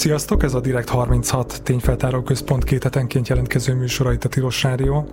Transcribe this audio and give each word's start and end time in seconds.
Sziasztok, 0.00 0.42
ez 0.42 0.54
a 0.54 0.60
Direkt 0.60 0.88
36 0.88 1.62
tényfeltáró 1.62 2.22
központ. 2.22 2.64
Két 2.64 2.82
hetenként 2.82 3.28
jelentkező 3.28 3.74
műsora 3.74 4.12
itt 4.12 4.24
a 4.24 4.28
Tilos 4.28 4.62
Rádió, 4.62 5.08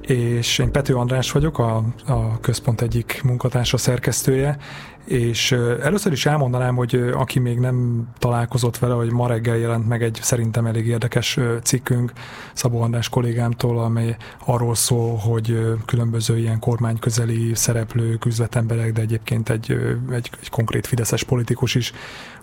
és 0.00 0.58
én 0.58 0.70
Pető 0.70 0.94
András 0.94 1.32
vagyok, 1.32 1.58
a, 1.58 1.84
a 2.06 2.40
központ 2.40 2.80
egyik 2.80 3.20
munkatársa 3.24 3.76
szerkesztője, 3.76 4.56
és 5.04 5.52
először 5.82 6.12
is 6.12 6.26
elmondanám, 6.26 6.76
hogy 6.76 6.94
aki 7.14 7.38
még 7.38 7.58
nem 7.58 8.08
találkozott 8.18 8.78
vele, 8.78 8.94
hogy 8.94 9.12
ma 9.12 9.26
reggel 9.26 9.56
jelent 9.56 9.88
meg 9.88 10.02
egy 10.02 10.18
szerintem 10.22 10.66
elég 10.66 10.86
érdekes 10.86 11.38
cikkünk 11.62 12.12
Szabó 12.52 12.80
András 12.80 13.08
kollégámtól, 13.08 13.78
amely 13.78 14.16
arról 14.44 14.74
szól, 14.74 15.16
hogy 15.16 15.76
különböző 15.86 16.38
ilyen 16.38 16.58
kormányközeli 16.58 17.54
szereplők, 17.54 18.24
üzletemberek, 18.24 18.92
de 18.92 19.00
egyébként 19.00 19.48
egy, 19.48 19.70
egy, 20.10 20.30
egy 20.40 20.50
konkrét 20.50 20.86
fideszes 20.86 21.22
politikus 21.22 21.74
is 21.74 21.92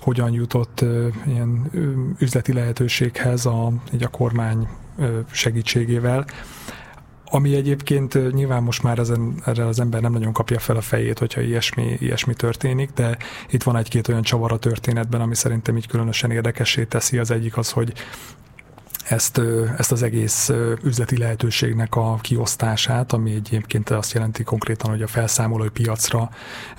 hogyan 0.08 0.34
jutott 0.34 0.86
ilyen 1.26 1.72
üzleti 2.20 2.54
lehetőséghez 2.54 3.46
a, 3.46 3.72
így 3.94 4.04
a 4.04 4.08
kormány 4.08 4.68
segítségével 5.32 6.26
ami 7.30 7.56
egyébként 7.56 8.34
nyilván 8.34 8.64
most 8.64 8.84
már 8.84 9.00
ezen, 9.00 9.42
erre 9.46 9.66
az 9.66 9.80
ember 9.80 10.02
nem 10.02 10.12
nagyon 10.12 10.34
kapja 10.34 10.60
fel 10.60 10.76
a 10.76 10.82
fejét, 10.82 11.20
hogyha 11.20 11.42
ilyesmi, 11.42 11.98
ilyesmi 12.00 12.34
történik, 12.34 12.90
de 12.94 13.18
itt 13.50 13.64
van 13.64 13.76
egy-két 13.76 14.08
olyan 14.08 14.22
csavar 14.22 14.52
a 14.52 14.58
történetben, 14.58 15.22
ami 15.22 15.36
szerintem 15.36 15.78
így 15.78 15.88
különösen 15.88 16.32
érdekessé 16.32 16.84
teszi. 16.84 17.18
Az 17.18 17.32
egyik 17.32 17.58
az, 17.58 17.72
hogy 17.72 17.94
ezt, 19.10 19.42
ezt 19.78 19.92
az 19.92 20.04
egész 20.04 20.52
üzleti 20.84 21.18
lehetőségnek 21.18 21.96
a 21.96 22.16
kiosztását, 22.22 23.14
ami 23.14 23.34
egyébként 23.34 23.90
azt 23.90 24.14
jelenti 24.14 24.44
konkrétan, 24.44 24.90
hogy 24.90 25.02
a 25.02 25.08
felszámolói 25.08 25.70
piacra, 25.70 26.30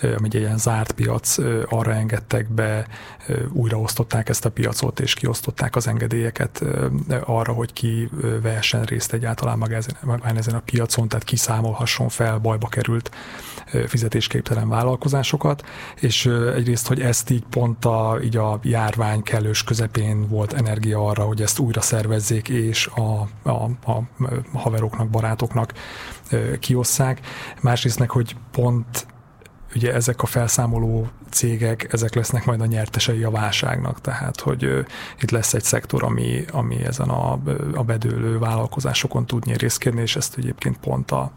ami 0.02 0.18
egy 0.22 0.34
ilyen 0.34 0.58
zárt 0.58 0.92
piac, 0.92 1.36
arra 1.68 1.92
engedtek 1.92 2.48
be, 2.48 2.86
újraosztották 3.52 4.28
ezt 4.28 4.44
a 4.44 4.50
piacot, 4.50 5.00
és 5.00 5.14
kiosztották 5.14 5.76
az 5.76 5.86
engedélyeket 5.86 6.64
arra, 7.24 7.52
hogy 7.52 7.72
ki 7.72 8.10
vehessen 8.42 8.82
részt 8.82 9.12
egyáltalán 9.12 9.58
magán 9.58 10.36
ezen 10.36 10.54
a 10.54 10.62
piacon, 10.64 11.08
tehát 11.08 11.24
kiszámolhasson 11.24 12.08
fel 12.08 12.38
bajba 12.38 12.68
került 12.68 13.10
fizetésképtelen 13.86 14.68
vállalkozásokat, 14.68 15.66
és 16.00 16.26
egyrészt, 16.54 16.86
hogy 16.86 17.00
ezt 17.00 17.30
így 17.30 17.44
pont 17.50 17.84
a, 17.84 18.18
így 18.24 18.36
a 18.36 18.58
járvány 18.62 19.22
kellős 19.22 19.64
közepén 19.64 20.28
volt 20.28 20.52
energia 20.52 21.06
arra, 21.06 21.22
hogy 21.22 21.42
ezt 21.42 21.58
újra 21.58 21.80
szervezzék, 22.18 22.48
és 22.48 22.86
a, 22.86 23.28
a, 23.50 23.70
a 23.84 24.02
haveroknak, 24.58 25.08
barátoknak 25.08 25.72
kiosszák. 26.58 27.20
Másrészt 27.60 27.98
meg, 27.98 28.10
hogy 28.10 28.36
pont 28.50 29.06
ugye 29.74 29.94
ezek 29.94 30.22
a 30.22 30.26
felszámoló 30.26 31.08
cégek, 31.30 31.92
ezek 31.92 32.14
lesznek 32.14 32.44
majd 32.44 32.60
a 32.60 32.66
nyertesei 32.66 33.22
a 33.22 33.30
válságnak, 33.30 34.00
tehát 34.00 34.40
hogy 34.40 34.64
uh, 34.64 34.84
itt 35.20 35.30
lesz 35.30 35.54
egy 35.54 35.62
szektor, 35.62 36.04
ami, 36.04 36.44
ami 36.52 36.84
ezen 36.84 37.08
a, 37.08 37.38
a 37.74 37.82
bedőlő 37.82 38.38
vállalkozásokon 38.38 39.26
tud 39.26 39.44
nyerészkedni, 39.44 40.00
és 40.00 40.16
ezt 40.16 40.36
egyébként 40.36 40.78
pont 40.78 41.10
a, 41.10 41.30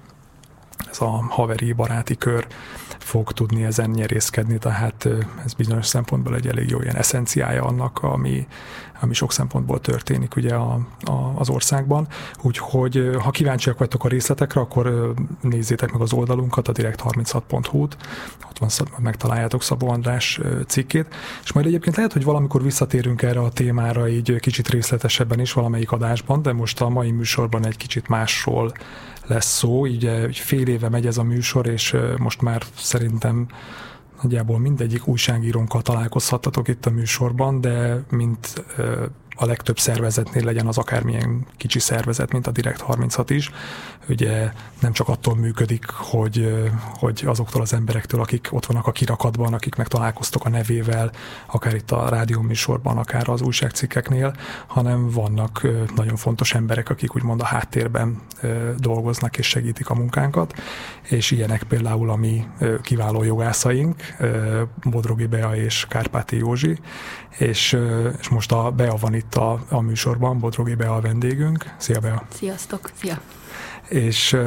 ez 0.89 1.01
a 1.01 1.25
haveri 1.29 1.73
baráti 1.73 2.17
kör 2.17 2.47
fog 2.99 3.31
tudni 3.31 3.63
ezen 3.63 3.89
nyerészkedni, 3.89 4.57
tehát 4.57 5.07
ez 5.45 5.53
bizonyos 5.53 5.85
szempontból 5.85 6.35
egy 6.35 6.47
elég 6.47 6.69
jó 6.69 6.81
ilyen 6.81 6.95
eszenciája 6.95 7.63
annak, 7.63 7.99
ami, 8.03 8.47
ami 9.01 9.13
sok 9.13 9.31
szempontból 9.31 9.81
történik 9.81 10.35
ugye 10.35 10.53
a, 10.53 10.79
a, 11.03 11.33
az 11.35 11.49
országban. 11.49 12.07
Úgyhogy 12.41 13.09
ha 13.23 13.31
kíváncsiak 13.31 13.77
vagytok 13.77 14.03
a 14.03 14.07
részletekre, 14.07 14.61
akkor 14.61 15.13
nézzétek 15.41 15.91
meg 15.91 16.01
az 16.01 16.13
oldalunkat, 16.13 16.67
a 16.67 16.71
direkt36.hu-t, 16.71 17.97
ott 18.49 18.57
van, 18.57 18.69
megtaláljátok 18.97 19.63
Szabó 19.63 19.89
András 19.89 20.39
cikkét, 20.67 21.15
és 21.43 21.51
majd 21.51 21.65
egyébként 21.65 21.95
lehet, 21.95 22.13
hogy 22.13 22.23
valamikor 22.23 22.63
visszatérünk 22.63 23.21
erre 23.21 23.39
a 23.39 23.51
témára 23.51 24.07
így 24.07 24.39
kicsit 24.39 24.69
részletesebben 24.69 25.39
is 25.39 25.53
valamelyik 25.53 25.91
adásban, 25.91 26.41
de 26.41 26.53
most 26.53 26.81
a 26.81 26.89
mai 26.89 27.11
műsorban 27.11 27.65
egy 27.65 27.77
kicsit 27.77 28.07
másról 28.07 28.71
lesz 29.27 29.57
szó, 29.57 29.87
így 29.87 30.09
fél 30.31 30.67
éve 30.67 30.89
megy 30.89 31.05
ez 31.05 31.17
a 31.17 31.23
műsor, 31.23 31.67
és 31.67 31.95
most 32.17 32.41
már 32.41 32.63
szerintem 32.75 33.47
nagyjából 34.21 34.59
mindegyik 34.59 35.07
újságírónkkal 35.07 35.81
találkozhattatok 35.81 36.67
itt 36.67 36.85
a 36.85 36.89
műsorban, 36.89 37.61
de 37.61 38.03
mint 38.09 38.63
a 39.35 39.45
legtöbb 39.45 39.79
szervezetnél 39.79 40.43
legyen 40.43 40.67
az 40.67 40.77
akármilyen 40.77 41.45
kicsi 41.57 41.79
szervezet, 41.79 42.31
mint 42.31 42.47
a 42.47 42.51
Direkt 42.51 42.81
36 42.81 43.29
is. 43.29 43.51
Ugye 44.09 44.51
nem 44.79 44.91
csak 44.91 45.07
attól 45.07 45.35
működik, 45.35 45.85
hogy, 45.85 46.67
hogy 46.93 47.23
azoktól 47.25 47.61
az 47.61 47.73
emberektől, 47.73 48.21
akik 48.21 48.47
ott 48.51 48.65
vannak 48.65 48.87
a 48.87 48.91
kirakatban, 48.91 49.53
akik 49.53 49.75
meg 49.75 49.87
találkoztok 49.87 50.45
a 50.45 50.49
nevével, 50.49 51.11
akár 51.45 51.75
itt 51.75 51.91
a 51.91 52.09
rádióműsorban, 52.09 52.97
akár 52.97 53.29
az 53.29 53.41
újságcikkeknél, 53.41 54.35
hanem 54.67 55.09
vannak 55.09 55.67
nagyon 55.95 56.15
fontos 56.15 56.53
emberek, 56.53 56.89
akik 56.89 57.15
úgymond 57.15 57.41
a 57.41 57.45
háttérben 57.45 58.21
dolgoznak 58.77 59.37
és 59.37 59.47
segítik 59.47 59.89
a 59.89 59.95
munkánkat, 59.95 60.53
és 61.09 61.31
ilyenek 61.31 61.63
például 61.63 62.09
a 62.09 62.15
mi 62.15 62.47
kiváló 62.81 63.23
jogászaink, 63.23 63.95
Bodrogi 64.83 65.25
Bea 65.25 65.55
és 65.55 65.85
Kárpáti 65.89 66.37
Józsi, 66.37 66.77
és, 67.37 67.77
és 68.19 68.29
most 68.29 68.51
a 68.51 68.71
Bea 68.71 68.95
van 68.95 69.13
itt 69.13 69.30
a, 69.35 69.59
a 69.69 69.81
műsorban, 69.81 70.39
Bodrogi 70.39 70.75
Bea 70.75 70.95
a 70.95 71.01
vendégünk. 71.01 71.73
Szia 71.77 71.99
Bea! 71.99 72.25
Sziasztok! 72.33 72.89
Szia! 72.93 73.21
És, 73.87 74.37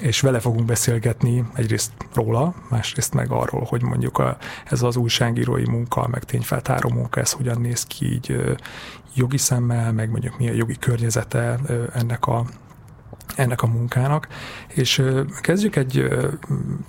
és 0.00 0.20
vele 0.20 0.40
fogunk 0.40 0.64
beszélgetni 0.64 1.44
egyrészt 1.54 1.92
róla, 2.14 2.54
másrészt 2.68 3.14
meg 3.14 3.30
arról, 3.30 3.64
hogy 3.68 3.82
mondjuk 3.82 4.18
a, 4.18 4.36
ez 4.64 4.82
az 4.82 4.96
újságírói 4.96 5.68
munka, 5.68 6.08
meg 6.08 6.24
tényfeltáró 6.24 6.88
munka, 6.88 7.20
ez 7.20 7.32
hogyan 7.32 7.60
néz 7.60 7.84
ki 7.84 8.12
így 8.12 8.56
jogi 9.14 9.38
szemmel, 9.38 9.92
meg 9.92 10.10
mondjuk 10.10 10.38
milyen 10.38 10.54
jogi 10.54 10.76
környezete 10.78 11.58
ennek 11.92 12.26
a, 12.26 12.44
ennek 13.36 13.62
a 13.62 13.66
munkának, 13.66 14.28
és 14.68 15.02
kezdjük 15.40 15.76
egy 15.76 16.08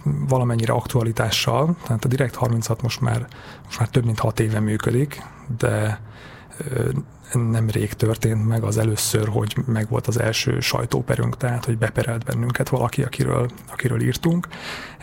valamennyire 0.04 0.74
aktualitással, 0.74 1.76
tehát 1.84 2.06
a 2.06 2.08
Direkt 2.08 2.36
36 2.36 2.82
most 2.82 3.02
már, 3.02 3.28
most 3.66 3.80
már 3.80 3.90
több 3.90 4.06
mint 4.06 4.20
hat 4.20 4.40
éve 4.40 4.60
működik, 4.60 5.22
de 5.58 6.02
nem 7.34 7.70
rég 7.70 7.94
történt 7.94 8.48
meg 8.48 8.64
az 8.64 8.78
először, 8.78 9.28
hogy 9.28 9.56
meg 9.66 9.90
volt 9.90 10.08
az 10.08 10.20
első 10.20 10.60
sajtóperünk, 10.60 11.38
tehát 11.38 11.66
hogy 11.66 11.78
beperelt 11.78 12.24
bennünket 12.24 12.70
valaki, 12.70 13.04
akiről, 13.04 13.50
akiről 13.72 14.02
írtunk. 14.02 14.48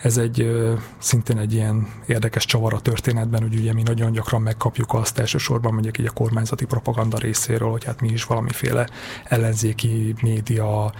Ez 0.03 0.17
egy 0.17 0.51
szintén 0.99 1.39
egy 1.39 1.53
ilyen 1.53 1.89
érdekes 2.07 2.45
csavar 2.45 2.75
a 2.75 2.81
történetben, 2.81 3.43
hogy 3.43 3.55
ugye 3.55 3.73
mi 3.73 3.83
nagyon 3.83 4.13
gyakran 4.13 4.43
megkapjuk 4.43 4.95
azt 4.95 5.19
elsősorban 5.19 5.73
mondjuk 5.73 5.99
így 5.99 6.07
a 6.07 6.11
kormányzati 6.11 6.65
propaganda 6.65 7.19
részéről, 7.19 7.71
hogy 7.71 7.85
hát 7.85 8.01
mi 8.01 8.09
is 8.09 8.25
valamiféle 8.25 8.89
ellenzéki 9.25 10.15
média 10.23 10.93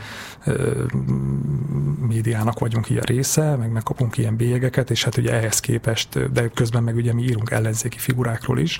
médiának 2.01 2.59
vagyunk 2.59 2.91
ilyen 2.91 3.03
része, 3.03 3.57
meg 3.57 3.73
megkapunk 3.73 4.17
ilyen 4.17 4.37
bélyegeket, 4.37 4.91
és 4.91 5.05
hát 5.05 5.17
ugye 5.17 5.33
ehhez 5.33 5.61
képest, 5.61 6.33
de 6.33 6.49
közben 6.49 6.83
meg 6.83 6.97
ugye 6.97 7.13
mi 7.13 7.23
írunk 7.23 7.51
ellenzéki 7.51 7.99
figurákról 7.99 8.59
is, 8.59 8.79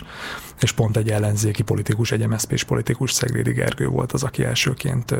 és 0.61 0.73
pont 0.73 0.97
egy 0.97 1.11
ellenzéki 1.11 1.63
politikus, 1.63 2.13
egy 2.13 2.27
MSZP-s 2.27 2.65
politikus, 2.65 3.13
Szeglédi 3.13 3.53
Gergő 3.53 3.87
volt 3.87 4.13
az, 4.13 4.23
aki 4.23 4.45
elsőként 4.45 5.15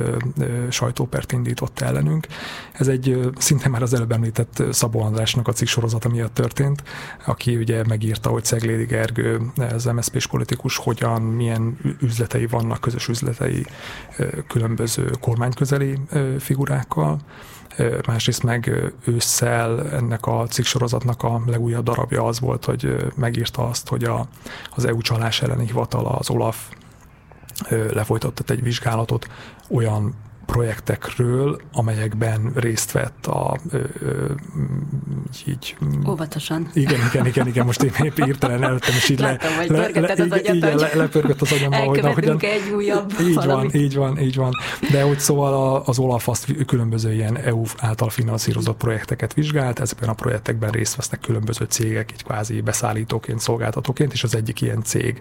sajtópert 0.69 1.33
indított 1.33 1.81
ellenünk. 1.81 2.27
Ez 2.73 2.89
egy 2.89 3.31
szinte 3.37 3.69
már 3.69 3.83
az 3.83 3.95
előbb 3.95 4.13
említett 4.13 4.63
Szabó 4.89 5.05
Andrásnak 5.05 5.49
a 5.49 5.53
cikk 5.53 5.67
sorozata 5.67 6.09
miatt 6.09 6.35
történt, 6.35 6.83
aki 7.27 7.57
ugye 7.57 7.85
megírta, 7.89 8.31
hogy 8.31 8.45
Szeglédi 8.45 8.85
Gergő, 8.85 9.41
az 9.57 9.85
MSZP-s 9.85 10.27
politikus, 10.27 10.77
hogyan, 10.77 11.23
milyen 11.23 11.79
üzletei 12.01 12.47
vannak, 12.47 12.81
közös 12.81 13.09
üzletei 13.09 13.67
különböző 14.47 15.11
kormányközeli 15.21 15.99
figurákkal, 16.39 17.19
másrészt 18.07 18.43
meg 18.43 18.93
ősszel 19.05 19.91
ennek 19.91 20.27
a 20.27 20.47
cikksorozatnak 20.47 21.23
a 21.23 21.43
legújabb 21.47 21.85
darabja 21.85 22.25
az 22.25 22.41
volt, 22.41 22.65
hogy 22.65 22.97
megírta 23.17 23.69
azt, 23.69 23.89
hogy 23.89 24.05
a, 24.05 24.29
az 24.75 24.85
EU 24.85 25.01
csalás 25.01 25.43
elleni 25.43 25.67
hivatala, 25.67 26.11
az 26.11 26.31
OLAF 26.31 26.69
lefolytatott 27.93 28.51
egy 28.51 28.63
vizsgálatot 28.63 29.29
olyan 29.71 30.15
projektekről, 30.53 31.61
amelyekben 31.73 32.53
részt 32.55 32.93
vett 32.93 33.27
a 33.27 33.59
ö, 33.71 33.79
ö, 34.01 34.25
így... 35.47 35.77
Óvatosan. 36.09 36.69
Igen, 36.73 37.01
igen, 37.11 37.27
igen, 37.27 37.47
igen, 37.47 37.65
most 37.65 37.83
én 37.83 37.93
épp 38.03 38.19
írtelen 38.19 38.63
előttem, 38.63 38.95
és 38.95 39.09
így 39.09 39.21
Láttam, 39.21 39.51
le, 39.69 39.89
le, 39.95 40.01
le, 40.01 40.13
az 40.13 40.21
agyat, 40.31 40.55
igen, 40.55 40.77
le, 40.77 40.91
lepörgött 40.95 41.41
az 41.41 41.53
agyamba, 41.53 41.77
hogy 41.77 42.01
hogyan... 42.01 42.39
egy 42.41 42.73
újabb 42.75 43.13
Így 43.21 43.35
valamit. 43.35 43.73
van, 43.73 43.81
így 43.81 43.95
van, 43.95 44.19
így 44.19 44.37
van. 44.37 44.51
De 44.91 45.03
hogy 45.03 45.19
szóval 45.19 45.83
az 45.87 45.99
Olaf 45.99 46.29
azt 46.29 46.65
különböző 46.67 47.13
ilyen 47.13 47.37
EU 47.37 47.63
által 47.79 48.11
finanszírozott 48.11 48.77
projekteket 48.77 49.35
vizsgált, 49.35 49.79
ezekben 49.79 50.09
a 50.09 50.15
projektekben 50.15 50.71
részt 50.71 50.97
vesznek 50.97 51.21
különböző 51.21 51.65
cégek, 51.65 52.13
így 52.13 52.25
kvázi 52.25 52.61
beszállítóként, 52.61 53.41
szolgáltatóként, 53.41 54.13
és 54.13 54.23
az 54.23 54.35
egyik 54.35 54.61
ilyen 54.61 54.83
cég 54.83 55.21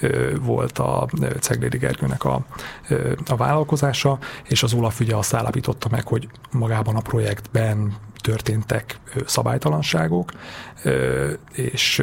ö, 0.00 0.36
volt 0.40 0.78
a 0.78 1.08
Ceglédi 1.40 1.78
Gergőnek 1.78 2.24
a, 2.24 2.46
a 3.26 3.36
vállalkozása, 3.36 4.18
és 4.48 4.62
az 4.66 4.72
Olaf 4.72 5.00
ugye 5.00 5.14
azt 5.16 5.34
állapította 5.34 5.88
meg, 5.90 6.06
hogy 6.06 6.28
magában 6.50 6.96
a 6.96 7.00
projektben 7.00 7.96
történtek 8.20 8.98
szabálytalanságok, 9.26 10.32
és 11.52 12.02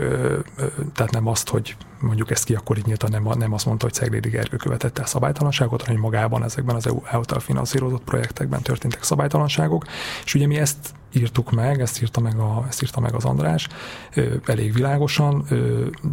tehát 0.93 1.11
nem 1.11 1.27
azt, 1.27 1.49
hogy 1.49 1.75
mondjuk 2.03 2.31
ezt 2.31 2.43
ki 2.43 2.55
akkor 2.55 2.77
így 2.77 2.85
nyíltan 2.85 3.09
nem, 3.09 3.37
nem 3.37 3.53
azt 3.53 3.65
mondta, 3.65 3.85
hogy 3.85 3.93
Szeglédi 3.93 4.29
Gergő 4.29 4.57
követette 4.57 5.01
el 5.01 5.07
szabálytalanságot, 5.07 5.81
hanem 5.81 6.01
hogy 6.01 6.11
magában 6.11 6.43
ezekben 6.43 6.75
az 6.75 6.87
EU 6.87 7.01
által 7.03 7.39
finanszírozott 7.39 8.03
projektekben 8.03 8.61
történtek 8.61 9.03
szabálytalanságok, 9.03 9.85
és 10.23 10.33
ugye 10.33 10.47
mi 10.47 10.57
ezt 10.57 10.93
írtuk 11.13 11.51
meg, 11.51 11.81
ezt 11.81 12.01
írta 12.01 12.21
meg, 12.21 12.39
a, 12.39 12.65
ezt 12.67 12.81
írta 12.83 12.99
meg 12.99 13.13
az 13.13 13.25
András, 13.25 13.67
elég 14.45 14.73
világosan, 14.73 15.45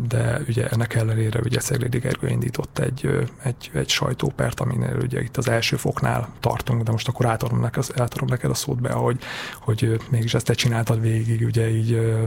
de 0.09 0.41
ugye 0.49 0.69
ennek 0.69 0.95
ellenére 0.95 1.41
ugye 1.45 1.61
Szeglédi 1.61 1.99
Gergő 1.99 2.29
indított 2.29 2.79
egy, 2.79 3.29
egy, 3.43 3.71
egy 3.75 3.89
sajtópert, 3.89 4.61
aminél 4.61 4.97
ugye 5.03 5.21
itt 5.21 5.37
az 5.37 5.49
első 5.49 5.77
foknál 5.77 6.29
tartunk, 6.41 6.83
de 6.83 6.91
most 6.91 7.09
akkor 7.09 7.27
átadom 7.27 7.61
neked, 7.61 7.85
átadom 7.97 8.29
neked 8.29 8.51
a 8.51 8.55
szót 8.55 8.81
be, 8.81 8.93
hogy, 8.93 9.19
hogy 9.61 10.01
mégis 10.11 10.35
ezt 10.35 10.47
te 10.47 10.55
csináltad 10.55 11.01
végig, 11.01 11.45
ugye 11.45 11.71
így 11.71 12.19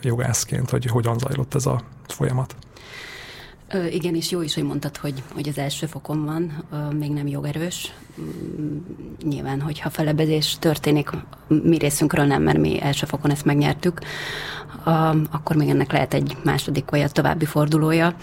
jogászként, 0.00 0.70
hogy 0.70 0.84
hogyan 0.84 1.18
zajlott 1.18 1.54
ez 1.54 1.66
a 1.66 1.82
folyamat. 2.06 2.56
Igen, 3.90 4.14
és 4.14 4.30
jó 4.30 4.42
is, 4.42 4.54
hogy 4.54 4.62
mondtad, 4.62 4.96
hogy, 4.96 5.22
hogy 5.34 5.48
az 5.48 5.58
első 5.58 5.86
fokon 5.86 6.24
van, 6.24 6.64
még 6.98 7.10
nem 7.10 7.26
jogerős. 7.26 7.92
Mm, 8.20 8.76
nyilván, 9.22 9.60
hogyha 9.60 9.90
felebezés 9.90 10.56
történik, 10.58 11.10
mi 11.46 11.76
részünkről 11.76 12.24
nem, 12.24 12.42
mert 12.42 12.58
mi 12.58 12.80
első 12.80 13.06
fokon 13.06 13.30
ezt 13.30 13.44
megnyertük, 13.44 14.00
akkor 15.30 15.56
még 15.56 15.68
ennek 15.68 15.92
lehet 15.92 16.14
egy 16.14 16.36
második 16.44 16.90
vagy 16.90 17.00
a 17.00 17.08
további 17.08 17.44
fordulója. 17.44 18.14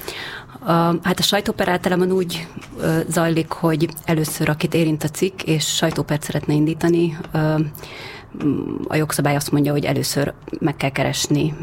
Hát 1.04 1.20
a 1.20 1.24
sajtóper 1.24 1.68
általában 1.68 2.12
úgy 2.12 2.48
zajlik, 3.08 3.52
hogy 3.52 3.90
először 4.06 4.50
akit 4.50 4.74
érint 4.74 5.04
a 5.04 5.10
cikk, 5.10 5.42
és 5.42 5.76
sajtópert 5.76 6.24
szeretne 6.24 6.54
indítani, 6.54 7.18
a 8.88 8.96
jogszabály 8.96 9.36
azt 9.36 9.52
mondja, 9.52 9.72
hogy 9.72 9.86
először 9.86 10.34
meg 10.60 10.76
kell 10.76 10.90
keresni 10.90 11.54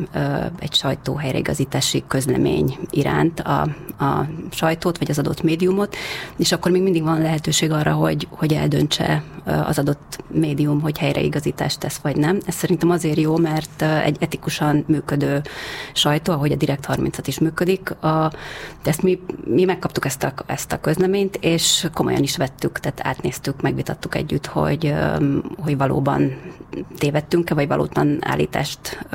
egy 0.58 0.74
sajtó 0.74 1.14
helyreigazítási 1.14 2.04
közlemény 2.06 2.78
iránt 2.90 3.40
a, 3.40 3.60
a 4.04 4.26
sajtót, 4.50 4.98
vagy 4.98 5.10
az 5.10 5.18
adott 5.18 5.42
médiumot, 5.42 5.96
és 6.36 6.52
akkor 6.52 6.70
még 6.70 6.82
mindig 6.82 7.02
van 7.02 7.22
lehetőség 7.22 7.70
arra, 7.70 7.92
hogy, 7.92 8.26
hogy 8.30 8.52
eldöntse 8.52 9.22
az 9.44 9.78
adott 9.78 10.18
médium, 10.30 10.80
hogy 10.80 10.98
helyreigazítást 10.98 11.78
tesz, 11.78 11.96
vagy 11.96 12.16
nem. 12.16 12.38
Ez 12.46 12.54
szerintem 12.54 12.90
azért 12.90 13.18
jó, 13.18 13.36
mert 13.36 13.82
egy 13.82 14.16
etikusan 14.20 14.84
működő 14.86 15.42
sajtó, 15.92 16.32
ahogy 16.32 16.52
a 16.52 16.56
Direkt 16.56 16.86
30-at 16.88 17.24
is 17.26 17.38
működik, 17.38 17.90
a, 17.90 18.32
ezt 18.84 19.02
mi, 19.02 19.20
mi 19.44 19.64
megkaptuk 19.64 20.04
ezt 20.04 20.22
a, 20.24 20.32
ezt 20.46 20.72
a 20.72 20.80
közleményt, 20.80 21.38
és 21.40 21.86
komolyan 21.94 22.22
is 22.22 22.36
vettük, 22.36 22.78
tehát 22.78 23.00
átnéztük, 23.02 23.62
megvitattuk 23.62 24.14
együtt, 24.14 24.46
hogy, 24.46 24.94
hogy 25.58 25.76
valóban 25.76 26.32
tévedtünk-e, 26.98 27.54
vagy 27.54 27.68
valótlan 27.68 28.18
állítást 28.20 29.06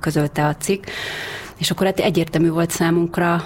közölte 0.00 0.46
a 0.46 0.56
cikk. 0.56 0.84
És 1.58 1.70
akkor 1.70 1.86
hát 1.86 1.98
egyértelmű 1.98 2.48
volt 2.48 2.70
számunkra, 2.70 3.44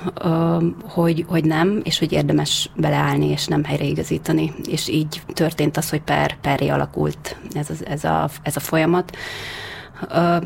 hogy, 0.82 1.24
hogy 1.28 1.44
nem, 1.44 1.80
és 1.84 1.98
hogy 1.98 2.12
érdemes 2.12 2.70
beleállni, 2.76 3.26
és 3.26 3.46
nem 3.46 3.64
helyreigazítani. 3.64 4.52
És 4.68 4.88
így 4.88 5.22
történt 5.26 5.76
az, 5.76 5.90
hogy 5.90 6.00
per, 6.00 6.36
perré 6.40 6.68
alakult 6.68 7.36
ez, 7.52 7.70
az, 7.70 7.86
ez, 7.86 8.04
a, 8.04 8.28
ez 8.42 8.56
a 8.56 8.60
folyamat 8.60 9.16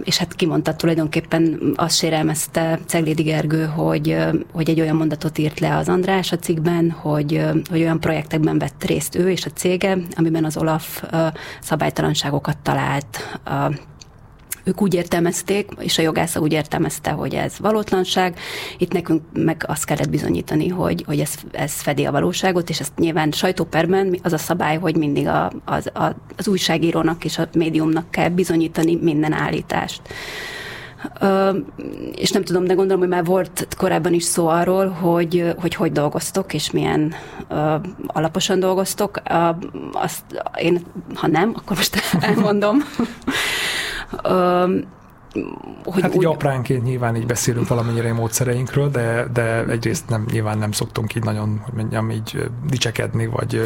és 0.02 0.16
hát 0.16 0.34
kimondta 0.34 0.74
tulajdonképpen 0.74 1.72
azt 1.76 1.96
sérelmezte 1.96 2.78
Ceglédi 2.86 3.22
Gergő, 3.22 3.64
hogy, 3.64 4.16
hogy 4.52 4.70
egy 4.70 4.80
olyan 4.80 4.96
mondatot 4.96 5.38
írt 5.38 5.60
le 5.60 5.76
az 5.76 5.88
András 5.88 6.32
a 6.32 6.38
cikkben, 6.38 6.90
hogy, 6.90 7.44
hogy 7.70 7.80
olyan 7.80 8.00
projektekben 8.00 8.58
vett 8.58 8.84
részt 8.84 9.14
ő 9.14 9.30
és 9.30 9.46
a 9.46 9.50
cége, 9.50 9.98
amiben 10.16 10.44
az 10.44 10.56
Olaf 10.56 11.02
szabálytalanságokat 11.60 12.58
talált 12.58 13.40
ők 14.64 14.82
úgy 14.82 14.94
értelmezték, 14.94 15.70
és 15.78 15.98
a 15.98 16.02
jogásza 16.02 16.40
úgy 16.40 16.52
értelmezte, 16.52 17.10
hogy 17.10 17.34
ez 17.34 17.58
valótlanság. 17.58 18.38
Itt 18.78 18.92
nekünk 18.92 19.22
meg 19.32 19.64
azt 19.66 19.84
kellett 19.84 20.10
bizonyítani, 20.10 20.68
hogy, 20.68 21.02
hogy 21.06 21.20
ez, 21.20 21.34
ez 21.52 21.72
fedi 21.72 22.04
a 22.04 22.10
valóságot, 22.10 22.68
és 22.68 22.80
ezt 22.80 22.96
nyilván 22.96 23.30
sajtóperben 23.30 24.18
az 24.22 24.32
a 24.32 24.38
szabály, 24.38 24.78
hogy 24.78 24.96
mindig 24.96 25.26
a, 25.26 25.52
az, 25.64 25.90
a, 25.94 26.14
az 26.36 26.48
újságírónak 26.48 27.24
és 27.24 27.38
a 27.38 27.48
médiumnak 27.54 28.10
kell 28.10 28.28
bizonyítani 28.28 28.98
minden 29.00 29.32
állítást. 29.32 30.00
Uh, 31.20 31.56
és 32.16 32.30
nem 32.30 32.44
tudom, 32.44 32.64
de 32.64 32.74
gondolom, 32.74 33.00
hogy 33.00 33.10
már 33.10 33.24
volt 33.24 33.68
korábban 33.76 34.12
is 34.12 34.22
szó 34.22 34.46
arról, 34.46 34.88
hogy 34.88 35.54
hogy, 35.58 35.74
hogy 35.74 35.92
dolgoztok, 35.92 36.54
és 36.54 36.70
milyen 36.70 37.14
uh, 37.50 37.74
alaposan 38.06 38.60
dolgoztok. 38.60 39.22
Uh, 39.30 39.56
azt 39.92 40.24
én, 40.58 40.80
ha 41.14 41.26
nem, 41.26 41.52
akkor 41.56 41.76
most 41.76 42.02
elmondom. 42.20 42.76
Um, 44.24 44.86
hogy 45.84 46.02
hát 46.02 46.10
úgy... 46.10 46.16
így 46.16 46.24
apránként 46.24 46.84
nyilván 46.84 47.16
így 47.16 47.26
beszélünk 47.26 47.68
valamennyire 47.68 48.12
módszereinkről, 48.12 48.90
de, 48.90 49.26
de 49.32 49.64
egyrészt 49.64 50.08
nem, 50.08 50.26
nyilván 50.30 50.58
nem 50.58 50.72
szoktunk 50.72 51.14
így 51.14 51.24
nagyon, 51.24 51.60
hogy 51.64 51.74
mondjam, 51.74 52.10
így 52.10 52.50
dicsekedni, 52.70 53.26
vagy 53.26 53.60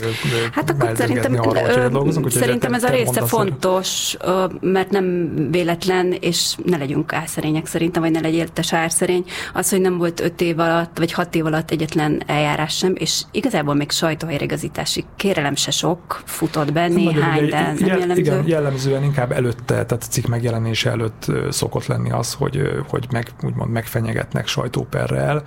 Hát 0.52 0.70
akkor 0.70 0.92
szerintem, 0.96 1.36
arra, 1.38 1.82
hogy 1.82 1.90
dolgozunk. 1.90 2.30
Szerintem 2.30 2.74
ez 2.74 2.84
a 2.84 2.88
része 2.88 3.26
fontos, 3.26 4.16
mert 4.60 4.90
nem 4.90 5.34
véletlen, 5.50 6.12
és 6.20 6.56
ne 6.64 6.76
legyünk 6.76 7.12
álszerények 7.12 7.66
szerintem, 7.66 8.02
vagy 8.02 8.10
ne 8.10 8.20
legyél 8.20 8.48
te 8.48 8.62
sárszerény. 8.62 9.24
Az, 9.54 9.70
hogy 9.70 9.80
nem 9.80 9.98
volt 9.98 10.20
öt 10.20 10.40
év 10.40 10.58
alatt, 10.58 10.98
vagy 10.98 11.12
hat 11.12 11.34
év 11.34 11.46
alatt 11.46 11.70
egyetlen 11.70 12.22
eljárás 12.26 12.76
sem, 12.76 12.92
és 12.94 13.22
igazából 13.30 13.74
még 13.74 13.90
sajtóhelyregazítási 13.90 15.04
kérelem 15.16 15.54
se 15.54 15.70
sok 15.70 16.22
futott 16.24 16.72
be, 16.72 16.88
néhány, 16.88 17.48
de 17.48 17.60
nem 17.60 17.86
jellemző. 17.86 18.20
Igen, 18.20 18.46
jellemzően 18.46 19.02
inkább 19.02 19.32
előtte, 19.32 19.64
tehát 19.64 19.92
a 19.92 19.96
cikk 19.96 20.26
megjelenése 20.26 20.90
előtt 20.90 21.32
szokott 21.56 21.86
lenni 21.86 22.10
az, 22.10 22.32
hogy, 22.32 22.70
hogy 22.88 23.06
meg, 23.10 23.30
úgymond 23.42 23.70
megfenyegetnek 23.70 24.46
sajtóperrel, 24.46 25.42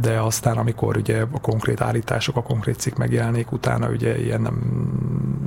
de 0.00 0.20
aztán, 0.20 0.56
amikor 0.56 0.96
ugye 0.96 1.20
a 1.32 1.40
konkrét 1.40 1.80
állítások, 1.80 2.36
a 2.36 2.42
konkrét 2.42 2.78
cikk 2.78 2.96
megjelenik, 2.96 3.52
utána 3.52 3.88
ugye 3.88 4.18
ilyen 4.18 4.40
nem 4.40 4.60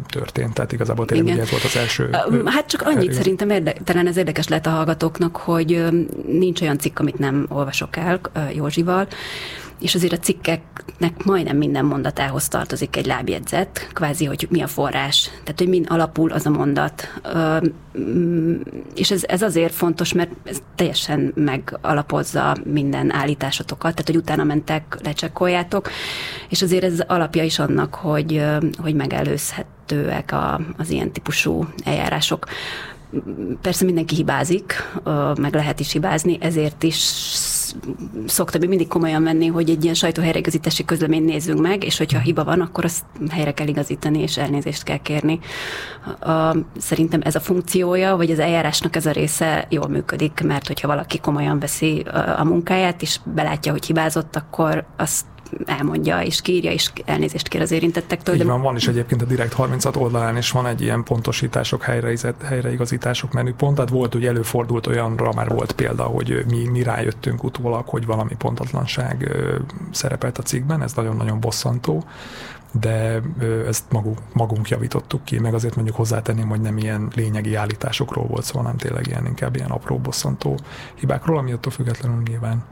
történt, 0.08 0.54
tehát 0.54 0.72
igazából 0.72 1.06
tényleg 1.06 1.34
ugye 1.34 1.42
ez 1.42 1.50
volt 1.50 1.64
az 1.64 1.76
első. 1.76 2.10
Hát 2.46 2.66
csak 2.68 2.82
annyit 2.82 3.04
igen. 3.04 3.16
szerintem 3.16 3.50
érde, 3.50 3.74
talán 3.84 4.08
ez 4.08 4.18
érdekes 4.18 4.48
lehet 4.48 4.68
a 4.68 4.70
hallgatóknak, 4.70 5.36
hogy 5.38 5.86
nincs 6.28 6.62
olyan 6.62 6.78
cikk, 6.78 7.00
amit 7.00 7.20
nem 7.20 7.46
olvasok 7.50 7.98
el 7.98 8.20
Józsival, 8.54 9.08
és 9.82 9.96
azért 9.96 10.14
a 10.14 10.20
cikkeknek 10.20 11.24
majdnem 11.24 11.58
minden 11.58 11.86
mondatához 11.86 12.48
tartozik 12.48 12.96
egy 12.96 13.06
lábjegyzet, 13.06 13.90
kvázi, 13.94 14.26
hogy 14.26 14.48
mi 14.50 14.62
a 14.62 14.68
forrás, 14.68 15.24
tehát 15.24 15.60
hogy 15.60 15.68
mind 15.68 15.86
alapul 15.90 16.32
az 16.32 16.46
a 16.46 16.50
mondat. 16.50 17.22
És 18.96 19.12
ez, 19.12 19.24
ez 19.28 19.42
azért 19.42 19.74
fontos, 19.74 20.14
mert 20.14 20.32
ez 20.44 20.58
teljesen 20.76 21.32
megalapozza 21.36 22.56
minden 22.64 23.12
állításotokat, 23.12 23.92
tehát 23.92 24.08
hogy 24.08 24.18
utána 24.18 24.44
mentek, 24.44 24.98
lecsekkoljátok, 25.04 25.90
és 26.50 26.62
azért 26.62 26.84
ez 26.84 27.00
alapja 27.08 27.44
is 27.44 27.60
annak, 27.60 27.96
hogy, 27.96 28.46
hogy 28.78 28.96
megelőzhetőek 28.96 30.32
a, 30.32 30.60
az 30.78 30.90
ilyen 30.90 31.12
típusú 31.12 31.68
eljárások. 31.84 32.46
Persze 33.62 33.86
mindenki 33.86 34.16
hibázik, 34.16 34.74
meg 35.36 35.54
lehet 35.54 35.80
is 35.80 35.92
hibázni, 35.92 36.38
ezért 36.42 36.84
is 36.84 36.96
szoktam 38.26 38.70
mindig 38.70 38.88
komolyan 38.88 39.24
venni, 39.24 39.48
hogy 39.48 39.70
egy 39.70 39.84
ilyen 39.84 39.96
sajtóhelyreigazítási 39.96 40.86
közleményt 40.86 41.26
nézzünk 41.26 41.62
meg, 41.62 41.84
és 41.84 41.98
hogyha 41.98 42.20
hiba 42.20 42.44
van, 42.44 42.62
akkor 42.62 42.86
azt 42.86 43.04
helyre 43.30 43.54
kell 43.54 43.68
igazítani, 43.68 44.22
és 44.22 44.38
elnézést 44.38 44.84
kell 44.84 44.98
kérni. 44.98 45.40
Szerintem 46.78 47.22
ez 47.24 47.36
a 47.36 47.40
funkciója, 47.40 48.16
vagy 48.16 48.32
az 48.32 48.40
eljárásnak 48.40 48.96
ez 48.96 49.06
a 49.06 49.12
része 49.12 49.68
jól 49.70 49.88
működik, 49.88 50.42
mert 50.44 50.68
hogyha 50.68 50.88
valaki 50.88 51.20
komolyan 51.20 51.60
veszi 51.60 52.06
a 52.38 52.44
munkáját, 52.44 53.02
és 53.02 53.20
belátja, 53.24 53.72
hogy 53.72 53.86
hibázott, 53.86 54.36
akkor 54.36 54.86
azt 54.98 55.26
elmondja 55.66 56.22
és 56.22 56.42
kírja, 56.42 56.72
és 56.72 56.92
elnézést 57.06 57.48
kér 57.48 57.62
az 57.62 57.72
érintettektől. 57.72 58.36
Így 58.36 58.42
de... 58.42 58.48
van, 58.48 58.62
van 58.62 58.76
is 58.76 58.88
egyébként 58.88 59.22
a 59.22 59.26
Direkt 59.26 59.54
36 59.54 59.96
oldalán 59.96 60.38
is 60.38 60.52
van 60.52 60.66
egy 60.66 60.82
ilyen 60.82 61.04
pontosítások, 61.04 61.84
helyreigazítások 62.44 63.32
menüpont, 63.32 63.76
tehát 63.76 63.90
volt, 63.90 64.14
hogy 64.14 64.26
előfordult 64.26 64.88
olyanra, 64.88 65.32
már 65.34 65.50
volt 65.50 65.72
példa, 65.72 66.04
hogy 66.04 66.44
mi, 66.50 66.68
mi 66.68 66.84
rájöttünk 66.84 67.44
utólag, 67.44 67.88
hogy 67.88 68.06
valami 68.06 68.36
pontatlanság 68.38 69.32
szerepelt 69.92 70.38
a 70.38 70.42
cikkben, 70.42 70.82
ez 70.82 70.94
nagyon-nagyon 70.94 71.40
bosszantó 71.40 72.04
de 72.72 73.22
ezt 73.68 73.84
magunk, 73.90 74.18
magunk 74.34 74.70
javítottuk 74.70 75.24
ki, 75.24 75.40
meg 75.40 75.54
azért 75.54 75.76
mondjuk 75.76 75.96
hozzátenném, 75.96 76.48
hogy 76.48 76.62
nem 76.62 76.78
ilyen 76.78 77.08
lényegi 77.16 77.56
állításokról 77.56 78.26
volt 78.26 78.44
szó, 78.44 78.58
hanem 78.58 78.78
tényleg 78.78 79.08
ilyen 79.08 79.26
inkább 79.26 79.56
ilyen 79.56 79.70
apró 79.70 79.98
bosszantó 79.98 80.60
hibákról, 80.96 81.38
ami 81.38 81.52
attól 81.52 81.72
függetlenül 81.72 82.22
nyilván 82.28 82.64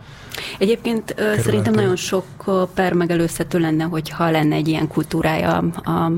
Egyébként 0.58 1.14
kerülhető. 1.14 1.42
szerintem 1.42 1.74
nagyon 1.74 1.96
sok 1.96 2.26
per 2.74 2.94
megelőzhető 2.94 3.60
lenne, 3.60 3.84
hogyha 3.84 4.32
lenne 4.32 4.56
egy 4.56 4.68
ilyen 4.68 4.88
kultúrája 4.88 5.58
a, 5.84 6.12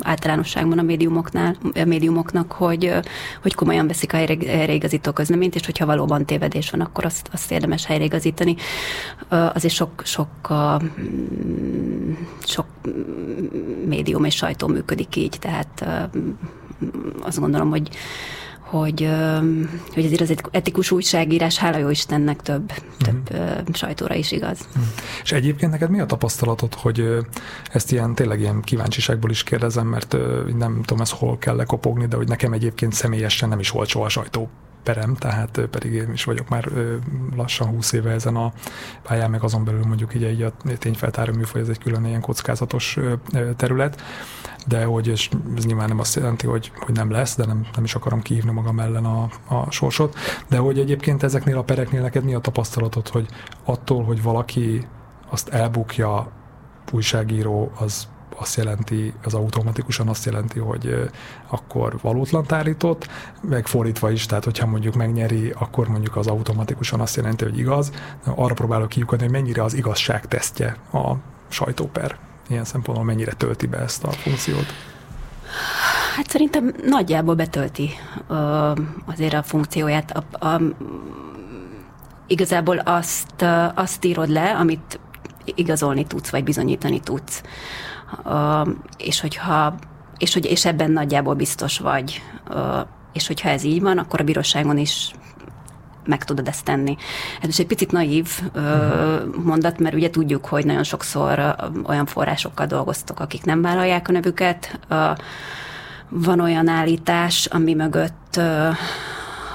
általánosságban 0.00 0.78
a 0.78 0.82
médiumoknál, 0.82 1.56
a 1.74 1.84
médiumoknak, 1.84 2.52
hogy, 2.52 2.92
hogy 3.42 3.54
komolyan 3.54 3.86
veszik 3.86 4.12
a 4.12 4.16
helyreigazító 4.16 5.12
közleményt, 5.12 5.54
és 5.54 5.64
hogyha 5.64 5.86
valóban 5.86 6.24
tévedés 6.24 6.70
van, 6.70 6.80
akkor 6.80 7.04
azt, 7.04 7.28
azt 7.32 7.52
érdemes 7.52 7.86
helyreigazítani. 7.86 8.56
Azért 9.28 9.74
sok, 9.74 10.02
sok, 10.04 10.28
sok 12.44 12.66
médium 13.86 14.24
és 14.24 14.34
sajtó 14.34 14.66
működik 14.66 15.16
így, 15.16 15.36
tehát 15.40 15.86
azt 17.22 17.40
gondolom, 17.40 17.70
hogy 17.70 17.88
hogy, 18.70 19.08
hogy 19.94 20.04
azért 20.04 20.20
az 20.20 20.34
etikus 20.50 20.90
újságírás, 20.90 21.58
hála 21.58 21.78
jó 21.78 21.88
Istennek 21.88 22.42
több, 22.42 22.72
több 22.98 23.30
uh-huh. 23.30 23.74
sajtóra 23.74 24.14
is 24.14 24.32
igaz. 24.32 24.58
Uh-huh. 24.68 24.84
És 25.22 25.32
egyébként 25.32 25.72
neked 25.72 25.90
mi 25.90 26.00
a 26.00 26.06
tapasztalatod, 26.06 26.74
hogy 26.74 27.04
ezt 27.72 27.92
ilyen 27.92 28.14
tényleg 28.14 28.40
ilyen 28.40 28.60
kíváncsiságból 28.60 29.30
is 29.30 29.42
kérdezem, 29.42 29.86
mert 29.86 30.16
nem 30.58 30.82
tudom, 30.82 31.00
ez 31.00 31.10
hol 31.10 31.38
kell 31.38 31.56
lekopogni, 31.56 32.06
de 32.06 32.16
hogy 32.16 32.28
nekem 32.28 32.52
egyébként 32.52 32.92
személyesen 32.92 33.48
nem 33.48 33.58
is 33.58 33.70
volt 33.70 33.88
soha 33.88 34.08
sajtó 34.08 34.50
perem, 34.82 35.14
tehát 35.14 35.60
pedig 35.70 35.92
én 35.92 36.12
is 36.12 36.24
vagyok 36.24 36.48
már 36.48 36.68
lassan 37.36 37.68
20 37.68 37.92
éve 37.92 38.10
ezen 38.10 38.36
a 38.36 38.52
pályán, 39.02 39.30
meg 39.30 39.42
azon 39.42 39.64
belül 39.64 39.84
mondjuk 39.84 40.14
így, 40.14 40.22
így 40.22 40.42
a 40.42 40.52
tényfeltáró 40.78 41.32
műfaj, 41.32 41.60
ez 41.60 41.68
egy 41.68 41.78
külön 41.78 42.04
ilyen 42.04 42.20
kockázatos 42.20 42.98
terület, 43.56 44.02
de 44.66 44.84
hogy 44.84 45.06
és 45.06 45.28
ez 45.56 45.64
nyilván 45.64 45.88
nem 45.88 45.98
azt 45.98 46.14
jelenti, 46.14 46.46
hogy, 46.46 46.72
hogy 46.74 46.94
nem 46.94 47.10
lesz, 47.10 47.36
de 47.36 47.44
nem, 47.44 47.66
nem 47.74 47.84
is 47.84 47.94
akarom 47.94 48.20
kihívni 48.20 48.50
magam 48.50 48.80
ellen 48.80 49.04
a, 49.04 49.28
a 49.48 49.70
sorsot, 49.70 50.16
de 50.48 50.58
hogy 50.58 50.78
egyébként 50.78 51.22
ezeknél 51.22 51.58
a 51.58 51.62
pereknél 51.62 52.00
neked 52.02 52.24
mi 52.24 52.34
a 52.34 52.38
tapasztalatod, 52.38 53.08
hogy 53.08 53.28
attól, 53.64 54.04
hogy 54.04 54.22
valaki 54.22 54.86
azt 55.30 55.48
elbukja 55.48 56.32
újságíró, 56.92 57.72
az 57.78 58.08
azt 58.40 58.56
jelenti, 58.56 59.12
az 59.24 59.34
automatikusan 59.34 60.08
azt 60.08 60.24
jelenti, 60.24 60.58
hogy 60.58 61.10
akkor 61.48 61.98
valótlan 62.02 62.44
állított, 62.48 63.08
meg 63.40 63.66
fordítva 63.66 64.10
is, 64.10 64.26
tehát 64.26 64.44
hogyha 64.44 64.66
mondjuk 64.66 64.94
megnyeri, 64.94 65.52
akkor 65.58 65.88
mondjuk 65.88 66.16
az 66.16 66.26
automatikusan 66.26 67.00
azt 67.00 67.16
jelenti, 67.16 67.44
hogy 67.44 67.58
igaz. 67.58 67.92
Arra 68.24 68.54
próbálok 68.54 68.88
kiukadni, 68.88 69.24
hogy 69.24 69.34
mennyire 69.34 69.62
az 69.62 69.74
igazság 69.74 70.26
tesztje 70.26 70.76
a 70.92 71.12
sajtóper. 71.48 72.16
Ilyen 72.48 72.64
szempontból 72.64 73.06
mennyire 73.06 73.32
tölti 73.32 73.66
be 73.66 73.78
ezt 73.78 74.04
a 74.04 74.10
funkciót. 74.10 74.66
Hát 76.16 76.30
szerintem 76.30 76.74
nagyjából 76.86 77.34
betölti 77.34 77.90
azért 79.04 79.34
a 79.34 79.42
funkcióját. 79.42 80.10
A, 80.10 80.46
a, 80.46 80.60
igazából 82.26 82.78
azt, 82.78 83.44
azt 83.74 84.04
írod 84.04 84.28
le, 84.28 84.56
amit 84.56 85.00
igazolni 85.44 86.06
tudsz, 86.06 86.30
vagy 86.30 86.44
bizonyítani 86.44 87.00
tudsz 87.00 87.42
és 88.96 89.20
hogyha 89.20 89.74
és, 90.20 90.32
hogy, 90.32 90.44
és 90.44 90.64
ebben 90.64 90.90
nagyjából 90.90 91.34
biztos 91.34 91.78
vagy, 91.78 92.22
és 93.12 93.26
hogyha 93.26 93.48
ez 93.48 93.64
így 93.64 93.80
van, 93.80 93.98
akkor 93.98 94.20
a 94.20 94.24
bíróságon 94.24 94.78
is 94.78 95.10
meg 96.04 96.24
tudod 96.24 96.48
ezt 96.48 96.64
tenni. 96.64 96.96
Ez 97.40 97.48
is 97.48 97.58
egy 97.58 97.66
picit 97.66 97.92
naív 97.92 98.28
mondat, 99.44 99.78
mert 99.78 99.94
ugye 99.94 100.10
tudjuk, 100.10 100.46
hogy 100.46 100.64
nagyon 100.64 100.82
sokszor 100.82 101.56
olyan 101.86 102.06
forrásokkal 102.06 102.66
dolgoztok, 102.66 103.20
akik 103.20 103.44
nem 103.44 103.62
vállalják 103.62 104.08
a 104.08 104.12
nevüket. 104.12 104.80
Van 106.08 106.40
olyan 106.40 106.68
állítás, 106.68 107.46
ami 107.46 107.74
mögött, 107.74 108.40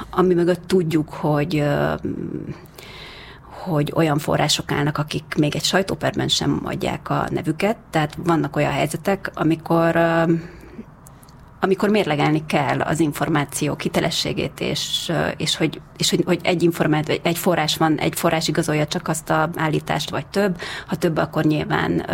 ami 0.09 0.33
mögött 0.33 0.67
tudjuk, 0.67 1.13
hogy 1.13 1.63
hogy 3.65 3.91
olyan 3.95 4.17
források 4.17 4.71
állnak, 4.71 4.97
akik 4.97 5.23
még 5.37 5.55
egy 5.55 5.63
sajtóperben 5.63 6.27
sem 6.27 6.61
adják 6.63 7.09
a 7.09 7.27
nevüket, 7.29 7.77
tehát 7.89 8.17
vannak 8.23 8.55
olyan 8.55 8.71
helyzetek, 8.71 9.31
amikor 9.33 9.99
amikor 11.59 11.89
mérlegelni 11.89 12.45
kell 12.45 12.81
az 12.81 12.99
információ 12.99 13.75
hitelességét, 13.81 14.59
és, 14.59 15.11
és, 15.37 15.55
hogy, 15.55 15.81
és 15.97 16.09
hogy, 16.09 16.23
hogy 16.25 16.39
egy 16.43 16.63
információ, 16.63 17.15
egy 17.23 17.37
forrás 17.37 17.77
van, 17.77 17.97
egy 17.97 18.15
forrás 18.15 18.47
igazolja 18.47 18.85
csak 18.85 19.07
azt 19.07 19.29
a 19.29 19.49
állítást, 19.55 20.09
vagy 20.09 20.25
több, 20.25 20.59
ha 20.87 20.95
több, 20.95 21.17
akkor 21.17 21.43
nyilván 21.43 22.05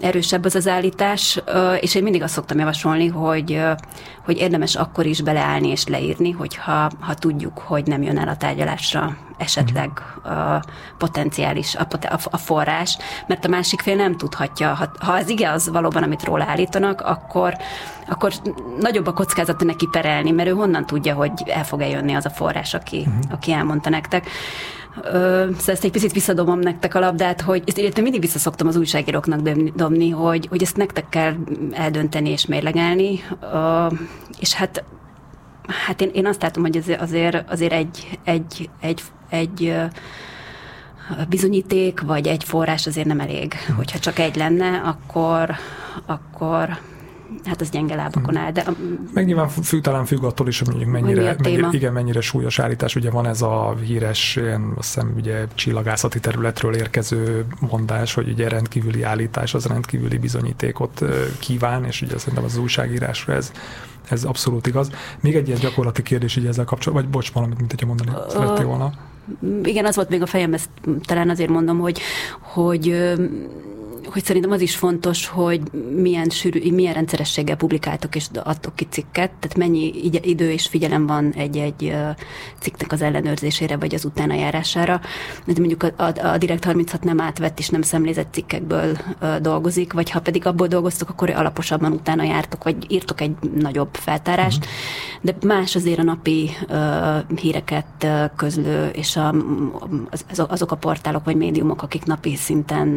erősebb 0.00 0.44
az 0.44 0.54
az 0.54 0.68
állítás, 0.68 1.40
és 1.80 1.94
én 1.94 2.02
mindig 2.02 2.22
azt 2.22 2.32
szoktam 2.32 2.58
javasolni, 2.58 3.06
hogy, 3.06 3.62
hogy 4.24 4.36
érdemes 4.36 4.74
akkor 4.74 5.06
is 5.06 5.22
beleállni 5.22 5.68
és 5.68 5.86
leírni, 5.86 6.30
hogyha 6.30 6.90
ha 7.00 7.14
tudjuk, 7.14 7.58
hogy 7.58 7.86
nem 7.86 8.02
jön 8.02 8.18
el 8.18 8.28
a 8.28 8.36
tárgyalásra 8.36 9.16
esetleg 9.38 9.90
a 10.24 10.64
potenciális, 10.98 11.74
a, 11.74 11.86
a, 12.30 12.36
forrás, 12.36 12.98
mert 13.26 13.44
a 13.44 13.48
másik 13.48 13.80
fél 13.80 13.96
nem 13.96 14.16
tudhatja, 14.16 14.74
ha, 14.74 14.90
ha 14.98 15.12
az 15.12 15.28
igaz 15.28 15.68
valóban, 15.68 16.02
amit 16.02 16.24
róla 16.24 16.44
állítanak, 16.44 17.00
akkor, 17.00 17.56
akkor 18.08 18.32
nagyobb 18.80 19.06
a 19.06 19.12
kockázata 19.12 19.64
neki 19.64 19.88
perelni, 19.90 20.30
mert 20.30 20.48
ő 20.48 20.52
honnan 20.52 20.86
tudja, 20.86 21.14
hogy 21.14 21.32
el 21.46 21.64
fog-e 21.64 21.88
jönni 21.88 22.14
az 22.14 22.24
a 22.24 22.30
forrás, 22.30 22.74
aki, 22.74 22.98
uh-huh. 22.98 23.14
aki 23.30 23.52
elmondta 23.52 23.90
nektek. 23.90 24.28
Szóval 25.04 25.54
ezt 25.66 25.84
egy 25.84 25.90
picit 25.90 26.12
visszadobom 26.12 26.58
nektek 26.58 26.94
a 26.94 26.98
labdát, 26.98 27.40
hogy 27.40 27.62
ezt 27.66 27.78
illetve 27.78 28.02
mindig 28.02 28.20
visszaszoktam 28.20 28.66
az 28.66 28.76
újságíróknak 28.76 29.40
dobni, 29.74 30.10
hogy, 30.10 30.46
hogy 30.46 30.62
ezt 30.62 30.76
nektek 30.76 31.08
kell 31.08 31.34
eldönteni 31.72 32.30
és 32.30 32.46
mérlegelni, 32.46 33.20
ö, 33.52 33.86
és 34.38 34.54
hát 34.54 34.84
Hát 35.86 36.00
én, 36.00 36.10
én 36.12 36.26
azt 36.26 36.42
látom, 36.42 36.62
hogy 36.62 36.96
azért, 37.00 37.50
azért 37.50 37.72
egy, 37.72 38.18
egy, 38.24 38.70
egy, 38.80 39.02
egy 39.28 39.74
bizonyíték, 41.28 42.00
vagy 42.00 42.26
egy 42.26 42.44
forrás 42.44 42.86
azért 42.86 43.06
nem 43.06 43.20
elég. 43.20 43.54
Hogyha 43.76 43.98
csak 43.98 44.18
egy 44.18 44.36
lenne, 44.36 44.78
akkor, 44.78 45.54
akkor 46.06 46.78
hát 47.44 47.60
az 47.60 47.70
gyenge 47.70 47.94
lábakon 47.94 48.36
áll. 48.36 48.52
De, 48.52 48.64
Meg 49.12 49.26
nyilván 49.26 49.48
függ, 49.48 49.80
talán 49.80 50.04
függ 50.04 50.24
attól 50.24 50.48
is, 50.48 50.58
hogy 50.58 50.68
mondjuk 50.68 50.90
mennyire, 50.90 51.36
mennyire, 51.42 51.68
igen, 51.70 51.92
mennyire 51.92 52.20
súlyos 52.20 52.58
állítás. 52.58 52.96
Ugye 52.96 53.10
van 53.10 53.26
ez 53.26 53.42
a 53.42 53.74
híres, 53.84 54.36
ilyen, 54.36 54.72
azt 54.76 54.94
hiszem, 54.94 55.12
ugye 55.16 55.44
csillagászati 55.54 56.20
területről 56.20 56.74
érkező 56.74 57.46
mondás, 57.70 58.14
hogy 58.14 58.28
ugye 58.28 58.48
rendkívüli 58.48 59.02
állítás 59.02 59.54
az 59.54 59.66
rendkívüli 59.66 60.18
bizonyítékot 60.18 61.04
kíván, 61.38 61.84
és 61.84 62.02
ugye 62.02 62.18
szerintem 62.18 62.44
az 62.44 62.56
újságírásra 62.56 63.32
ez 63.32 63.52
ez 64.10 64.24
abszolút 64.24 64.66
igaz. 64.66 64.90
Még 65.20 65.34
egy 65.34 65.46
ilyen 65.46 65.60
gyakorlati 65.60 66.02
kérdés 66.02 66.36
így 66.36 66.46
ezzel 66.46 66.64
kapcsolatban, 66.64 67.04
vagy 67.04 67.14
bocs, 67.14 67.32
valamit, 67.32 67.58
mint 67.58 67.70
hogyha 67.70 67.86
mondani 67.86 68.10
uh, 68.10 68.28
szerettél 68.28 68.66
volna. 68.66 68.92
Igen, 69.62 69.84
az 69.84 69.96
volt 69.96 70.08
még 70.08 70.22
a 70.22 70.26
fejem, 70.26 70.54
ezt 70.54 70.68
talán 71.04 71.30
azért 71.30 71.50
mondom, 71.50 71.78
hogy, 71.78 72.00
hogy 72.40 73.14
hogy 74.06 74.24
szerintem 74.24 74.50
az 74.50 74.60
is 74.60 74.76
fontos, 74.76 75.26
hogy 75.26 75.60
milyen, 75.90 76.28
sűrű, 76.28 76.72
milyen 76.72 76.94
rendszerességgel 76.94 77.56
publikáltok 77.56 78.14
és 78.14 78.26
adtok 78.44 78.76
ki 78.76 78.86
cikket, 78.90 79.30
tehát 79.30 79.56
mennyi 79.56 79.92
idő 80.22 80.50
és 80.50 80.66
figyelem 80.66 81.06
van 81.06 81.32
egy-egy 81.32 81.96
cikknek 82.60 82.92
az 82.92 83.02
ellenőrzésére 83.02 83.76
vagy 83.76 83.94
az 83.94 84.04
utána 84.04 84.34
járására. 84.34 85.00
De 85.44 85.52
mondjuk 85.58 85.82
a, 85.82 86.02
a, 86.02 86.26
a 86.26 86.38
Direkt 86.38 86.64
36 86.64 87.04
nem 87.04 87.20
átvett 87.20 87.58
és 87.58 87.68
nem 87.68 87.82
szemlézett 87.82 88.32
cikkekből 88.32 88.96
dolgozik, 89.40 89.92
vagy 89.92 90.10
ha 90.10 90.20
pedig 90.20 90.46
abból 90.46 90.66
dolgoztok, 90.66 91.08
akkor 91.08 91.30
alaposabban 91.30 91.92
utána 91.92 92.22
jártok, 92.22 92.64
vagy 92.64 92.76
írtok 92.88 93.20
egy 93.20 93.36
nagyobb 93.58 93.94
feltárást. 93.94 94.58
Uh-huh. 94.58 94.74
De 95.20 95.46
más 95.46 95.74
azért 95.74 95.98
a 95.98 96.02
napi 96.02 96.50
uh, 96.68 97.38
híreket 97.40 97.86
uh, 98.02 98.24
közlő, 98.36 98.88
és 98.88 99.16
a, 99.16 99.34
az, 100.10 100.44
azok 100.48 100.70
a 100.70 100.76
portálok 100.76 101.24
vagy 101.24 101.36
médiumok, 101.36 101.82
akik 101.82 102.04
napi 102.04 102.36
szinten 102.36 102.88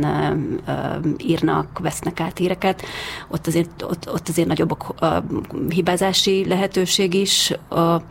uh, 0.68 0.99
írnak, 1.18 1.80
vesznek 1.80 2.20
át 2.20 2.38
híreket, 2.38 2.82
ott 3.28 3.48
azért, 3.48 3.82
ott, 3.82 4.10
ott 4.12 4.30
azért 4.30 4.48
nagyobb 4.48 4.72
a, 4.72 5.24
hibázási 5.70 6.48
lehetőség 6.48 7.14
is, 7.14 7.52
a, 7.70 8.02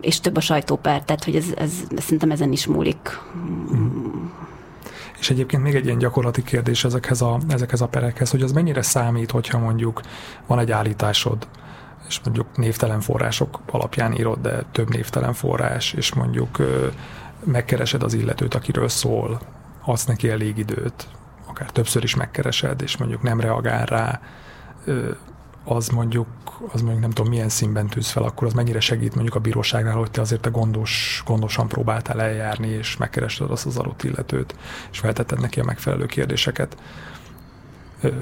és 0.00 0.20
több 0.20 0.36
a 0.36 0.40
sajtópár, 0.40 1.02
tehát 1.02 1.24
hogy 1.24 1.36
ez, 1.36 1.44
ez, 1.56 1.72
szerintem 1.96 2.30
ezen 2.30 2.52
is 2.52 2.66
múlik. 2.66 3.18
És 5.18 5.30
egyébként 5.30 5.62
még 5.62 5.74
egy 5.74 5.84
ilyen 5.84 5.98
gyakorlati 5.98 6.42
kérdés 6.42 6.84
ezekhez 6.84 7.20
a, 7.20 7.38
ezekhez 7.48 7.80
a 7.80 7.88
perekhez, 7.88 8.30
hogy 8.30 8.42
az 8.42 8.52
mennyire 8.52 8.82
számít, 8.82 9.30
hogyha 9.30 9.58
mondjuk 9.58 10.00
van 10.46 10.58
egy 10.58 10.70
állításod, 10.70 11.48
és 12.08 12.20
mondjuk 12.24 12.56
névtelen 12.56 13.00
források 13.00 13.60
alapján 13.70 14.12
írod, 14.12 14.38
de 14.40 14.62
több 14.72 14.88
névtelen 14.88 15.32
forrás, 15.32 15.92
és 15.92 16.14
mondjuk 16.14 16.58
megkeresed 17.44 18.02
az 18.02 18.14
illetőt, 18.14 18.54
akiről 18.54 18.88
szól, 18.88 19.40
adsz 19.84 20.04
neki 20.04 20.28
elég 20.28 20.58
időt, 20.58 21.08
akár 21.50 21.70
többször 21.70 22.02
is 22.02 22.14
megkeresed, 22.14 22.82
és 22.82 22.96
mondjuk 22.96 23.22
nem 23.22 23.40
reagál 23.40 23.86
rá, 23.86 24.20
az 25.64 25.88
mondjuk, 25.88 26.26
az 26.72 26.80
mondjuk 26.80 27.00
nem 27.00 27.10
tudom 27.10 27.30
milyen 27.30 27.48
színben 27.48 27.86
tűz 27.86 28.08
fel, 28.10 28.22
akkor 28.22 28.46
az 28.46 28.52
mennyire 28.52 28.80
segít 28.80 29.14
mondjuk 29.14 29.34
a 29.36 29.40
bíróságnál, 29.40 29.94
hogy 29.94 30.10
te 30.10 30.20
azért 30.20 30.40
te 30.40 30.50
gondos, 30.50 31.22
gondosan 31.26 31.68
próbáltál 31.68 32.20
eljárni, 32.20 32.68
és 32.68 32.96
megkerested 32.96 33.50
azt 33.50 33.66
az 33.66 33.76
adott 33.76 34.02
illetőt, 34.02 34.54
és 34.92 34.98
feltetted 34.98 35.40
neki 35.40 35.60
a 35.60 35.64
megfelelő 35.64 36.06
kérdéseket, 36.06 36.76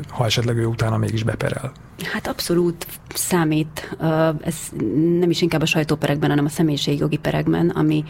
ha 0.09 0.25
esetleg 0.25 0.57
ő 0.57 0.67
utána 0.67 0.97
mégis 0.97 1.23
beperel. 1.23 1.73
Hát 2.13 2.27
abszolút 2.27 2.87
számít. 3.15 3.97
Ez 4.41 4.57
nem 5.19 5.31
is 5.31 5.43
inkább 5.43 5.63
a 5.63 5.67
sajtóperekben, 5.67 6.29
hanem 6.29 6.45
a 6.45 6.49
személyiségjogi 6.49 7.17
perekben, 7.17 7.69
ami 7.69 8.05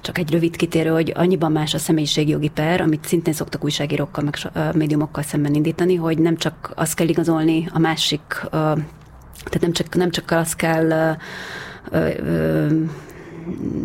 csak 0.00 0.18
egy 0.18 0.30
rövid 0.30 0.56
kitérő, 0.56 0.90
hogy 0.90 1.12
annyiban 1.16 1.52
más 1.52 1.74
a 1.74 1.78
személyiségjogi 1.78 2.48
per, 2.48 2.80
amit 2.80 3.04
szintén 3.06 3.34
szoktak 3.34 3.64
újságírókkal, 3.64 4.24
meg 4.24 4.36
médiumokkal 4.74 5.22
szemben 5.22 5.54
indítani, 5.54 5.94
hogy 5.94 6.18
nem 6.18 6.36
csak 6.36 6.72
azt 6.74 6.94
kell 6.94 7.08
igazolni 7.08 7.68
a 7.72 7.78
másik, 7.78 8.20
tehát 8.50 9.60
nem 9.60 9.72
csak, 9.72 9.94
nem 9.94 10.10
csak 10.10 10.30
azt 10.30 10.56
kell 10.56 11.16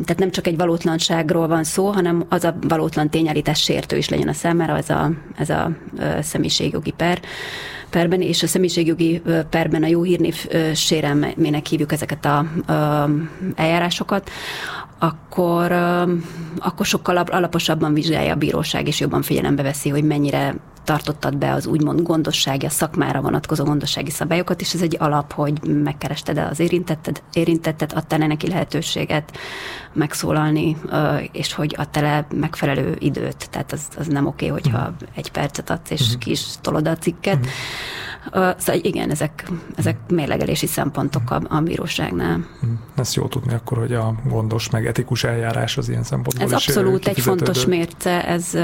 tehát 0.05 0.19
nem 0.19 0.31
csak 0.31 0.47
egy 0.47 0.57
valótlanságról 0.57 1.47
van 1.47 1.63
szó, 1.63 1.87
hanem 1.87 2.25
az 2.29 2.43
a 2.43 2.55
valótlan 2.61 3.09
tényállítás 3.09 3.61
sértő 3.61 3.97
is 3.97 4.09
legyen 4.09 4.27
a 4.27 4.33
számára, 4.33 4.77
ez 4.77 4.89
a, 4.89 5.11
ez 5.37 5.49
a 5.49 5.71
személyiségjogi 6.21 6.91
per 6.91 7.19
perben, 7.89 8.21
és 8.21 8.43
a 8.43 8.47
személyiségjogi 8.47 9.21
perben 9.49 9.83
a 9.83 9.87
jó 9.87 10.03
hírnév 10.03 10.47
sérelmének 10.73 11.65
hívjuk 11.65 11.91
ezeket 11.91 12.25
a, 12.25 12.45
eljárásokat, 13.55 14.29
akkor, 15.03 15.71
akkor 16.57 16.85
sokkal 16.85 17.17
alaposabban 17.17 17.93
vizsgálja 17.93 18.33
a 18.33 18.35
bíróság, 18.35 18.87
és 18.87 18.99
jobban 18.99 19.21
figyelembe 19.21 19.63
veszi, 19.63 19.89
hogy 19.89 20.03
mennyire 20.03 20.55
tartottad 20.83 21.37
be 21.37 21.51
az 21.51 21.65
úgymond 21.65 22.01
gondossági, 22.01 22.65
a 22.65 22.69
szakmára 22.69 23.21
vonatkozó 23.21 23.63
gondossági 23.63 24.09
szabályokat, 24.09 24.61
és 24.61 24.73
ez 24.73 24.81
egy 24.81 24.95
alap, 24.99 25.33
hogy 25.33 25.61
megkerested 25.83 26.37
el 26.37 26.47
az 26.47 26.59
érintetted, 26.59 27.23
érintettet, 27.33 27.93
adtál 27.93 28.21
-e 28.21 28.27
neki 28.27 28.47
lehetőséget 28.47 29.37
megszólalni, 29.93 30.77
és 31.31 31.53
hogy 31.53 31.75
adtál 31.77 32.05
el 32.05 32.27
megfelelő 32.35 32.95
időt. 32.99 33.49
Tehát 33.49 33.71
az, 33.71 33.87
az 33.97 34.07
nem 34.07 34.25
oké, 34.25 34.49
okay, 34.49 34.61
hogyha 34.61 34.79
uh-huh. 34.79 35.07
egy 35.15 35.31
percet 35.31 35.69
adsz, 35.69 35.89
és 35.89 36.01
uh-huh. 36.01 36.17
ki 36.17 36.31
is 36.31 36.45
tolod 36.61 36.87
a 36.87 36.97
cikket. 36.97 37.35
Uh-huh. 37.35 37.51
Szóval 38.31 38.81
igen, 38.81 39.09
ezek, 39.09 39.47
ezek 39.75 39.97
mérlegelési 40.07 40.67
szempontok 40.67 41.31
a, 41.31 41.41
a 41.49 41.59
bíróságnál. 41.59 42.37
Uh-huh. 42.37 42.79
Ezt 42.95 43.15
jó 43.15 43.27
tudni 43.27 43.53
akkor, 43.53 43.77
hogy 43.77 43.93
a 43.93 44.15
gondos, 44.27 44.69
meg 44.69 44.85
etikus 44.85 45.23
eljárás 45.23 45.77
az 45.77 45.89
ilyen 45.89 46.03
szempontból 46.03 46.45
Ez 46.45 46.51
is 46.51 46.67
abszolút 46.67 47.07
egy 47.07 47.19
fontos 47.19 47.65
mérce, 47.65 48.27
ez, 48.27 48.55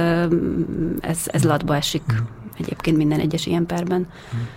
ez, 1.01 1.19
ez 1.25 1.43
latba 1.43 1.75
esik 1.75 2.03
uh-huh. 2.07 2.27
egyébként 2.57 2.97
minden 2.97 3.19
egyes 3.19 3.45
ilyen 3.45 3.65
perben. 3.65 4.07
Uh-huh. 4.25 4.47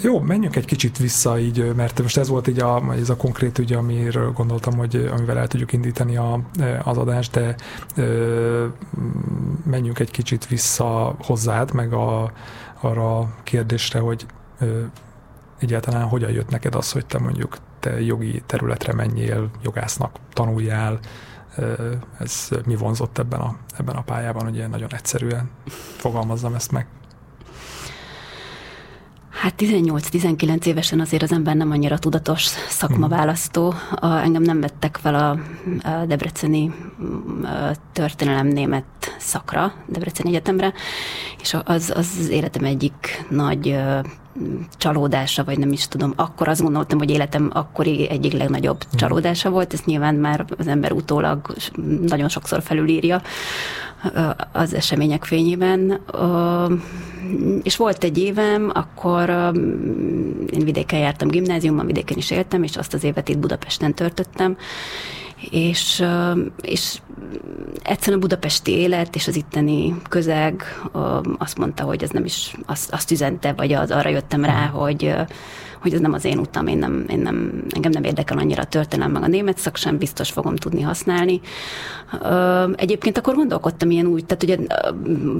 Jó, 0.00 0.20
menjünk 0.20 0.56
egy 0.56 0.64
kicsit 0.64 0.98
vissza 0.98 1.38
így, 1.38 1.74
mert 1.76 2.02
most 2.02 2.16
ez 2.16 2.28
volt 2.28 2.48
így 2.48 2.60
a, 2.60 2.82
ez 3.00 3.10
a 3.10 3.16
konkrét 3.16 3.58
ügy, 3.58 3.72
amiről 3.72 4.32
gondoltam, 4.32 4.76
hogy 4.76 5.10
amivel 5.16 5.38
el 5.38 5.46
tudjuk 5.46 5.72
indítani 5.72 6.16
a, 6.16 6.40
az 6.82 6.98
adást, 6.98 7.32
de 7.32 7.54
ö, 7.96 8.66
menjünk 9.64 9.98
egy 9.98 10.10
kicsit 10.10 10.46
vissza 10.46 11.14
hozzád, 11.18 11.72
meg 11.74 11.92
a, 11.92 12.32
arra 12.84 13.18
a 13.18 13.34
kérdésre, 13.42 13.98
hogy 13.98 14.26
ö, 14.58 14.82
egyáltalán 15.58 16.08
hogyan 16.08 16.30
jött 16.30 16.50
neked 16.50 16.74
az, 16.74 16.92
hogy 16.92 17.06
te 17.06 17.18
mondjuk 17.18 17.56
te 17.80 18.00
jogi 18.00 18.42
területre 18.46 18.92
menjél, 18.92 19.50
jogásznak 19.62 20.16
tanuljál, 20.32 21.00
ez 22.18 22.48
mi 22.64 22.76
vonzott 22.76 23.18
ebben 23.18 23.40
a, 23.40 23.56
ebben 23.78 23.96
a 23.96 24.02
pályában, 24.02 24.54
ilyen 24.54 24.70
nagyon 24.70 24.94
egyszerűen 24.94 25.50
fogalmazzam 25.96 26.54
ezt 26.54 26.72
meg. 26.72 26.86
Hát 29.32 29.54
18-19 29.58 30.64
évesen 30.64 31.00
azért 31.00 31.22
az 31.22 31.32
ember 31.32 31.54
nem 31.54 31.70
annyira 31.70 31.98
tudatos 31.98 32.42
szakmaválasztó. 32.68 33.74
A, 33.90 34.06
engem 34.06 34.42
nem 34.42 34.60
vettek 34.60 34.96
fel 34.96 35.14
a, 35.14 35.30
a 35.88 36.06
Debreceni 36.06 36.74
a 37.42 37.76
történelem 37.92 38.46
német 38.46 38.84
szakra, 39.18 39.74
Debreceni 39.86 40.28
Egyetemre, 40.28 40.72
és 41.40 41.56
az, 41.64 41.92
az 41.96 42.18
az 42.18 42.28
életem 42.28 42.64
egyik 42.64 43.24
nagy 43.28 43.78
csalódása, 44.76 45.44
vagy 45.44 45.58
nem 45.58 45.72
is 45.72 45.88
tudom, 45.88 46.12
akkor 46.16 46.48
azt 46.48 46.62
gondoltam, 46.62 46.98
hogy 46.98 47.10
életem 47.10 47.50
akkori 47.52 48.08
egyik 48.10 48.32
legnagyobb 48.32 48.84
mhm. 48.88 48.96
csalódása 48.96 49.50
volt, 49.50 49.72
ezt 49.72 49.86
nyilván 49.86 50.14
már 50.14 50.44
az 50.58 50.66
ember 50.66 50.92
utólag 50.92 51.54
nagyon 52.06 52.28
sokszor 52.28 52.62
felülírja 52.62 53.22
az 54.52 54.74
események 54.74 55.24
fényében. 55.24 56.00
És 57.62 57.76
volt 57.76 58.04
egy 58.04 58.18
évem, 58.18 58.70
akkor 58.74 59.28
én 60.50 60.64
vidéken 60.64 60.98
jártam 60.98 61.28
gimnáziumban, 61.28 61.86
vidéken 61.86 62.16
is 62.16 62.30
éltem, 62.30 62.62
és 62.62 62.76
azt 62.76 62.94
az 62.94 63.04
évet 63.04 63.28
itt 63.28 63.38
Budapesten 63.38 63.94
törtöttem, 63.94 64.56
és, 65.50 66.04
és 66.62 66.98
egyszerűen 67.82 68.18
a 68.18 68.22
budapesti 68.22 68.72
élet 68.72 69.14
és 69.14 69.26
az 69.26 69.36
itteni 69.36 69.94
közeg 70.08 70.62
azt 71.38 71.58
mondta, 71.58 71.84
hogy 71.84 72.02
ez 72.02 72.10
nem 72.10 72.24
is 72.24 72.54
azt, 72.66 72.92
azt 72.92 73.10
üzente, 73.10 73.52
vagy 73.52 73.72
az, 73.72 73.90
arra 73.90 74.08
jöttem 74.08 74.44
rá, 74.44 74.66
hogy 74.66 75.14
hogy 75.82 75.92
ez 75.92 76.00
nem 76.00 76.12
az 76.12 76.24
én 76.24 76.38
utam, 76.38 76.66
én 76.66 76.78
nem, 76.78 77.04
én 77.08 77.18
nem, 77.18 77.62
engem 77.70 77.90
nem 77.90 78.04
érdekel 78.04 78.38
annyira 78.38 78.62
a 78.62 78.66
történelem, 78.66 79.12
meg 79.12 79.22
a 79.22 79.26
német 79.26 79.58
szak 79.58 79.76
sem 79.76 79.98
biztos 79.98 80.30
fogom 80.30 80.56
tudni 80.56 80.80
használni. 80.80 81.40
Egyébként 82.74 83.18
akkor 83.18 83.34
gondolkodtam 83.34 83.90
ilyen 83.90 84.06
úgy, 84.06 84.24
tehát 84.24 84.42
ugye 84.42 84.56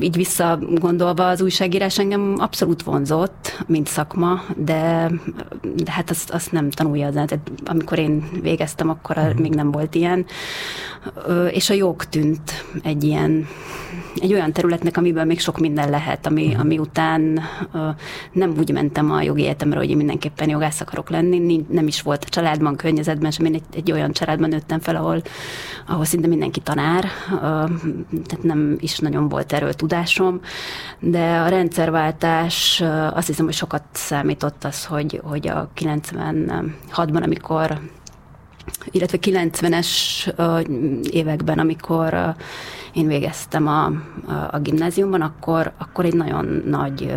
így 0.00 0.16
visszagondolva 0.16 1.28
az 1.28 1.42
újságírás 1.42 1.98
engem 1.98 2.34
abszolút 2.38 2.82
vonzott, 2.82 3.64
mint 3.66 3.86
szakma, 3.86 4.42
de, 4.56 5.10
de 5.74 5.90
hát 5.90 6.10
azt, 6.10 6.30
azt 6.30 6.52
nem 6.52 6.70
tanulja 6.70 7.06
az 7.06 7.12
tehát 7.12 7.50
amikor 7.64 7.98
én 7.98 8.28
végeztem, 8.42 8.88
akkor 8.88 9.18
mm. 9.18 9.40
még 9.40 9.54
nem 9.54 9.70
volt 9.70 9.94
ilyen. 9.94 10.26
És 11.50 11.70
a 11.70 11.74
jog 11.74 12.04
tűnt 12.04 12.64
egy 12.82 13.04
ilyen, 13.04 13.46
egy 14.20 14.32
olyan 14.32 14.52
területnek, 14.52 14.96
amiben 14.96 15.26
még 15.26 15.40
sok 15.40 15.58
minden 15.58 15.90
lehet, 15.90 16.26
ami, 16.26 16.54
mm. 16.54 16.58
ami 16.58 16.78
után 16.78 17.40
nem 18.32 18.54
úgy 18.58 18.72
mentem 18.72 19.10
a 19.10 19.22
jogi 19.22 19.42
egyetemre, 19.42 19.78
hogy 19.78 19.90
én 19.90 19.96
mindenképp 19.96 20.32
mindenképpen 20.32 20.48
jogász 20.48 20.80
akarok 20.80 21.10
lenni, 21.10 21.64
nem 21.68 21.86
is 21.86 22.02
volt 22.02 22.24
a 22.24 22.28
családban, 22.28 22.76
környezetben 22.76 23.30
sem, 23.30 23.44
én 23.44 23.54
egy, 23.54 23.62
egy 23.74 23.92
olyan 23.92 24.12
családban 24.12 24.48
nőttem 24.48 24.80
fel, 24.80 24.96
ahol, 24.96 25.22
ahol 25.86 26.04
szinte 26.04 26.28
mindenki 26.28 26.60
tanár, 26.60 27.04
tehát 28.08 28.42
nem 28.42 28.76
is 28.80 28.98
nagyon 28.98 29.28
volt 29.28 29.52
erről 29.52 29.72
tudásom, 29.72 30.40
de 30.98 31.38
a 31.38 31.48
rendszerváltás 31.48 32.82
azt 33.12 33.26
hiszem, 33.26 33.44
hogy 33.44 33.54
sokat 33.54 33.82
számított 33.92 34.64
az, 34.64 34.84
hogy, 34.84 35.20
hogy 35.24 35.48
a 35.48 35.70
96-ban, 35.76 37.22
amikor 37.22 37.80
illetve 38.90 39.18
90-es 39.20 39.88
években, 41.10 41.58
amikor 41.58 42.34
én 42.92 43.06
végeztem 43.06 43.66
a, 43.66 43.92
a, 44.50 44.58
gimnáziumban, 44.58 45.20
akkor, 45.20 45.72
akkor 45.78 46.04
egy 46.04 46.14
nagyon 46.14 46.62
nagy 46.66 47.14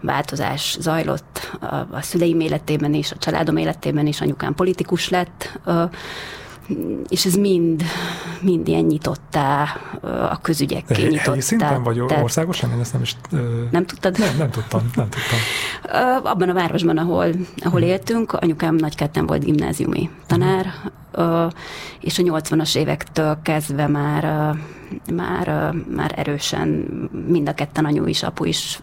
változás 0.00 0.76
zajlott 0.80 1.56
a 1.90 2.02
szüleim 2.02 2.40
életében 2.40 2.94
is, 2.94 3.12
a 3.12 3.16
családom 3.18 3.56
életében 3.56 4.06
is, 4.06 4.20
anyukám 4.20 4.54
politikus 4.54 5.08
lett, 5.08 5.60
és 7.08 7.24
ez 7.24 7.34
mind, 7.34 7.82
mind 8.40 8.68
ilyen 8.68 8.84
nyitottá, 8.84 9.66
a 10.30 10.38
közügyekké 10.42 11.02
nyitottá. 11.02 11.30
Helyi 11.30 11.40
szinten 11.40 11.82
vagy 11.82 12.02
tett. 12.06 12.22
országosan? 12.22 12.70
Én 12.70 12.80
ezt 12.80 12.92
nem 12.92 13.02
is... 13.02 13.16
Nem 13.70 13.86
tudtad? 13.86 14.18
Nem, 14.18 14.36
nem 14.38 14.50
tudtam, 14.50 14.90
nem 14.94 15.08
tudtam. 15.08 15.38
Abban 16.22 16.48
a 16.48 16.52
városban, 16.52 16.98
ahol, 16.98 17.26
ahol 17.64 17.80
hmm. 17.80 17.88
éltünk, 17.88 18.32
anyukám 18.32 18.74
nagyketten 18.74 19.26
volt 19.26 19.44
gimnáziumi 19.44 20.10
tanár, 20.26 20.66
hmm. 21.12 21.48
és 22.00 22.18
a 22.18 22.22
80-as 22.22 22.76
évektől 22.76 23.38
kezdve 23.42 23.86
már 23.86 24.56
már, 25.14 25.74
már 25.94 26.12
erősen 26.16 26.68
mind 27.28 27.48
a 27.48 27.54
ketten 27.54 27.84
anyu 27.84 28.06
is, 28.06 28.22
apu 28.22 28.44
is 28.44 28.80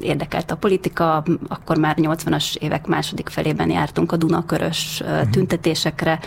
érdekelt 0.00 0.50
a 0.50 0.56
politika, 0.56 1.24
akkor 1.48 1.78
már 1.78 1.96
80-as 2.00 2.56
évek 2.56 2.86
második 2.86 3.28
felében 3.28 3.70
jártunk 3.70 4.12
a 4.12 4.16
Dunakörös 4.16 5.00
uh-huh. 5.04 5.30
tüntetésekre, 5.30 6.20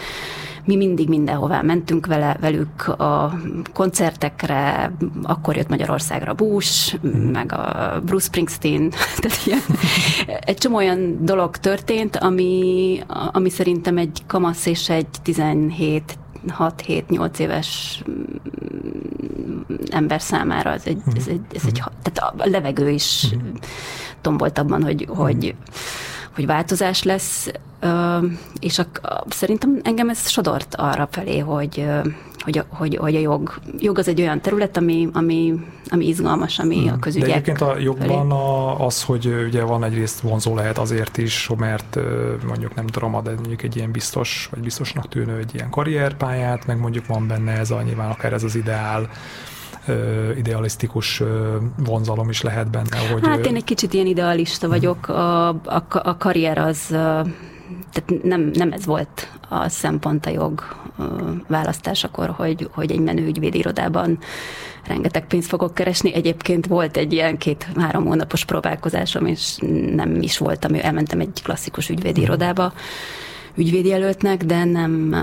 mi 0.70 0.76
mindig 0.76 1.10
mindenhová 1.10 1.62
mentünk 1.62 2.06
vele, 2.06 2.38
velük 2.40 2.88
a 2.88 3.40
koncertekre, 3.74 4.92
akkor 5.24 5.56
jött 5.56 5.70
Magyarországra 5.70 6.34
Bush, 6.34 6.98
mm. 7.08 7.32
meg 7.32 7.52
a 7.52 8.02
Bruce 8.06 8.26
Springsteen, 8.26 8.90
tehát 9.22 9.46
ilyen, 9.46 9.60
egy 10.40 10.58
csomó 10.58 10.76
olyan 10.76 11.26
dolog 11.26 11.58
történt, 11.58 12.16
ami, 12.16 13.00
ami 13.32 13.50
szerintem 13.50 13.98
egy 13.98 14.24
kamasz 14.28 14.66
és 14.66 14.90
egy 14.90 15.08
17 15.24 16.18
6-7-8 16.48 17.40
éves 17.40 18.02
ember 19.92 20.22
számára 20.22 20.72
ez 20.72 20.82
egy, 20.86 21.02
ez 21.16 21.28
egy, 21.28 21.42
ez 21.54 21.62
egy 21.66 21.84
tehát 22.02 22.34
a 22.38 22.50
levegő 22.50 22.90
is 22.90 23.28
mhm. 23.32 23.46
tombolt 24.22 24.58
abban, 24.58 24.84
hogy, 24.84 25.06
hogy, 25.10 25.56
hogy 26.40 26.48
változás 26.48 27.04
lesz, 27.04 27.52
és 28.60 28.80
a, 28.80 28.86
a, 29.02 29.24
szerintem 29.30 29.80
engem 29.84 30.10
ez 30.10 30.30
sodort 30.30 30.76
arra 30.76 31.08
felé, 31.12 31.40
hogy, 31.40 31.86
hogy, 32.40 32.64
hogy, 32.68 32.96
hogy 32.96 33.16
a 33.16 33.20
jog, 33.20 33.60
jog 33.80 33.98
az 33.98 34.08
egy 34.08 34.22
olyan 34.22 34.42
terület, 34.42 34.78
ami, 34.78 35.10
ami, 35.14 35.54
ami 35.90 36.08
izgalmas, 36.08 36.60
ami 36.60 36.78
hmm. 36.78 36.94
a 36.94 37.00
közügyek 37.00 37.28
De 37.28 37.34
egyébként 37.34 37.62
a 37.62 37.78
jogban 37.78 38.32
a, 38.32 38.86
az, 38.86 39.04
hogy 39.04 39.26
ugye 39.48 39.64
van 39.64 39.84
egyrészt 39.84 40.20
vonzó 40.20 40.56
lehet 40.56 40.78
azért 40.78 41.18
is, 41.18 41.50
mert 41.58 42.00
mondjuk 42.48 42.76
nem 42.76 42.88
tudom, 42.88 43.16
ad 43.16 43.26
mondjuk 43.26 43.64
egy 43.64 43.76
ilyen 43.76 43.92
biztos, 43.92 44.48
vagy 44.52 44.60
biztosnak 44.60 45.10
tűnő 45.10 45.38
egy 45.38 45.56
ilyen 45.56 45.70
karrierpályát, 45.70 46.68
meg 46.68 46.80
mondjuk 46.80 47.06
van 47.06 47.28
benne 47.28 47.52
ez 47.52 47.72
a 47.72 47.82
nyilván 47.82 48.10
akár 48.10 48.34
ez 48.34 48.44
az 48.44 48.56
ideál, 48.56 49.10
idealisztikus 50.38 51.24
vonzalom 51.78 52.30
is 52.30 52.42
lehet 52.42 52.70
benne. 52.70 52.98
Hogy 53.12 53.26
hát 53.26 53.46
én 53.46 53.56
egy 53.56 53.64
kicsit 53.64 53.94
ilyen 53.94 54.06
idealista 54.06 54.68
vagyok. 54.68 55.08
A, 55.08 55.48
a, 55.48 55.84
a 55.90 56.18
karrier 56.18 56.58
az 56.58 56.96
tehát 57.92 58.24
nem, 58.24 58.52
nem 58.54 58.72
ez 58.72 58.86
volt 58.86 59.30
a 59.50 59.70
szempont 59.70 60.26
a 60.26 60.30
jog 60.30 60.64
választásakor, 61.48 62.30
hogy, 62.30 62.70
hogy 62.72 62.92
egy 62.92 63.00
menő 63.00 63.26
ügyvédirodában 63.26 64.20
rengeteg 64.88 65.28
pénzt 65.28 65.50
fogok 65.50 65.74
keresni. 65.74 66.14
Egyébként 66.14 66.68
volt 66.68 66.98
egy 66.98 67.14
ilyen 67.14 67.38
két-három 67.38 68.06
hónapos 68.06 68.46
próbálkozásom, 68.46 69.26
és 69.26 69.58
nem 69.96 70.22
is 70.22 70.38
voltam, 70.38 70.74
elmentem 70.74 71.20
egy 71.20 71.42
klasszikus 71.44 71.90
ügyvédirodába, 71.90 72.74
ügyvédjelöltnek, 73.60 74.46
de 74.46 74.64
nem, 74.64 75.16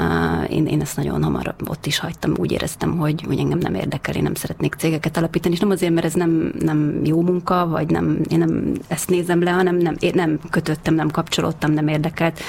én, 0.50 0.66
én 0.66 0.80
ezt 0.80 0.96
nagyon 0.96 1.22
hamar 1.22 1.54
ott 1.68 1.86
is 1.86 1.98
hagytam, 1.98 2.32
úgy 2.36 2.52
éreztem, 2.52 2.96
hogy, 2.96 3.22
hogy 3.26 3.38
engem 3.38 3.58
nem 3.58 3.74
érdekel, 3.74 4.14
én 4.14 4.22
nem 4.22 4.34
szeretnék 4.34 4.74
cégeket 4.74 5.16
alapítani, 5.16 5.54
és 5.54 5.60
nem 5.60 5.70
azért, 5.70 5.92
mert 5.92 6.06
ez 6.06 6.14
nem, 6.14 6.52
nem 6.58 7.00
jó 7.04 7.20
munka, 7.20 7.66
vagy 7.68 7.90
nem, 7.90 8.20
én 8.28 8.38
nem 8.38 8.72
ezt 8.88 9.10
nézem 9.10 9.42
le, 9.42 9.50
hanem 9.50 9.76
nem, 9.76 9.96
én 9.98 10.12
nem 10.14 10.38
kötöttem, 10.50 10.94
nem 10.94 11.10
kapcsolódtam, 11.10 11.72
nem 11.72 11.88
érdekelt. 11.88 12.40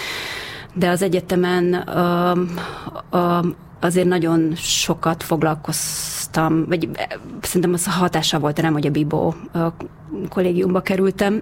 De 0.73 0.89
az 0.89 1.02
egyetemen 1.02 1.73
a, 1.73 2.32
a, 3.10 3.45
azért 3.80 4.08
nagyon 4.08 4.56
sokat 4.56 5.23
foglalkoztam, 5.23 6.65
vagy 6.67 6.89
szerintem 7.41 7.73
az 7.73 7.86
hatása 7.86 8.39
volt 8.39 8.60
rám, 8.60 8.73
hogy 8.73 8.88
a 8.88 8.91
Bibó 8.91 9.36
kollégiumba 10.30 10.82
kerültem, 10.82 11.41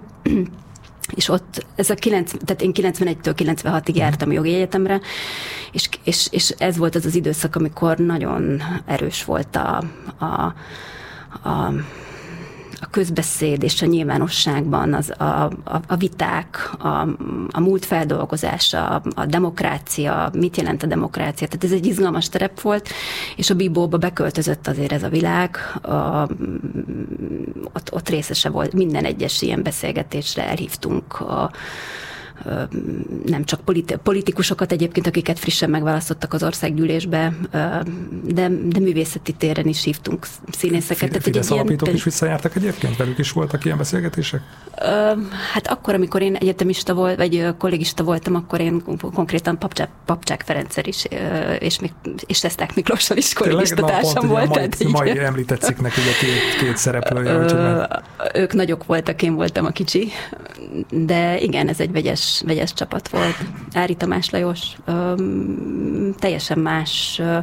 és 1.14 1.28
ott, 1.28 1.66
ez 1.74 1.90
a 1.90 1.94
9, 1.94 2.30
tehát 2.44 2.62
én 2.62 2.70
91-től 2.74 3.34
96-ig 3.36 3.94
jártam 3.94 4.32
jogi 4.32 4.54
egyetemre, 4.54 5.00
és, 5.72 5.88
és, 6.04 6.28
és 6.30 6.54
ez 6.58 6.76
volt 6.76 6.94
az 6.94 7.04
az 7.04 7.14
időszak, 7.14 7.56
amikor 7.56 7.96
nagyon 7.96 8.62
erős 8.86 9.24
volt 9.24 9.56
a, 9.56 9.82
a, 10.18 10.54
a 11.48 11.72
közbeszéd 12.96 13.62
és 13.62 13.82
a 13.82 13.86
nyilvánosságban 13.86 14.94
az, 14.94 15.12
a, 15.18 15.24
a, 15.64 15.80
a 15.86 15.96
viták, 15.96 16.70
a, 16.78 16.88
a 17.50 17.60
múlt 17.60 17.84
feldolgozása, 17.84 19.02
a 19.14 19.26
demokrácia, 19.26 20.30
mit 20.32 20.56
jelent 20.56 20.82
a 20.82 20.86
demokrácia. 20.86 21.46
Tehát 21.46 21.64
ez 21.64 21.72
egy 21.72 21.86
izgalmas 21.86 22.28
terep 22.28 22.60
volt, 22.60 22.88
és 23.36 23.50
a 23.50 23.54
Bibóba 23.54 23.98
beköltözött 23.98 24.66
azért 24.66 24.92
ez 24.92 25.02
a 25.02 25.08
világ, 25.08 25.56
a, 25.82 26.28
ott, 27.72 27.92
ott 27.92 28.08
részese 28.08 28.48
volt 28.48 28.72
minden 28.72 29.04
egyes 29.04 29.42
ilyen 29.42 29.62
beszélgetésre 29.62 30.48
elhívtunk 30.48 31.20
a, 31.20 31.50
nem 33.26 33.44
csak 33.44 33.60
politikusokat 34.02 34.72
egyébként, 34.72 35.06
akiket 35.06 35.38
frissen 35.38 35.70
megválasztottak 35.70 36.32
az 36.32 36.42
országgyűlésbe, 36.42 37.34
de, 38.24 38.48
de 38.48 38.78
művészeti 38.78 39.32
téren 39.32 39.66
is 39.66 39.84
hívtunk 39.84 40.26
színészeket. 40.50 41.08
Fidesz, 41.08 41.22
Fidesz 41.22 41.50
alapítók 41.50 41.92
is 41.92 42.04
visszajártak 42.04 42.56
egyébként? 42.56 42.96
Velük 42.96 43.18
is 43.18 43.32
voltak 43.32 43.64
ilyen 43.64 43.78
beszélgetések? 43.78 44.40
Hát 45.52 45.66
akkor, 45.66 45.94
amikor 45.94 46.22
én 46.22 46.34
egyetemista 46.34 46.94
volt, 46.94 47.16
vagy 47.16 47.46
kollégista 47.58 48.02
voltam, 48.02 48.34
akkor 48.34 48.60
én 48.60 48.82
konkrétan 49.14 49.58
Papcsák, 49.58 49.88
Papcsák 50.04 50.42
Ferencer 50.46 50.86
is, 50.86 51.04
és, 51.58 51.80
még, 51.80 51.92
és 52.26 52.36
Szeszták 52.36 52.74
Miklóssal 52.74 53.16
is 53.16 53.32
kollégista 53.32 53.84
társam 53.84 54.28
volt. 54.28 54.48
Mai, 54.48 54.68
így, 54.78 54.92
mai 54.92 55.18
említett 55.18 55.60
cikknek 55.60 55.92
ugye 55.96 56.12
két, 56.20 56.66
két 56.66 56.76
szereplője. 56.76 57.86
Ők 58.34 58.52
nagyok 58.52 58.84
voltak, 58.84 59.22
én 59.22 59.34
voltam 59.34 59.64
a 59.64 59.70
kicsi, 59.70 60.12
de 60.90 61.40
igen, 61.40 61.68
ez 61.68 61.80
egy 61.80 61.92
vegyes 61.92 62.25
vegyes, 62.26 62.42
vegyes 62.44 62.72
csapat 62.72 63.08
volt. 63.08 63.36
Ári 63.72 63.94
Tamás 63.94 64.30
Lajos, 64.30 64.62
ö, 64.84 65.14
teljesen 66.18 66.58
más 66.58 67.18
ö, 67.18 67.38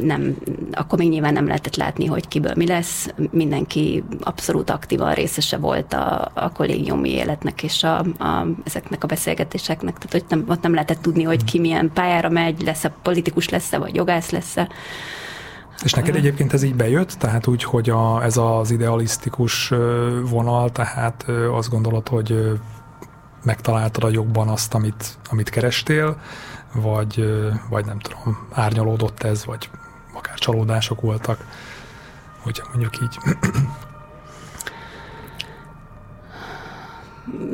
nem, 0.00 0.36
akkor 0.72 0.98
még 0.98 1.08
nyilván 1.08 1.32
nem 1.32 1.46
lehetett 1.46 1.76
látni, 1.76 2.06
hogy 2.06 2.28
kiből 2.28 2.52
mi 2.56 2.66
lesz. 2.66 3.08
Mindenki 3.30 4.04
abszolút 4.20 4.70
aktívan 4.70 5.14
részese 5.14 5.56
volt 5.56 5.92
a, 5.92 6.30
a 6.34 6.52
kollégiumi 6.52 7.10
életnek 7.10 7.62
és 7.62 7.82
a, 7.82 7.98
a, 7.98 8.46
ezeknek 8.64 9.04
a 9.04 9.06
beszélgetéseknek. 9.06 9.98
Tehát 9.98 10.12
hogy 10.12 10.24
nem, 10.28 10.44
ott 10.48 10.62
nem 10.62 10.72
lehetett 10.74 11.02
tudni, 11.02 11.22
hogy 11.22 11.44
ki 11.44 11.58
milyen 11.58 11.90
pályára 11.94 12.28
megy, 12.28 12.62
lesz-e 12.62 12.92
politikus 13.02 13.48
lesz-e, 13.48 13.78
vagy 13.78 13.94
jogász 13.94 14.30
lesz-e. 14.30 14.68
És 15.82 15.92
neked 15.92 16.16
egyébként 16.16 16.52
ez 16.52 16.62
így 16.62 16.74
bejött? 16.74 17.12
Tehát 17.12 17.46
úgy, 17.46 17.62
hogy 17.62 17.90
a, 17.90 18.22
ez 18.22 18.36
az 18.36 18.70
idealisztikus 18.70 19.72
vonal, 20.30 20.70
tehát 20.70 21.26
azt 21.50 21.70
gondolod, 21.70 22.08
hogy 22.08 22.58
megtaláltad 23.42 24.04
a 24.04 24.08
jogban 24.08 24.48
azt, 24.48 24.74
amit, 24.74 25.18
amit 25.30 25.50
kerestél, 25.50 26.20
vagy, 26.74 27.24
vagy 27.68 27.84
nem 27.84 27.98
tudom, 27.98 28.46
árnyalódott 28.52 29.22
ez, 29.22 29.44
vagy 29.44 29.70
akár 30.12 30.38
csalódások 30.38 31.00
voltak, 31.00 31.46
hogyha 32.42 32.68
mondjuk 32.72 33.00
így. 33.00 33.18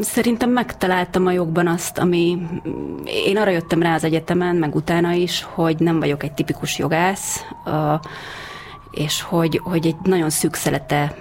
Szerintem 0.01 0.51
megtaláltam 0.51 1.27
a 1.27 1.33
jogban 1.33 1.67
azt, 1.67 1.99
ami... 1.99 2.39
Én 3.05 3.37
arra 3.37 3.51
jöttem 3.51 3.83
rá 3.83 3.95
az 3.95 4.05
egyetemen, 4.05 4.57
meg 4.57 4.75
utána 4.75 5.13
is, 5.13 5.47
hogy 5.51 5.77
nem 5.79 5.99
vagyok 5.99 6.23
egy 6.23 6.33
tipikus 6.33 6.79
jogász, 6.79 7.45
és 8.91 9.23
hogy, 9.23 9.61
hogy 9.63 9.87
egy 9.87 9.97
nagyon 10.03 10.31
szűk 10.31 10.55
szelete 10.55 11.15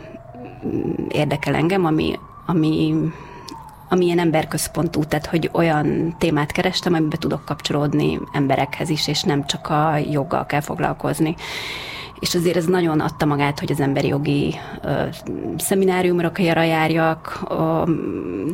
érdekel 1.09 1.55
engem, 1.55 1.85
ami, 1.85 2.19
ami 2.45 2.93
ami 3.91 4.05
ilyen 4.05 4.19
emberközpontú, 4.19 5.03
tehát 5.03 5.25
hogy 5.25 5.49
olyan 5.53 6.15
témát 6.17 6.51
kerestem, 6.51 6.93
amiben 6.93 7.19
tudok 7.19 7.45
kapcsolódni 7.45 8.19
emberekhez 8.31 8.89
is, 8.89 9.07
és 9.07 9.23
nem 9.23 9.45
csak 9.45 9.69
a 9.69 9.97
joggal 10.11 10.45
kell 10.45 10.61
foglalkozni 10.61 11.35
és 12.19 12.35
azért 12.35 12.55
ez 12.55 12.65
nagyon 12.65 12.99
adta 12.99 13.25
magát, 13.25 13.59
hogy 13.59 13.71
az 13.71 13.79
emberi 13.79 14.07
jogi 14.07 14.55
ö, 14.83 15.03
szemináriumra 15.57 16.31
kell 16.31 16.65
járjak. 16.65 17.39
Ö, 17.49 17.55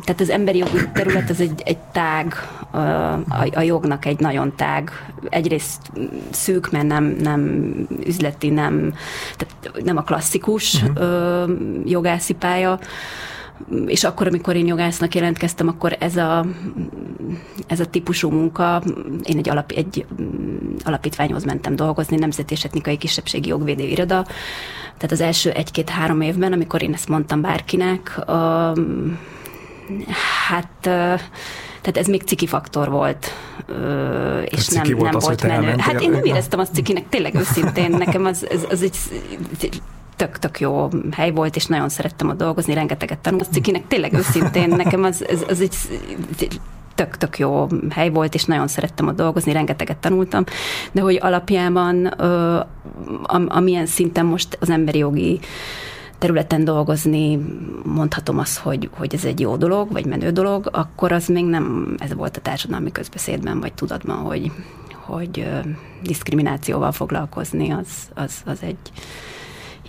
tehát 0.04 0.20
az 0.20 0.30
emberi 0.30 0.58
jogi 0.58 0.88
terület 0.92 1.30
az 1.30 1.40
egy, 1.40 1.62
egy 1.64 1.78
tág, 1.78 2.34
ö, 2.72 2.78
a, 2.78 3.46
a 3.54 3.60
jognak 3.60 4.04
egy 4.04 4.20
nagyon 4.20 4.52
tág. 4.56 4.90
Egyrészt 5.28 5.80
szűk, 6.30 6.70
mert 6.70 6.86
nem, 6.86 7.04
nem 7.04 7.72
üzleti, 8.06 8.48
nem, 8.48 8.94
tehát 9.36 9.84
nem 9.84 9.96
a 9.96 10.02
klasszikus 10.02 10.82
uh-huh. 10.82 11.00
ö, 11.00 11.44
jogászi 11.84 12.34
pálya, 12.34 12.78
és 13.86 14.04
akkor, 14.04 14.26
amikor 14.26 14.56
én 14.56 14.66
jogásznak 14.66 15.14
jelentkeztem, 15.14 15.68
akkor 15.68 15.96
ez 15.98 16.16
a, 16.16 16.46
ez 17.66 17.80
a 17.80 17.86
típusú 17.86 18.30
munka, 18.30 18.82
én 19.22 19.38
egy, 19.38 19.48
alap, 19.48 19.70
egy 19.70 20.06
alapítványhoz 20.84 21.44
mentem 21.44 21.76
dolgozni, 21.76 22.16
Nemzeti 22.16 22.54
és 22.54 22.64
Etnikai 22.64 22.96
Kisebbségi 22.96 23.48
Jogvédő 23.48 23.84
Iroda, 23.84 24.26
tehát 24.96 25.12
az 25.12 25.20
első 25.20 25.50
egy-két-három 25.50 26.20
évben, 26.20 26.52
amikor 26.52 26.82
én 26.82 26.92
ezt 26.92 27.08
mondtam 27.08 27.40
bárkinek, 27.40 28.20
uh, 28.26 28.78
hát 30.48 30.68
tehát 31.80 32.00
ez 32.00 32.06
még 32.06 32.22
ciki 32.22 32.46
faktor 32.46 32.90
volt, 32.90 33.26
és 34.44 34.68
nem, 34.68 34.82
volt 34.84 35.02
nem 35.02 35.16
az, 35.16 35.24
volt 35.24 35.42
menő. 35.42 35.74
Hát 35.78 36.00
én 36.00 36.10
nem 36.10 36.24
éreztem 36.24 36.58
azt 36.58 36.74
cikinek, 36.74 37.08
tényleg 37.08 37.34
őszintén, 37.34 37.90
nekem 37.90 38.24
az, 38.24 38.46
az, 38.50 38.66
az 38.70 38.82
egy 38.82 39.82
tök-tök 40.16 40.60
jó 40.60 40.88
hely 41.10 41.30
volt, 41.30 41.56
és 41.56 41.66
nagyon 41.66 41.88
szerettem 41.88 42.28
ott 42.28 42.36
dolgozni, 42.36 42.74
rengeteget 42.74 43.18
tanultam. 43.18 43.52
Cikinek 43.52 43.86
tényleg 43.86 44.12
őszintén, 44.12 44.68
nekem 44.68 45.04
az, 45.04 45.24
az, 45.28 45.44
az 45.48 45.60
egy 45.60 46.60
tök-tök 46.94 47.38
jó 47.38 47.66
hely 47.90 48.10
volt, 48.10 48.34
és 48.34 48.44
nagyon 48.44 48.68
szerettem 48.68 49.06
ott 49.06 49.16
dolgozni, 49.16 49.52
rengeteget 49.52 49.96
tanultam, 49.96 50.44
de 50.92 51.00
hogy 51.00 51.18
alapjában 51.22 52.20
ö, 52.20 52.60
am, 53.22 53.46
amilyen 53.48 53.86
szinten 53.86 54.26
most 54.26 54.58
az 54.60 54.70
emberi 54.70 54.98
jogi 54.98 55.40
területen 56.18 56.64
dolgozni, 56.64 57.38
mondhatom 57.84 58.38
azt, 58.38 58.58
hogy, 58.58 58.88
hogy 58.92 59.14
ez 59.14 59.24
egy 59.24 59.40
jó 59.40 59.56
dolog, 59.56 59.92
vagy 59.92 60.06
menő 60.06 60.30
dolog, 60.30 60.68
akkor 60.72 61.12
az 61.12 61.26
még 61.26 61.44
nem 61.44 61.94
ez 61.98 62.14
volt 62.14 62.36
a 62.36 62.40
társadalmi 62.40 62.92
közbeszédben, 62.92 63.60
vagy 63.60 63.72
tudatban, 63.72 64.16
hogy, 64.16 64.52
hogy 64.94 65.40
ö, 65.40 65.68
diszkriminációval 66.02 66.92
foglalkozni, 66.92 67.70
az, 67.70 67.88
az, 68.14 68.34
az 68.46 68.58
egy 68.62 68.76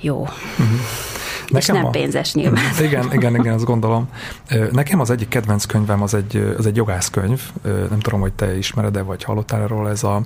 jó. 0.02 0.20
Uh-huh. 0.20 0.68
Nekem 1.48 1.76
És 1.76 1.82
nem 1.82 1.86
a, 1.86 1.90
pénzes 1.90 2.34
nyilván. 2.34 2.64
Igen, 2.88 3.14
igen, 3.14 3.36
igen, 3.36 3.54
azt 3.54 3.66
gondolom. 3.66 4.10
Nekem 4.72 5.00
az 5.00 5.10
egyik 5.10 5.28
kedvenc 5.28 5.66
könyvem 5.66 6.02
az 6.02 6.14
egy, 6.14 6.54
az 6.58 6.66
egy 6.66 6.76
jogászkönyv, 6.76 7.42
nem 7.64 8.00
tudom, 8.00 8.20
hogy 8.20 8.34
te 8.34 8.58
ismered-e, 8.58 9.02
vagy 9.02 9.24
hallottál 9.24 9.62
erről, 9.62 9.88
ez 9.88 10.04
a, 10.04 10.22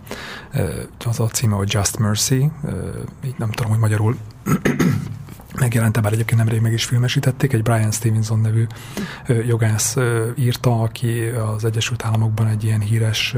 az 1.05 1.19
a 1.19 1.27
címe, 1.27 1.55
hogy 1.55 1.73
Just 1.73 1.97
Mercy, 1.97 2.51
így 3.25 3.35
nem 3.37 3.51
tudom, 3.51 3.71
hogy 3.71 3.79
magyarul 3.79 4.17
megjelent, 5.59 6.01
bár 6.01 6.13
egyébként 6.13 6.39
nemrég 6.39 6.61
meg 6.61 6.73
is 6.73 6.85
filmesítették, 6.85 7.53
egy 7.53 7.63
Brian 7.63 7.91
Stevenson 7.91 8.39
nevű 8.39 8.67
jogász 9.47 9.95
írta, 10.35 10.81
aki 10.81 11.21
az 11.55 11.65
Egyesült 11.65 12.05
Államokban 12.05 12.47
egy 12.47 12.63
ilyen 12.63 12.81
híres, 12.81 13.35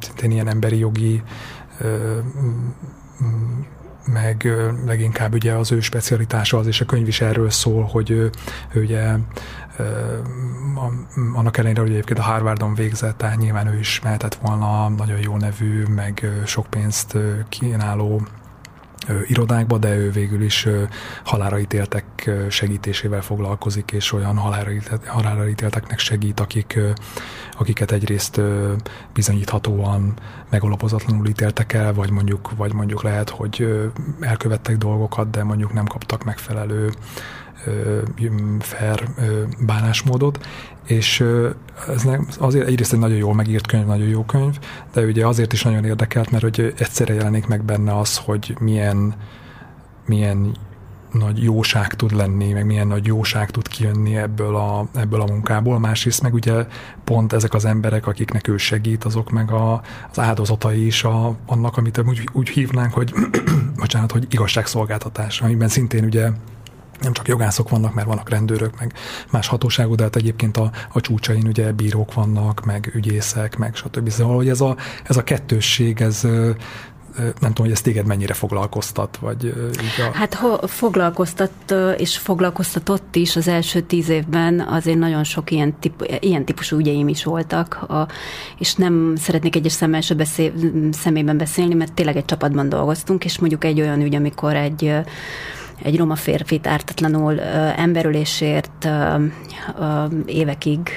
szintén 0.00 0.30
ilyen 0.30 0.48
emberi 0.48 0.78
jogi 0.78 1.22
meg 4.06 4.48
leginkább 4.86 5.34
ugye 5.34 5.52
az 5.52 5.72
ő 5.72 5.80
specialitása 5.80 6.58
az, 6.58 6.66
és 6.66 6.80
a 6.80 6.84
könyv 6.84 7.08
is 7.08 7.20
erről 7.20 7.50
szól, 7.50 7.82
hogy 7.84 8.10
ő, 8.10 8.30
ő 8.72 8.80
ugye 8.80 9.14
annak 11.34 11.56
ellenére, 11.56 11.80
hogy 11.80 11.90
egyébként 11.90 12.18
a 12.18 12.22
Harvardon 12.22 12.74
végzett, 12.74 13.18
tehát 13.18 13.36
nyilván 13.36 13.66
ő 13.66 13.78
is 13.78 14.00
mehetett 14.00 14.34
volna 14.34 14.88
nagyon 14.88 15.18
jó 15.18 15.36
nevű, 15.36 15.82
meg 15.82 16.26
sok 16.44 16.66
pénzt 16.66 17.16
kínáló 17.48 18.22
irodákba, 19.26 19.78
de 19.78 19.96
ő 19.96 20.10
végül 20.10 20.42
is 20.42 20.68
halára 21.24 21.58
ítéltek 21.58 22.30
segítésével 22.48 23.22
foglalkozik, 23.22 23.92
és 23.92 24.12
olyan 24.12 24.36
halára, 24.36 24.70
ítélt, 24.70 25.06
halára 25.06 25.48
ítélteknek 25.48 25.98
segít, 25.98 26.40
akik, 26.40 26.78
akiket 27.58 27.92
egyrészt 27.92 28.40
bizonyíthatóan 29.12 30.14
megalapozatlanul 30.50 31.26
ítéltek 31.26 31.72
el, 31.72 31.94
vagy 31.94 32.10
mondjuk, 32.10 32.56
vagy 32.56 32.72
mondjuk 32.72 33.02
lehet, 33.02 33.30
hogy 33.30 33.88
elkövettek 34.20 34.76
dolgokat, 34.76 35.30
de 35.30 35.44
mondjuk 35.44 35.72
nem 35.72 35.86
kaptak 35.86 36.24
megfelelő 36.24 36.90
fair 38.58 39.08
bánásmódot, 39.58 40.46
és 40.88 41.24
ez 41.88 42.04
azért 42.38 42.66
egyrészt 42.66 42.92
egy 42.92 42.98
nagyon 42.98 43.16
jól 43.16 43.34
megírt 43.34 43.66
könyv, 43.66 43.86
nagyon 43.86 44.08
jó 44.08 44.24
könyv, 44.24 44.58
de 44.92 45.04
ugye 45.04 45.26
azért 45.26 45.52
is 45.52 45.62
nagyon 45.62 45.84
érdekelt, 45.84 46.30
mert 46.30 46.42
hogy 46.42 46.74
egyszerre 46.78 47.14
jelenik 47.14 47.46
meg 47.46 47.64
benne 47.64 47.98
az, 47.98 48.16
hogy 48.16 48.56
milyen, 48.60 49.14
milyen 50.06 50.56
nagy 51.12 51.42
jóság 51.42 51.94
tud 51.94 52.12
lenni, 52.12 52.52
meg 52.52 52.66
milyen 52.66 52.86
nagy 52.86 53.06
jóság 53.06 53.50
tud 53.50 53.68
kijönni 53.68 54.16
ebből 54.16 54.56
a, 54.56 54.88
ebből 54.94 55.20
a 55.20 55.26
munkából. 55.26 55.78
Másrészt 55.78 56.22
meg 56.22 56.34
ugye 56.34 56.66
pont 57.04 57.32
ezek 57.32 57.54
az 57.54 57.64
emberek, 57.64 58.06
akiknek 58.06 58.48
ő 58.48 58.56
segít, 58.56 59.04
azok 59.04 59.30
meg 59.30 59.50
a, 59.50 59.82
az 60.10 60.18
áldozatai 60.18 60.86
is 60.86 61.04
a, 61.04 61.36
annak, 61.46 61.76
amit 61.76 62.02
úgy, 62.06 62.28
úgy 62.32 62.48
hívnánk, 62.48 62.92
hogy 62.92 63.14
bocsánat, 63.76 64.12
hogy 64.12 64.26
igazságszolgáltatás, 64.30 65.40
amiben 65.40 65.68
szintén 65.68 66.04
ugye 66.04 66.30
nem 67.00 67.12
csak 67.12 67.28
jogászok 67.28 67.68
vannak, 67.68 67.94
mert 67.94 68.06
vannak 68.06 68.28
rendőrök, 68.28 68.78
meg 68.78 68.92
más 69.30 69.46
hatóságok, 69.46 69.94
de 69.94 70.02
hát 70.02 70.16
egyébként 70.16 70.56
a, 70.56 70.70
a 70.92 71.00
csúcsain 71.00 71.46
ugye 71.46 71.72
bírók 71.72 72.14
vannak, 72.14 72.64
meg 72.64 72.90
ügyészek, 72.94 73.56
meg 73.56 73.74
stb. 73.74 74.08
Szóval, 74.08 74.36
hogy 74.36 74.48
ez 74.48 74.60
a, 74.60 74.76
ez 75.04 75.16
a 75.16 75.24
kettősség, 75.24 76.00
ez 76.00 76.26
nem 77.18 77.52
tudom, 77.52 77.64
hogy 77.66 77.70
ez 77.70 77.80
téged 77.80 78.06
mennyire 78.06 78.34
foglalkoztat, 78.34 79.16
vagy 79.16 79.44
így 79.44 80.00
a... 80.08 80.16
Hát 80.16 80.34
ho, 80.34 80.66
foglalkoztat, 80.66 81.74
és 81.96 82.18
foglalkoztatott 82.18 83.16
is 83.16 83.36
az 83.36 83.48
első 83.48 83.80
tíz 83.80 84.08
évben, 84.08 84.60
azért 84.60 84.98
nagyon 84.98 85.24
sok 85.24 85.50
ilyen, 85.50 85.78
típ, 85.80 86.18
ilyen 86.20 86.44
típusú 86.44 86.76
ügyeim 86.76 87.08
is 87.08 87.24
voltak, 87.24 87.74
a, 87.74 88.08
és 88.58 88.74
nem 88.74 89.12
szeretnék 89.16 89.56
egyes 89.56 89.72
szemmel 89.72 90.00
se 90.00 90.14
beszél, 90.14 90.52
szemében 90.92 91.36
beszélni, 91.36 91.74
mert 91.74 91.92
tényleg 91.92 92.16
egy 92.16 92.24
csapatban 92.24 92.68
dolgoztunk, 92.68 93.24
és 93.24 93.38
mondjuk 93.38 93.64
egy 93.64 93.80
olyan 93.80 94.00
ügy, 94.00 94.14
amikor 94.14 94.54
egy 94.54 94.94
egy 95.82 95.96
roma 95.96 96.14
férfit 96.14 96.66
ártatlanul 96.66 97.40
emberülésért 97.76 98.88
évekig, 100.26 100.90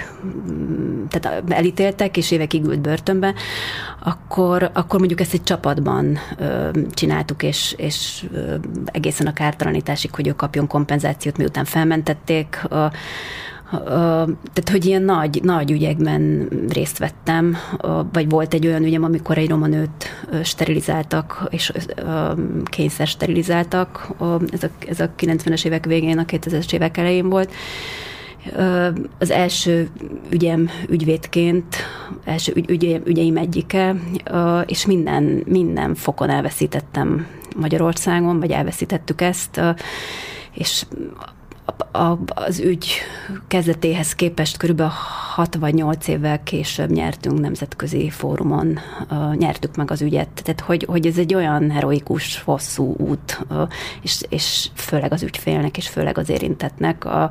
tehát 1.09 1.43
elítéltek, 1.49 2.17
és 2.17 2.31
évekig 2.31 2.63
ült 2.63 2.81
börtönbe, 2.81 3.33
akkor, 4.03 4.69
akkor 4.73 4.99
mondjuk 4.99 5.19
ezt 5.19 5.33
egy 5.33 5.43
csapatban 5.43 6.19
csináltuk, 6.91 7.43
és, 7.43 7.73
és 7.77 8.25
egészen 8.85 9.27
a 9.27 9.33
kártalanításig, 9.33 10.15
hogy 10.15 10.27
ő 10.27 10.31
kapjon 10.31 10.67
kompenzációt, 10.67 11.37
miután 11.37 11.65
felmentették 11.65 12.67
tehát, 13.71 14.69
hogy 14.71 14.85
ilyen 14.85 15.01
nagy, 15.01 15.39
nagy 15.43 15.71
ügyekben 15.71 16.47
részt 16.69 16.97
vettem, 16.97 17.55
vagy 18.11 18.29
volt 18.29 18.53
egy 18.53 18.67
olyan 18.67 18.83
ügyem, 18.83 19.03
amikor 19.03 19.37
egy 19.37 19.49
roma 19.49 19.67
nőt 19.67 20.27
sterilizáltak, 20.43 21.47
és 21.49 21.71
kényszer 22.63 23.07
sterilizáltak, 23.07 24.15
ez 24.51 24.63
a, 24.63 24.67
ez 24.87 24.99
a 24.99 25.09
90-es 25.17 25.65
évek 25.65 25.85
végén, 25.85 26.17
a 26.17 26.23
2000-es 26.23 26.73
évek 26.73 26.97
elején 26.97 27.29
volt, 27.29 27.51
az 29.19 29.31
első 29.31 29.89
ügyem 30.29 30.69
ügyvédként, 30.89 31.75
első 32.23 32.53
ügy, 32.55 32.69
ügyem, 32.69 33.01
ügyeim 33.05 33.37
egyike, 33.37 33.95
és 34.65 34.85
minden, 34.85 35.43
minden 35.45 35.95
fokon 35.95 36.29
elveszítettem 36.29 37.27
Magyarországon, 37.55 38.39
vagy 38.39 38.51
elveszítettük 38.51 39.21
ezt, 39.21 39.61
és 40.53 40.85
a, 41.91 42.17
az 42.25 42.59
ügy 42.59 42.87
kezdetéhez 43.47 44.15
képest 44.15 44.57
körülbelül 44.57 44.91
6 45.33 45.55
vagy 45.55 45.73
8 45.73 46.07
évvel 46.07 46.43
később 46.43 46.89
nyertünk 46.89 47.39
nemzetközi 47.39 48.09
fórumon, 48.09 48.79
uh, 49.09 49.35
nyertük 49.35 49.75
meg 49.75 49.91
az 49.91 50.01
ügyet. 50.01 50.29
Tehát, 50.43 50.59
hogy, 50.59 50.85
hogy 50.89 51.07
ez 51.07 51.17
egy 51.17 51.33
olyan 51.33 51.71
heroikus, 51.71 52.41
hosszú 52.41 52.95
út, 52.97 53.45
uh, 53.49 53.69
és, 54.01 54.21
és 54.29 54.69
főleg 54.73 55.11
az 55.13 55.23
ügyfélnek, 55.23 55.77
és 55.77 55.87
főleg 55.87 56.17
az 56.17 56.29
érintetnek, 56.29 57.05
a, 57.05 57.23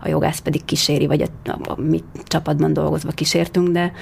a 0.00 0.08
jogász 0.08 0.38
pedig 0.38 0.64
kíséri, 0.64 1.06
vagy 1.06 1.22
a, 1.22 1.50
a, 1.50 1.58
a 1.70 1.80
mi 1.80 2.02
csapatban 2.24 2.72
dolgozva 2.72 3.10
kísértünk, 3.10 3.68
de 3.68 3.92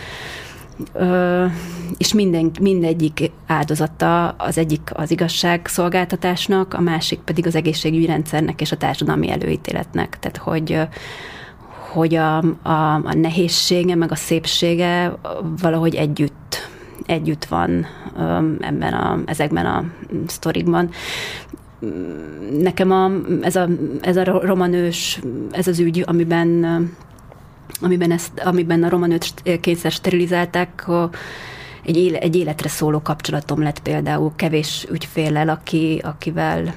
és 1.99 2.13
minden, 2.15 2.51
mindegyik 2.61 3.31
áldozata 3.47 4.29
az 4.29 4.59
egyik 4.59 4.91
az 4.93 5.11
igazságszolgáltatásnak, 5.11 6.75
a 6.75 6.81
másik 6.81 7.19
pedig 7.19 7.47
az 7.47 7.55
egészségügyi 7.55 8.07
rendszernek 8.07 8.61
és 8.61 8.73
a 8.73 8.77
társadalmi 8.77 9.31
előítéletnek. 9.31 10.19
Tehát, 10.19 10.37
hogy 10.37 10.89
hogy 11.93 12.15
a, 12.15 12.37
a, 12.63 12.95
a 13.05 13.15
nehézsége, 13.15 13.95
meg 13.95 14.13
a 14.13 14.17
szépsége 14.17 15.19
valahogy 15.61 15.95
együtt, 15.95 16.69
együtt 17.07 17.45
van 17.45 17.87
ebben 18.61 18.93
a, 18.93 19.19
ezekben 19.27 19.67
a 19.67 19.85
sztorikban. 20.27 20.91
Nekem 22.61 22.91
a, 22.91 23.11
ez, 23.41 23.57
a, 23.57 23.69
ez 24.01 24.17
a 24.17 24.25
romanős, 24.25 25.21
ez 25.51 25.67
az 25.67 25.79
ügy, 25.79 26.03
amiben 26.07 26.49
amiben, 27.81 28.11
ezt, 28.11 28.41
amiben 28.45 28.83
a 28.83 28.89
romanőt 28.89 29.59
kényszer 29.61 29.91
sterilizálták, 29.91 30.87
egy, 31.85 31.97
éle, 31.97 32.19
egy 32.19 32.37
életre 32.37 32.69
szóló 32.69 33.03
kapcsolatom 33.03 33.63
lett 33.63 33.81
például 33.81 34.33
kevés 34.37 34.87
ügyféllel, 34.91 35.49
aki, 35.49 36.01
akivel 36.05 36.75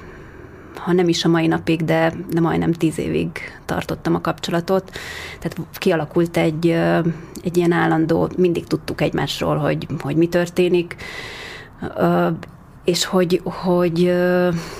ha 0.76 0.92
nem 0.92 1.08
is 1.08 1.24
a 1.24 1.28
mai 1.28 1.46
napig, 1.46 1.84
de, 1.84 2.12
de 2.30 2.40
majdnem 2.40 2.72
tíz 2.72 2.98
évig 2.98 3.30
tartottam 3.64 4.14
a 4.14 4.20
kapcsolatot. 4.20 4.90
Tehát 5.40 5.68
kialakult 5.72 6.36
egy, 6.36 6.66
egy 7.42 7.56
ilyen 7.56 7.72
állandó, 7.72 8.30
mindig 8.36 8.66
tudtuk 8.66 9.00
egymásról, 9.00 9.56
hogy, 9.56 9.86
hogy 10.00 10.16
mi 10.16 10.26
történik, 10.26 10.96
és 12.84 13.04
hogy, 13.04 13.40
hogy 13.44 13.98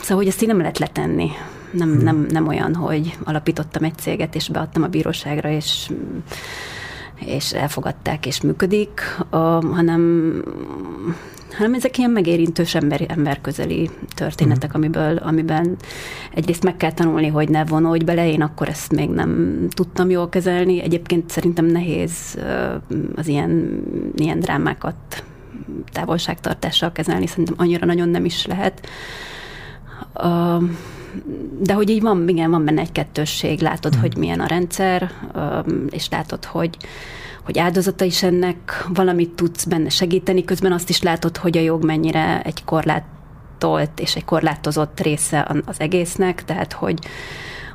szóval, 0.00 0.16
hogy 0.16 0.26
ezt 0.26 0.42
így 0.42 0.48
nem 0.48 0.58
lehet 0.58 0.78
letenni 0.78 1.30
nem, 1.72 1.88
hmm. 1.88 2.02
nem, 2.02 2.26
nem 2.30 2.48
olyan, 2.48 2.74
hogy 2.74 3.18
alapítottam 3.24 3.84
egy 3.84 3.98
céget, 3.98 4.34
és 4.34 4.48
beadtam 4.48 4.82
a 4.82 4.86
bíróságra, 4.86 5.50
és 5.50 5.90
és 7.24 7.52
elfogadták, 7.52 8.26
és 8.26 8.40
működik, 8.40 9.00
uh, 9.30 9.38
hanem, 9.74 10.32
hanem 11.56 11.74
ezek 11.74 11.98
ilyen 11.98 12.10
megérintős 12.10 12.74
ember, 12.74 13.04
emberközeli 13.08 13.90
történetek, 14.14 14.70
mm. 14.70 14.74
amiből, 14.74 15.16
amiben 15.16 15.76
egyrészt 16.34 16.64
meg 16.64 16.76
kell 16.76 16.92
tanulni, 16.92 17.26
hogy 17.26 17.48
ne 17.48 17.64
vonódj 17.64 18.04
bele, 18.04 18.28
én 18.28 18.42
akkor 18.42 18.68
ezt 18.68 18.92
még 18.92 19.08
nem 19.10 19.60
tudtam 19.74 20.10
jól 20.10 20.28
kezelni. 20.28 20.82
Egyébként 20.82 21.30
szerintem 21.30 21.64
nehéz 21.64 22.36
uh, 22.36 22.74
az 23.16 23.28
ilyen, 23.28 23.82
ilyen 24.14 24.40
drámákat 24.40 25.24
távolságtartással 25.92 26.92
kezelni, 26.92 27.26
szerintem 27.26 27.54
annyira 27.58 27.86
nagyon 27.86 28.08
nem 28.08 28.24
is 28.24 28.46
lehet. 28.46 28.86
Uh, 30.14 30.62
de 31.58 31.72
hogy 31.72 31.90
így 31.90 32.02
van, 32.02 32.28
igen, 32.28 32.50
van 32.50 32.64
benne 32.64 32.80
egy 32.80 32.92
kettősség, 32.92 33.60
látod, 33.60 33.96
mm. 33.96 34.00
hogy 34.00 34.16
milyen 34.16 34.40
a 34.40 34.46
rendszer, 34.46 35.10
és 35.90 36.08
látod, 36.08 36.44
hogy 36.44 36.76
hogy 37.44 37.58
áldozata 37.58 38.04
is 38.04 38.22
ennek 38.22 38.86
valamit 38.88 39.30
tudsz 39.30 39.64
benne 39.64 39.88
segíteni, 39.88 40.44
közben 40.44 40.72
azt 40.72 40.88
is 40.88 41.02
látod, 41.02 41.36
hogy 41.36 41.56
a 41.56 41.60
jog 41.60 41.84
mennyire 41.84 42.42
egy 42.42 42.64
korlátolt 42.64 44.00
és 44.00 44.14
egy 44.16 44.24
korlátozott 44.24 45.00
része 45.00 45.62
az 45.64 45.80
egésznek, 45.80 46.44
tehát 46.44 46.72
hogy, 46.72 46.98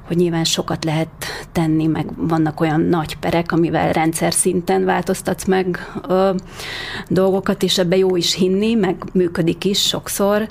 hogy 0.08 0.18
nyilván 0.18 0.44
sokat 0.44 0.84
lehet 0.84 1.26
tenni, 1.52 1.86
meg 1.86 2.28
vannak 2.28 2.60
olyan 2.60 2.82
nagy 2.82 3.18
perek, 3.18 3.52
amivel 3.52 3.94
rendszer 3.94 4.34
szinten 4.34 4.86
változtatsz 4.86 5.46
meg 5.46 5.92
ö, 6.08 6.34
dolgokat, 7.08 7.64
és 7.64 7.78
ebbe 7.78 7.98
jó 7.98 8.16
is 8.16 8.34
hinni, 8.34 8.74
meg 8.74 9.04
működik 9.14 9.66
is 9.66 9.88
sokszor, 9.88 10.48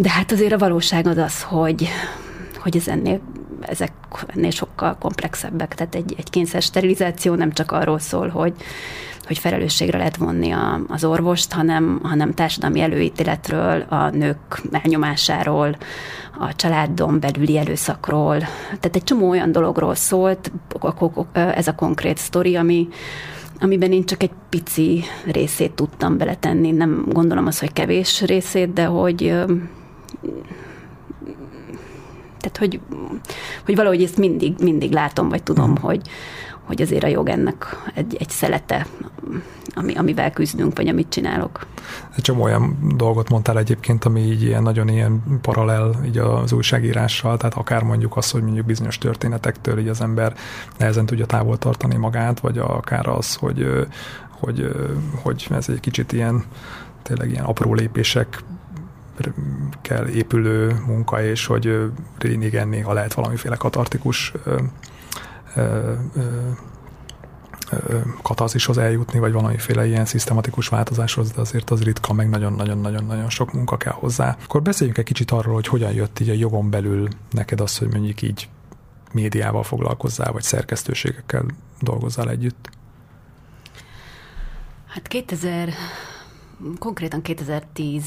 de 0.00 0.10
hát 0.10 0.32
azért 0.32 0.52
a 0.52 0.58
valóság 0.58 1.06
az 1.06 1.16
az, 1.16 1.42
hogy, 1.42 1.88
hogy 2.56 2.76
ez 2.76 2.88
ennél, 2.88 3.20
ezek 3.60 3.92
ennél 4.26 4.50
sokkal 4.50 4.96
komplexebbek. 5.00 5.74
Tehát 5.74 5.94
egy, 5.94 6.14
egy 6.18 6.30
kényszer 6.30 6.62
sterilizáció 6.62 7.34
nem 7.34 7.52
csak 7.52 7.72
arról 7.72 7.98
szól, 7.98 8.28
hogy, 8.28 8.52
hogy 9.26 9.38
felelősségre 9.38 9.98
lehet 9.98 10.16
vonni 10.16 10.50
a, 10.50 10.80
az 10.88 11.04
orvost, 11.04 11.52
hanem, 11.52 12.00
hanem 12.02 12.34
társadalmi 12.34 12.80
előítéletről, 12.80 13.80
a 13.88 14.10
nők 14.10 14.62
elnyomásáról, 14.70 15.76
a 16.38 16.54
családon 16.54 17.20
belüli 17.20 17.58
erőszakról. 17.58 18.38
Tehát 18.66 18.96
egy 18.96 19.04
csomó 19.04 19.28
olyan 19.28 19.52
dologról 19.52 19.94
szólt 19.94 20.52
ez 21.34 21.68
a 21.68 21.74
konkrét 21.74 22.18
sztori, 22.18 22.56
ami, 22.56 22.88
amiben 23.60 23.92
én 23.92 24.04
csak 24.04 24.22
egy 24.22 24.32
pici 24.48 25.04
részét 25.24 25.72
tudtam 25.72 26.16
beletenni. 26.16 26.70
Nem 26.70 27.04
gondolom 27.08 27.46
az, 27.46 27.58
hogy 27.58 27.72
kevés 27.72 28.22
részét, 28.22 28.72
de 28.72 28.84
hogy 28.84 29.44
tehát, 32.40 32.56
hogy, 32.58 32.80
hogy 33.64 33.76
valahogy 33.76 34.02
ezt 34.02 34.16
mindig, 34.16 34.54
mindig 34.62 34.92
látom, 34.92 35.28
vagy 35.28 35.42
tudom, 35.42 35.70
uh-huh. 35.70 35.88
hogy, 35.88 36.00
hogy 36.62 36.82
azért 36.82 37.04
a 37.04 37.06
jog 37.06 37.28
ennek 37.28 37.82
egy, 37.94 38.16
egy 38.18 38.30
szelete, 38.30 38.86
ami, 39.74 39.94
amivel 39.94 40.30
küzdünk, 40.30 40.76
vagy 40.76 40.88
amit 40.88 41.08
csinálok. 41.08 41.66
Egy 42.16 42.22
csomó 42.22 42.42
olyan 42.42 42.94
dolgot 42.96 43.28
mondtál 43.28 43.58
egyébként, 43.58 44.04
ami 44.04 44.20
így 44.20 44.42
ilyen 44.42 44.62
nagyon 44.62 44.88
ilyen 44.88 45.22
paralel 45.40 45.94
így 46.06 46.18
az 46.18 46.52
újságírással, 46.52 47.36
tehát 47.36 47.54
akár 47.54 47.82
mondjuk 47.82 48.16
az, 48.16 48.30
hogy 48.30 48.42
mondjuk 48.42 48.66
bizonyos 48.66 48.98
történetektől 48.98 49.78
így 49.78 49.88
az 49.88 50.00
ember 50.00 50.34
nehezen 50.78 51.06
tudja 51.06 51.26
távol 51.26 51.58
tartani 51.58 51.96
magát, 51.96 52.40
vagy 52.40 52.58
akár 52.58 53.06
az, 53.06 53.34
hogy, 53.34 53.86
hogy, 54.30 54.70
hogy 55.22 55.46
ez 55.50 55.68
egy 55.68 55.80
kicsit 55.80 56.12
ilyen 56.12 56.44
tényleg 57.02 57.30
ilyen 57.30 57.44
apró 57.44 57.74
lépések 57.74 58.42
kell 59.82 60.06
épülő 60.06 60.82
munka, 60.86 61.22
és 61.22 61.46
hogy 61.46 61.90
igen, 62.20 62.68
néha 62.68 62.92
lehet 62.92 63.14
valamiféle 63.14 63.56
katartikus 63.56 64.32
katazishoz 68.22 68.78
eljutni, 68.78 69.18
vagy 69.18 69.32
valamiféle 69.32 69.86
ilyen 69.86 70.04
szisztematikus 70.04 70.68
változáshoz, 70.68 71.30
de 71.30 71.40
azért 71.40 71.70
az 71.70 71.82
ritka, 71.82 72.12
meg 72.12 72.28
nagyon-nagyon-nagyon-nagyon 72.28 73.30
sok 73.30 73.52
munka 73.52 73.76
kell 73.76 73.92
hozzá. 73.92 74.36
Akkor 74.44 74.62
beszéljünk 74.62 74.98
egy 74.98 75.04
kicsit 75.04 75.30
arról, 75.30 75.54
hogy 75.54 75.66
hogyan 75.66 75.92
jött 75.92 76.20
így 76.20 76.28
a 76.28 76.32
jogon 76.32 76.70
belül 76.70 77.08
neked 77.30 77.60
az, 77.60 77.78
hogy 77.78 77.92
mondjuk 77.92 78.22
így 78.22 78.48
médiával 79.12 79.62
foglalkozzál, 79.62 80.32
vagy 80.32 80.42
szerkesztőségekkel 80.42 81.44
dolgozzál 81.80 82.30
együtt. 82.30 82.68
Hát 84.86 85.08
2000, 85.08 85.68
konkrétan 86.78 87.22
2010, 87.22 88.04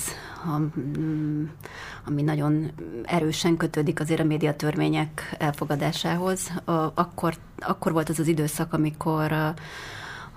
ami 2.06 2.22
nagyon 2.22 2.72
erősen 3.04 3.58
kötődik 3.58 4.00
azért 4.00 4.20
a 4.20 4.24
médiatörvények 4.24 5.36
elfogadásához. 5.40 6.52
Akkor, 6.94 7.36
akkor 7.60 7.92
volt 7.92 8.10
az 8.10 8.20
az 8.20 8.28
időszak, 8.28 8.74
amikor 8.74 9.54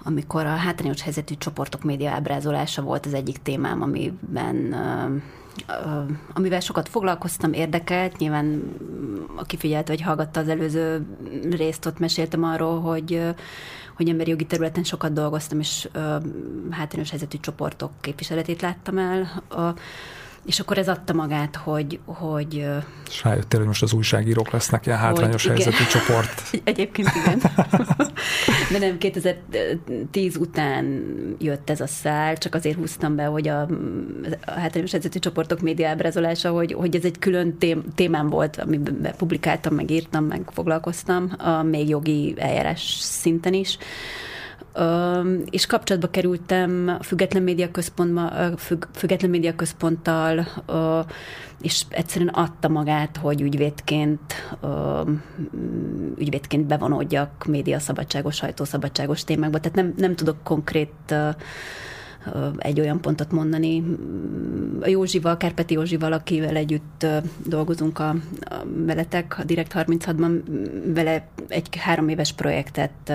amikor 0.02 0.46
a 0.46 0.56
hátrányos 0.56 1.02
helyzetű 1.02 1.34
csoportok 1.38 1.82
média 1.82 2.10
ábrázolása 2.10 2.82
volt 2.82 3.06
az 3.06 3.14
egyik 3.14 3.42
témám, 3.42 3.82
amiben 3.82 4.74
amivel 6.32 6.60
sokat 6.60 6.88
foglalkoztam, 6.88 7.52
érdekelt. 7.52 8.16
Nyilván 8.18 8.62
aki 9.36 9.56
figyelte, 9.56 9.92
vagy 9.92 10.02
hallgatta 10.02 10.40
az 10.40 10.48
előző 10.48 11.06
részt, 11.50 11.86
ott 11.86 11.98
meséltem 11.98 12.44
arról, 12.44 12.80
hogy 12.80 13.34
hogy 13.96 14.08
emberi 14.08 14.30
jogi 14.30 14.44
területen 14.44 14.84
sokat 14.84 15.12
dolgoztam, 15.12 15.60
és 15.60 15.88
hátrányos 16.70 17.10
helyzetű 17.10 17.38
csoportok 17.40 17.90
képviseletét 18.00 18.60
láttam 18.60 18.98
el. 18.98 19.42
A, 19.48 19.74
és 20.46 20.60
akkor 20.60 20.78
ez 20.78 20.88
adta 20.88 21.12
magát, 21.12 21.56
hogy... 21.56 21.98
hogy 22.04 22.66
és 23.08 23.22
rájöttél, 23.22 23.58
hogy 23.58 23.68
most 23.68 23.82
az 23.82 23.92
újságírók 23.92 24.50
lesznek 24.50 24.86
ilyen 24.86 24.98
hátrányos 24.98 25.46
hogy, 25.46 25.52
helyzetű 25.52 25.76
igen. 25.76 25.88
csoport. 25.88 26.42
Egyébként 26.64 27.08
igen. 27.24 27.40
De 28.72 28.78
nem, 28.78 28.98
2010 28.98 30.36
után 30.36 31.04
jött 31.38 31.70
ez 31.70 31.80
a 31.80 31.86
szál, 31.86 32.36
csak 32.36 32.54
azért 32.54 32.76
húztam 32.76 33.16
be, 33.16 33.24
hogy 33.24 33.48
a, 33.48 33.60
a 34.46 34.50
hátrányos 34.50 34.90
helyzetű 34.90 35.18
csoportok 35.18 35.60
média 35.60 35.88
ábrázolása, 35.88 36.50
hogy, 36.50 36.72
hogy 36.72 36.96
ez 36.96 37.04
egy 37.04 37.18
külön 37.18 37.58
tém, 37.58 37.84
témám 37.94 38.28
volt, 38.28 38.56
amiben 38.56 39.14
publikáltam, 39.16 39.74
meg 39.74 39.90
írtam, 39.90 40.24
meg 40.24 40.50
foglalkoztam, 40.52 41.32
a 41.38 41.62
még 41.62 41.88
jogi 41.88 42.34
eljárás 42.38 42.96
szinten 43.00 43.52
is 43.52 43.78
és 45.50 45.66
kapcsolatba 45.66 46.10
kerültem 46.10 46.96
a 47.00 47.02
Független 47.02 47.42
Média 47.42 47.70
Központba, 47.70 48.32
Független 48.92 49.30
Média 49.30 49.54
Központtal, 49.54 50.46
és 51.62 51.84
egyszerűen 51.88 52.34
adta 52.34 52.68
magát, 52.68 53.16
hogy 53.16 53.40
ügyvédként, 53.40 54.20
ügyvédként 56.18 56.66
bevonódjak 56.66 57.44
média 57.44 57.78
szabadságos, 57.78 58.34
sajtószabadságos 58.34 59.24
témákba. 59.24 59.60
Tehát 59.60 59.76
nem, 59.76 59.94
nem 59.96 60.14
tudok 60.14 60.36
konkrét 60.42 61.14
egy 62.58 62.80
olyan 62.80 63.00
pontot 63.00 63.32
mondani. 63.32 63.84
A 64.80 64.88
Józsival, 64.88 65.36
Kárpeti 65.36 65.74
Józsival, 65.74 66.12
akivel 66.12 66.56
együtt 66.56 67.06
dolgozunk 67.46 67.98
a, 67.98 68.08
a 68.40 68.62
veletek, 68.86 69.38
a 69.38 69.44
Direkt 69.44 69.72
36-ban, 69.74 70.40
vele 70.94 71.28
egy 71.48 71.76
három 71.76 72.08
éves 72.08 72.32
projektet 72.32 73.12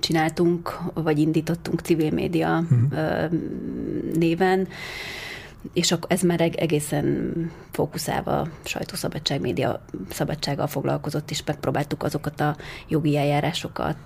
csináltunk, 0.00 0.78
vagy 0.94 1.18
indítottunk 1.18 1.80
civil 1.80 2.10
média 2.10 2.64
uh-huh. 2.70 3.30
néven, 4.14 4.68
és 5.72 5.92
akkor 5.92 6.12
ez 6.12 6.20
már 6.20 6.40
egészen 6.40 7.32
fókuszálva 7.70 8.48
sajtószabadság, 8.64 9.40
média 9.40 9.80
szabadsággal 10.10 10.66
foglalkozott, 10.66 11.30
és 11.30 11.42
megpróbáltuk 11.44 12.02
azokat 12.02 12.40
a 12.40 12.56
jogi 12.88 13.16
eljárásokat 13.16 13.96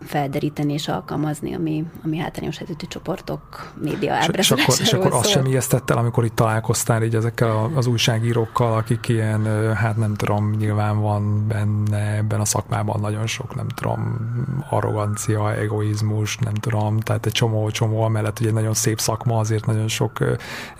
felderíteni 0.00 0.72
és 0.72 0.88
alkalmazni, 0.88 1.54
ami, 1.54 1.84
ami 2.04 2.18
hátrányos 2.18 2.58
helyzetű 2.58 2.86
csoportok 2.86 3.72
média 3.82 4.18
és, 4.18 4.28
és 4.32 4.50
akkor, 4.50 4.74
és 4.80 4.92
akkor 4.92 5.12
azt 5.12 5.28
sem 5.28 5.46
ijesztett 5.46 5.90
el, 5.90 5.98
amikor 5.98 6.24
itt 6.24 6.34
találkoztál 6.34 7.02
így 7.02 7.14
ezekkel 7.14 7.70
az 7.74 7.86
újságírókkal, 7.86 8.72
akik 8.72 9.08
ilyen, 9.08 9.74
hát 9.74 9.96
nem 9.96 10.14
tudom, 10.14 10.50
nyilván 10.50 11.00
van 11.00 11.46
benne 11.46 12.16
ebben 12.16 12.40
a 12.40 12.44
szakmában 12.44 13.00
nagyon 13.00 13.26
sok, 13.26 13.54
nem 13.54 13.68
tudom, 13.68 14.30
arrogancia, 14.70 15.54
egoizmus, 15.54 16.38
nem 16.38 16.54
tudom, 16.54 17.00
tehát 17.00 17.26
egy 17.26 17.32
csomó-csomó 17.32 18.02
amellett, 18.02 18.38
hogy 18.38 18.46
egy 18.46 18.52
nagyon 18.52 18.74
szép 18.74 19.00
szakma, 19.00 19.38
azért 19.38 19.66
nagyon 19.66 19.88
sok 19.88 20.18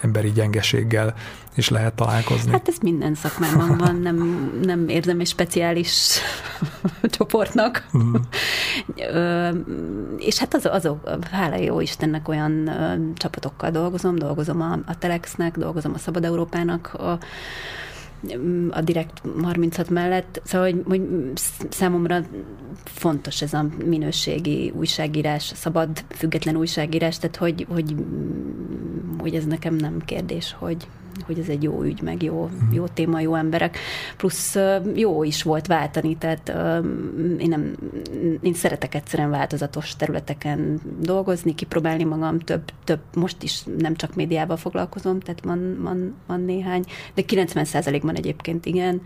emberi 0.02 0.32
gyengeséggel 0.32 1.14
is 1.54 1.68
lehet 1.68 1.94
találkozni. 1.94 2.52
Hát 2.52 2.68
ez 2.68 2.78
minden 2.82 3.14
szakmában 3.14 3.78
van, 3.78 3.96
nem, 3.96 4.16
nem 4.62 4.88
érzem 4.88 5.20
egy 5.20 5.26
speciális 5.26 6.18
csoportnak. 7.16 7.86
Mm. 7.98 8.14
Ö, 8.96 9.48
és 10.18 10.38
hát 10.38 10.54
az, 10.54 10.66
azok, 10.66 11.08
hála 11.30 11.56
jó 11.56 11.80
Istennek 11.80 12.28
olyan 12.28 12.66
ö, 12.66 12.94
csapatokkal 13.14 13.70
dolgozom, 13.70 14.14
dolgozom 14.14 14.60
a, 14.60 14.78
a 14.86 14.98
Telexnek, 14.98 15.56
dolgozom 15.56 15.92
a 15.94 15.98
Szabad 15.98 16.24
Európának, 16.24 16.94
a, 16.94 17.18
a 18.70 18.80
Direkt 18.80 19.22
36 19.42 19.90
mellett, 19.90 20.40
szóval, 20.44 20.70
hogy, 20.70 20.82
hogy 20.86 21.02
számomra 21.70 22.24
fontos 22.84 23.42
ez 23.42 23.52
a 23.52 23.66
minőségi 23.84 24.72
újságírás, 24.76 25.52
szabad, 25.54 26.04
független 26.08 26.56
újságírás, 26.56 27.18
tehát 27.18 27.36
hogy, 27.36 27.66
hogy, 27.68 27.94
hogy 29.22 29.35
ez 29.35 29.44
nekem 29.44 29.74
nem 29.74 29.98
kérdés, 30.04 30.56
hogy, 30.58 30.87
hogy 31.26 31.38
ez 31.38 31.48
egy 31.48 31.62
jó 31.62 31.82
ügy, 31.82 32.02
meg 32.02 32.22
jó, 32.22 32.44
mhm. 32.44 32.74
jó 32.74 32.87
téma, 32.87 33.20
jó 33.20 33.35
emberek. 33.35 33.78
Plusz 34.16 34.56
jó 34.94 35.22
is 35.22 35.42
volt 35.42 35.66
váltani, 35.66 36.16
tehát 36.16 36.48
én, 37.38 37.48
nem, 37.48 37.76
én 38.40 38.54
szeretek 38.54 38.94
egyszerűen 38.94 39.30
változatos 39.30 39.96
területeken 39.96 40.80
dolgozni, 41.00 41.54
kipróbálni 41.54 42.04
magam, 42.04 42.38
több, 42.38 42.62
több 42.85 43.00
most 43.14 43.42
is 43.42 43.64
nem 43.78 43.94
csak 43.94 44.14
médiával 44.14 44.56
foglalkozom, 44.56 45.20
tehát 45.20 45.44
van, 45.44 45.78
van, 45.82 46.14
van 46.26 46.40
néhány, 46.40 46.85
de 47.14 47.22
90%-ban 47.26 48.14
egyébként 48.14 48.66
igen. 48.66 49.02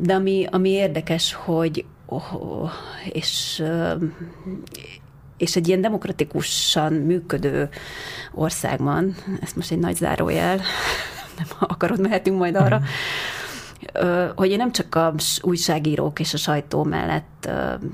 De 0.00 0.14
ami, 0.14 0.46
ami 0.50 0.68
érdekes, 0.68 1.34
hogy 1.34 1.84
és 3.12 3.62
és 5.42 5.56
egy 5.56 5.68
ilyen 5.68 5.80
demokratikusan 5.80 6.92
működő 6.92 7.68
országban, 8.32 9.14
ezt 9.40 9.56
most 9.56 9.70
egy 9.70 9.78
nagy 9.78 9.96
zárójel, 9.96 10.56
nem 11.38 11.46
akarod, 11.58 12.00
mehetünk 12.00 12.38
majd 12.38 12.56
arra, 12.56 12.82
hogy 14.34 14.50
én 14.50 14.56
nem 14.56 14.72
csak 14.72 14.94
a 14.94 15.14
újságírók 15.40 16.20
és 16.20 16.34
a 16.34 16.36
sajtó 16.36 16.84
mellett 16.84 17.50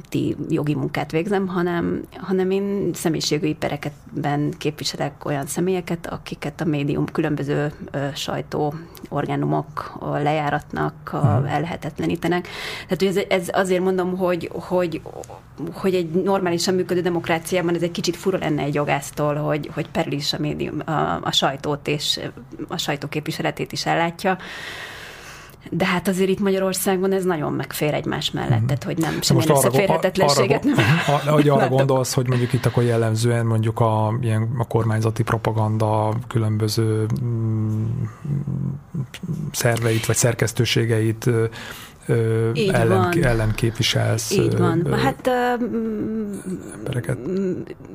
ti 0.09 0.37
jogi 0.49 0.75
munkát 0.75 1.11
végzem, 1.11 1.47
hanem, 1.47 2.03
hanem 2.17 2.51
én 2.51 2.91
személyiségű 2.95 3.55
pereketben 3.55 4.51
képviselek 4.59 5.25
olyan 5.25 5.47
személyeket, 5.47 6.07
akiket 6.07 6.61
a 6.61 6.65
médium 6.65 7.05
különböző 7.05 7.73
sajtó 8.15 8.75
orgánumok 9.09 9.99
lejáratnak, 10.01 10.95
uh-huh. 11.13 11.55
ellehetetlenítenek. 11.55 12.49
Tehát 12.89 12.99
hogy 12.99 13.25
ez, 13.29 13.41
ez 13.41 13.49
azért 13.53 13.83
mondom, 13.83 14.17
hogy, 14.17 14.51
hogy, 14.53 15.01
hogy 15.73 15.95
egy 15.95 16.11
normálisan 16.11 16.75
működő 16.75 17.01
demokráciában 17.01 17.75
ez 17.75 17.83
egy 17.83 17.91
kicsit 17.91 18.17
fura 18.17 18.39
lenne 18.39 18.63
egy 18.63 18.75
jogásztól, 18.75 19.35
hogy, 19.35 19.71
hogy 19.75 19.89
perül 19.89 20.13
is 20.13 20.33
a 20.33 20.39
médium, 20.39 20.81
a, 20.85 21.21
a 21.23 21.33
sajtót 21.33 21.89
és 21.89 22.21
a 22.69 22.77
sajtó 22.77 23.09
képviseletét 23.09 23.73
is 23.73 23.87
ellátja. 23.87 24.39
De 25.71 25.87
hát 25.87 26.09
azért 26.09 26.29
itt 26.29 26.41
Magyarországon 26.41 27.13
ez 27.13 27.25
nagyon 27.25 27.53
megfér 27.53 27.95
egymás 27.95 28.31
mellett, 28.31 28.61
mm. 28.61 28.67
tehát 28.67 28.85
hogy 28.85 28.99
nem 28.99 29.21
semmilyen 29.21 29.51
összeférhetetlenséget 29.51 30.65
nem. 30.65 30.75
Arra, 31.07 31.33
hogy 31.33 31.49
arra 31.49 31.69
gondolsz, 31.77 32.15
hogy 32.15 32.29
mondjuk 32.29 32.53
itt 32.53 32.67
akkor 32.67 32.83
jellemzően 32.83 33.47
mondjuk 33.47 33.81
a, 33.81 34.19
ilyen, 34.21 34.49
a 34.59 34.67
kormányzati 34.67 35.23
propaganda 35.23 36.15
különböző 36.29 37.07
mm, 37.23 37.85
szerveit 39.53 40.07
vagy 40.07 40.17
szerkesztőségeit 40.17 41.31
ellen, 42.73 43.13
ellen 43.23 43.55
képviselsz. 43.55 44.31
Így 44.31 44.59
van. 44.59 44.87
Ö, 44.87 44.97
hát 44.97 45.31
embereket. 46.77 47.19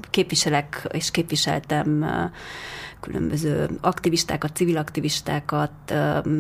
képviselek 0.10 0.88
és 0.92 1.12
képviseltem 1.12 2.06
különböző 3.04 3.70
aktivistákat, 3.82 4.56
civil 4.56 4.78
aktivistákat, 4.78 5.94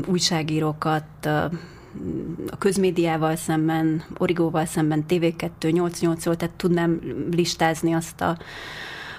újságírókat, 0.07 1.25
a 2.49 2.57
közmédiával 2.57 3.35
szemben, 3.35 4.03
Origóval 4.17 4.65
szemben, 4.65 5.05
TV2, 5.09 5.49
88-ról, 5.59 6.35
tehát 6.35 6.55
tudnám 6.55 6.99
listázni 7.31 7.93
azt 7.93 8.21
a 8.21 8.37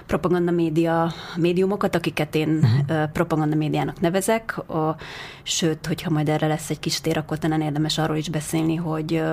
propaganda 0.05 0.51
média 0.51 1.13
médiumokat, 1.35 1.95
akiket 1.95 2.35
én 2.35 2.49
uh-huh. 2.49 3.11
propaganda 3.11 3.55
médiának 3.55 3.99
nevezek. 3.99 4.57
A, 4.57 4.95
sőt, 5.43 5.85
hogyha 5.85 6.09
majd 6.09 6.29
erre 6.29 6.47
lesz 6.47 6.69
egy 6.69 6.79
kis 6.79 7.01
tér, 7.01 7.17
akkor 7.17 7.37
talán 7.37 7.61
érdemes 7.61 7.97
arról 7.97 8.17
is 8.17 8.29
beszélni, 8.29 8.75
hogy 8.75 9.23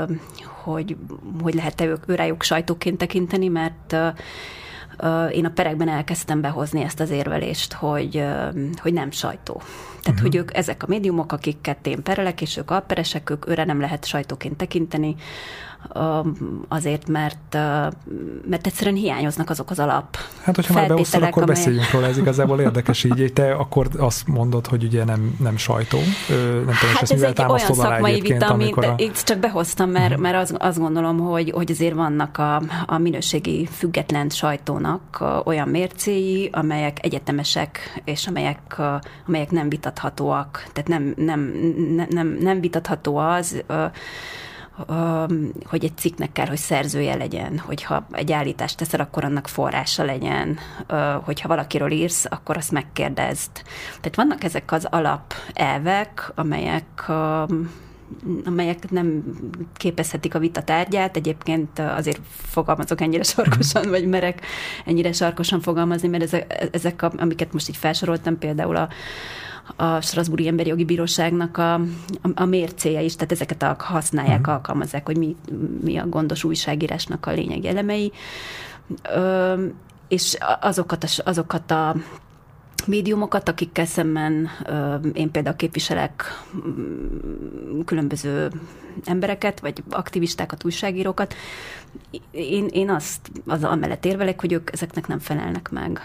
hogy, 0.63 0.97
hogy 1.43 1.55
lehet-e 1.55 1.85
ők, 1.85 2.09
őrájuk 2.09 2.43
sajtóként 2.43 2.99
tekinteni, 2.99 3.49
mert 3.49 3.97
én 5.31 5.45
a 5.45 5.51
perekben 5.55 5.89
elkezdtem 5.89 6.41
behozni 6.41 6.83
ezt 6.83 7.01
az 7.01 7.11
érvelést, 7.11 7.73
hogy, 7.73 8.25
hogy 8.77 8.93
nem 8.93 9.11
sajtó. 9.11 9.63
Tehát, 10.03 10.19
uh-huh. 10.19 10.21
hogy 10.21 10.37
ők 10.37 10.57
ezek 10.57 10.83
a 10.83 10.87
médiumok, 10.89 11.33
akiket 11.33 11.87
én 11.87 12.03
perelek, 12.03 12.41
és 12.41 12.57
ők 12.57 12.71
alperesek, 12.71 13.31
ők 13.31 13.49
őre 13.49 13.65
nem 13.65 13.81
lehet 13.81 14.05
sajtóként 14.05 14.57
tekinteni, 14.57 15.17
azért, 16.69 17.09
mert, 17.09 17.55
mert 18.49 18.67
egyszerűen 18.67 18.97
hiányoznak 18.97 19.51
azok 19.51 19.71
az 19.71 19.79
alap 19.79 20.17
Hát, 20.43 20.55
hogyha 20.55 20.75
már 20.75 20.89
behoztad, 20.89 21.23
akkor 21.23 21.43
amely... 21.43 21.55
beszéljünk 21.55 21.91
róla, 21.91 22.07
ez 22.07 22.19
igazából 22.19 22.61
érdekes 22.61 23.05
így. 23.05 23.33
Te 23.33 23.53
akkor 23.53 23.89
azt 23.97 24.27
mondod, 24.27 24.67
hogy 24.67 24.85
ugye 24.85 25.05
nem, 25.05 25.37
nem 25.39 25.57
sajtó. 25.57 25.99
Nem 26.29 26.61
tudom, 26.61 26.95
hát 26.95 27.11
ez 27.11 27.23
egy 27.23 27.41
olyan 27.41 27.75
szakmai 27.75 28.21
vita, 28.21 28.47
amit 28.47 28.77
a... 28.77 28.95
itt 28.97 29.23
csak 29.23 29.39
behoztam, 29.39 29.91
mert, 29.91 30.09
uh-huh. 30.09 30.23
mert 30.23 30.37
azt, 30.37 30.55
azt 30.59 30.79
gondolom, 30.79 31.19
hogy, 31.19 31.51
hogy 31.51 31.71
azért 31.71 31.95
vannak 31.95 32.39
a, 32.39 32.63
a 32.87 32.99
minőségi 32.99 33.69
független 33.73 34.29
sajtónak 34.29 35.25
olyan 35.45 35.69
mércéi, 35.69 36.49
amelyek 36.53 37.05
egyetemesek, 37.05 38.03
és 38.05 38.27
amelyek, 38.27 38.81
amelyek 39.27 39.51
nem 39.51 39.69
vitathatóak. 39.93 40.67
Tehát 40.73 40.89
nem, 40.89 41.13
nem, 41.17 41.41
nem, 42.11 42.37
nem 42.41 42.61
vitatható 42.61 43.17
az, 43.17 43.65
hogy 45.65 45.85
egy 45.85 45.97
cikknek 45.97 46.33
kell, 46.33 46.47
hogy 46.47 46.59
szerzője 46.59 47.17
legyen, 47.17 47.59
hogyha 47.59 48.07
egy 48.11 48.33
állítást 48.33 48.77
teszel, 48.77 49.01
akkor 49.01 49.25
annak 49.25 49.49
forrása 49.49 50.05
legyen, 50.05 50.59
hogyha 51.25 51.49
valakiről 51.49 51.91
írsz, 51.91 52.25
akkor 52.29 52.57
azt 52.57 52.71
megkérdezd. 52.73 53.51
Tehát 54.01 54.17
vannak 54.17 54.45
ezek 54.45 54.73
az 54.73 54.87
alapelvek, 54.91 56.33
amelyek 56.35 57.11
amelyek 58.45 58.91
nem 58.91 59.23
képezhetik 59.77 60.35
a 60.35 60.39
vita 60.39 60.63
tárgyát. 60.63 61.17
Egyébként 61.17 61.79
azért 61.79 62.21
fogalmazok 62.33 63.01
ennyire 63.01 63.23
sarkosan, 63.23 63.89
vagy 63.89 64.07
merek 64.07 64.41
ennyire 64.85 65.13
sarkosan 65.13 65.61
fogalmazni, 65.61 66.09
mert 66.09 66.23
ezek, 66.23 66.69
ezek 66.73 67.03
amiket 67.03 67.53
most 67.53 67.69
így 67.69 67.77
felsoroltam, 67.77 68.39
például 68.39 68.77
a, 68.77 68.89
a 69.77 70.01
Strasbourgi 70.01 70.47
Emberi 70.47 70.69
Jogi 70.69 70.85
Bíróságnak 70.85 71.59
a, 71.59 71.75
a, 71.75 71.81
a 72.35 72.45
mércéje 72.45 73.03
is, 73.03 73.15
tehát 73.15 73.33
ezeket 73.33 73.63
a, 73.63 73.77
használják, 73.79 74.39
uh-huh. 74.39 74.55
alkalmazzák, 74.55 75.07
hogy 75.07 75.17
mi, 75.17 75.37
mi 75.81 75.97
a 75.97 76.07
gondos 76.07 76.45
újságírásnak 76.45 77.27
a 77.27 77.33
lényegi 77.33 77.69
elemei. 77.69 78.13
Ö, 79.15 79.65
és 80.09 80.37
azokat 80.61 81.05
a, 81.05 81.09
azokat 81.25 81.71
a 81.71 81.97
médiumokat, 82.87 83.49
akikkel 83.49 83.87
szemben 83.87 84.49
én 85.13 85.31
például 85.31 85.57
képviselek 85.57 86.25
mm, 86.57 87.81
különböző 87.85 88.51
embereket, 89.05 89.61
vagy 89.61 89.83
aktivistákat, 89.91 90.65
újságírókat, 90.65 91.35
én, 92.31 92.67
én 92.67 92.91
azt 92.91 93.31
az 93.47 93.65
amellett 93.65 94.05
érvelek, 94.05 94.41
hogy 94.41 94.53
ők 94.53 94.73
ezeknek 94.73 95.07
nem 95.07 95.19
felelnek 95.19 95.71
meg. 95.71 96.01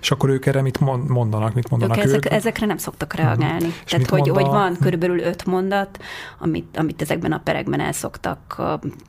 És 0.00 0.10
akkor 0.10 0.28
ők 0.28 0.46
erre 0.46 0.62
mit 0.62 0.80
mondanak, 1.08 1.54
mit 1.54 1.70
mondanak 1.70 1.96
ők? 1.96 2.04
Ezek, 2.04 2.24
ők? 2.24 2.32
Ezekre 2.32 2.66
nem 2.66 2.76
szoktak 2.76 3.14
reagálni. 3.14 3.66
Uh-huh. 3.66 3.84
Tehát, 3.86 4.10
hogy, 4.10 4.28
hogy 4.28 4.46
van 4.46 4.76
körülbelül 4.80 5.18
öt 5.18 5.44
mondat, 5.44 5.98
amit, 6.38 6.76
amit 6.76 7.02
ezekben 7.02 7.32
a 7.32 7.40
perekben 7.44 7.80
el 7.80 7.92
szoktak, 7.92 8.54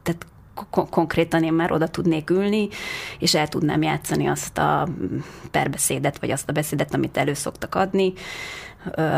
tehát 0.03 0.25
konkrétan 0.69 1.43
én 1.43 1.53
már 1.53 1.71
oda 1.71 1.87
tudnék 1.87 2.29
ülni, 2.29 2.67
és 3.19 3.35
el 3.35 3.47
tudnám 3.47 3.81
játszani 3.81 4.27
azt 4.27 4.57
a 4.57 4.87
perbeszédet, 5.51 6.19
vagy 6.19 6.31
azt 6.31 6.49
a 6.49 6.53
beszédet, 6.53 6.93
amit 6.93 7.17
elő 7.17 7.33
szoktak 7.33 7.75
adni. 7.75 8.13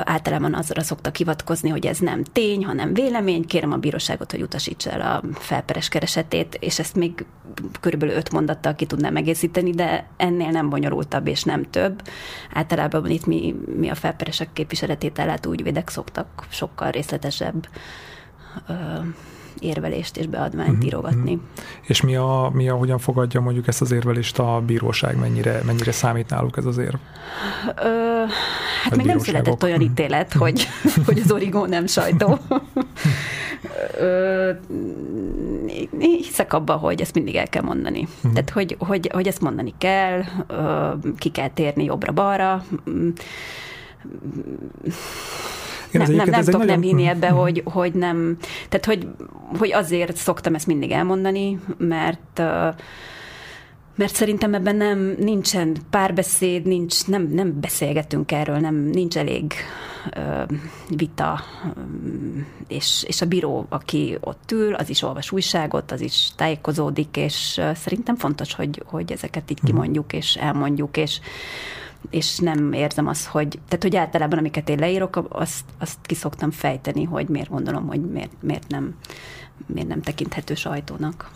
Általában 0.03 0.53
azra 0.53 0.81
szoktak 0.81 1.15
hivatkozni, 1.15 1.69
hogy 1.69 1.85
ez 1.85 1.99
nem 1.99 2.23
tény, 2.23 2.65
hanem 2.65 2.93
vélemény. 2.93 3.45
Kérem 3.45 3.71
a 3.71 3.77
bíróságot, 3.77 4.31
hogy 4.31 4.41
utasítsa 4.41 4.89
el 4.89 5.01
a 5.01 5.23
felperes 5.33 5.89
keresetét, 5.89 6.57
és 6.59 6.79
ezt 6.79 6.95
még 6.95 7.25
körülbelül 7.79 8.15
öt 8.15 8.31
mondattal 8.31 8.75
ki 8.75 8.85
tudnám 8.85 9.15
egészíteni, 9.15 9.71
de 9.71 10.07
ennél 10.17 10.49
nem 10.49 10.69
bonyolultabb 10.69 11.27
és 11.27 11.43
nem 11.43 11.63
több. 11.63 12.01
Általában 12.53 13.09
itt 13.09 13.25
mi, 13.25 13.55
mi 13.75 13.89
a 13.89 13.95
felperesek 13.95 14.53
képviseletét 14.53 15.19
ellátó 15.19 15.51
ügyvédek 15.51 15.89
szoktak 15.89 16.45
sokkal 16.49 16.91
részletesebb 16.91 17.67
érvelést 19.61 20.17
és 20.17 20.27
beadványt 20.27 20.69
uh-huh, 20.69 20.85
írogatni. 20.85 21.33
Uh-huh. 21.33 21.47
És 21.81 22.01
mi 22.01 22.15
a, 22.15 22.51
mi 22.53 22.69
a, 22.69 22.75
hogyan 22.75 22.97
fogadja 22.97 23.41
mondjuk 23.41 23.67
ezt 23.67 23.81
az 23.81 23.91
érvelést 23.91 24.39
a 24.39 24.61
bíróság, 24.65 25.17
mennyire, 25.17 25.61
mennyire 25.65 25.91
számít 25.91 26.29
náluk 26.29 26.57
ez 26.57 26.65
az 26.65 26.77
érv? 26.77 26.95
Ö, 27.75 28.23
hát 28.83 28.95
még 28.95 29.05
nem 29.05 29.19
született 29.19 29.63
olyan 29.63 29.77
mhm. 29.77 29.89
ítélet, 29.89 30.27
uh-huh. 30.27 30.41
hogy, 30.41 30.67
hogy 31.05 31.19
az 31.19 31.31
origó 31.31 31.65
nem 31.65 31.87
sajtó. 31.87 32.37
Ö, 33.99 34.51
hiszek 35.99 36.53
abba, 36.53 36.73
hogy 36.73 37.01
ezt 37.01 37.13
mindig 37.13 37.35
el 37.35 37.47
kell 37.47 37.63
mondani. 37.63 38.01
Uh-huh. 38.01 38.33
Tehát, 38.33 38.49
hogy, 38.49 38.75
hogy, 38.79 39.09
hogy 39.13 39.27
ezt 39.27 39.41
mondani 39.41 39.73
kell, 39.77 40.23
ki 41.17 41.29
kell 41.29 41.49
térni 41.49 41.83
jobbra-balra, 41.83 42.63
igen, 45.91 46.07
nem, 46.07 46.15
nem, 46.15 46.29
nem 46.29 46.43
tudok 46.43 46.59
nagyon... 46.59 46.79
nem 46.79 46.81
hinni 46.81 47.07
ebbe, 47.07 47.29
hogy, 47.29 47.61
hogy 47.65 47.93
nem, 47.93 48.37
tehát 48.69 48.85
hogy, 48.85 49.07
hogy 49.57 49.71
azért 49.71 50.15
szoktam 50.15 50.55
ezt 50.55 50.67
mindig 50.67 50.91
elmondani, 50.91 51.59
mert 51.77 52.41
mert 53.99 54.15
szerintem 54.15 54.53
ebben 54.53 54.75
nem 54.75 55.15
nincsen 55.17 55.75
párbeszéd, 55.89 56.65
nincs, 56.65 57.07
nem, 57.07 57.29
nem 57.31 57.59
beszélgetünk 57.59 58.31
erről, 58.31 58.57
nem, 58.57 58.75
nincs 58.75 59.17
elég 59.17 59.53
ö, 60.15 60.43
vita, 60.89 61.41
és, 62.67 63.03
és 63.07 63.21
a 63.21 63.25
bíró, 63.25 63.65
aki 63.69 64.17
ott 64.19 64.51
ül, 64.51 64.73
az 64.73 64.89
is 64.89 65.01
olvas 65.01 65.31
újságot, 65.31 65.91
az 65.91 66.01
is 66.01 66.29
tájékozódik, 66.35 67.17
és 67.17 67.61
szerintem 67.73 68.15
fontos, 68.15 68.53
hogy, 68.53 68.83
hogy 68.85 69.11
ezeket 69.11 69.51
így 69.51 69.59
mhm. 69.61 69.65
kimondjuk, 69.71 70.13
és 70.13 70.35
elmondjuk, 70.35 70.97
és 70.97 71.19
és 72.09 72.37
nem 72.37 72.73
érzem 72.73 73.07
azt, 73.07 73.25
hogy, 73.25 73.59
tehát 73.67 73.83
hogy 73.83 73.95
általában 73.95 74.39
amiket 74.39 74.69
én 74.69 74.79
leírok, 74.79 75.25
azt, 75.29 75.65
azt 75.77 75.97
ki 76.01 76.15
szoktam 76.15 76.51
fejteni, 76.51 77.03
hogy 77.03 77.27
miért 77.27 77.49
gondolom, 77.49 77.87
hogy 77.87 78.01
miért, 78.01 78.31
miért 78.41 78.67
nem 78.67 78.95
miért 79.65 79.87
nem 79.87 80.01
tekinthető 80.01 80.55
sajtónak. 80.55 81.31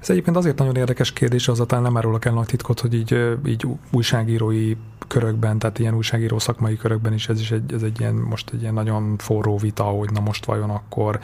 Ez 0.00 0.10
egyébként 0.10 0.36
azért 0.36 0.58
nagyon 0.58 0.76
érdekes 0.76 1.12
kérdés, 1.12 1.48
azután 1.48 1.82
nem 1.82 1.96
árulok 1.96 2.24
el 2.24 2.32
nagy 2.32 2.46
titkot, 2.46 2.80
hogy 2.80 2.94
így, 2.94 3.36
így 3.46 3.66
újságírói 3.90 4.76
körökben, 5.08 5.58
tehát 5.58 5.78
ilyen 5.78 5.94
újságíró 5.94 6.38
szakmai 6.38 6.76
körökben 6.76 7.12
is 7.12 7.28
ez 7.28 7.40
is 7.40 7.50
egy, 7.50 7.72
ez 7.72 7.82
egy 7.82 8.00
ilyen, 8.00 8.14
most 8.14 8.50
egy 8.52 8.60
ilyen 8.60 8.74
nagyon 8.74 9.16
forró 9.18 9.56
vita, 9.56 9.82
hogy 9.82 10.10
na 10.10 10.20
most 10.20 10.44
vajon 10.44 10.70
akkor 10.70 11.20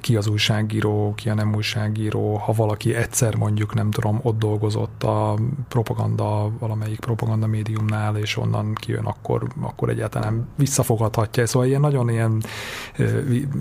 ki 0.00 0.16
az 0.16 0.26
újságíró, 0.26 1.14
ki 1.16 1.28
a 1.28 1.34
nem 1.34 1.54
újságíró, 1.54 2.36
ha 2.36 2.52
valaki 2.52 2.94
egyszer 2.94 3.34
mondjuk, 3.36 3.74
nem 3.74 3.90
tudom, 3.90 4.20
ott 4.22 4.38
dolgozott 4.38 5.02
a 5.02 5.38
propaganda, 5.68 6.50
valamelyik 6.58 7.00
propaganda 7.00 7.46
médiumnál, 7.46 8.16
és 8.16 8.36
onnan 8.36 8.74
kijön, 8.74 9.04
akkor, 9.04 9.48
akkor 9.60 9.88
egyáltalán 9.88 10.48
visszafogadhatja. 10.56 11.46
Szóval 11.46 11.68
ilyen 11.68 11.80
nagyon 11.80 12.08
ilyen, 12.08 12.42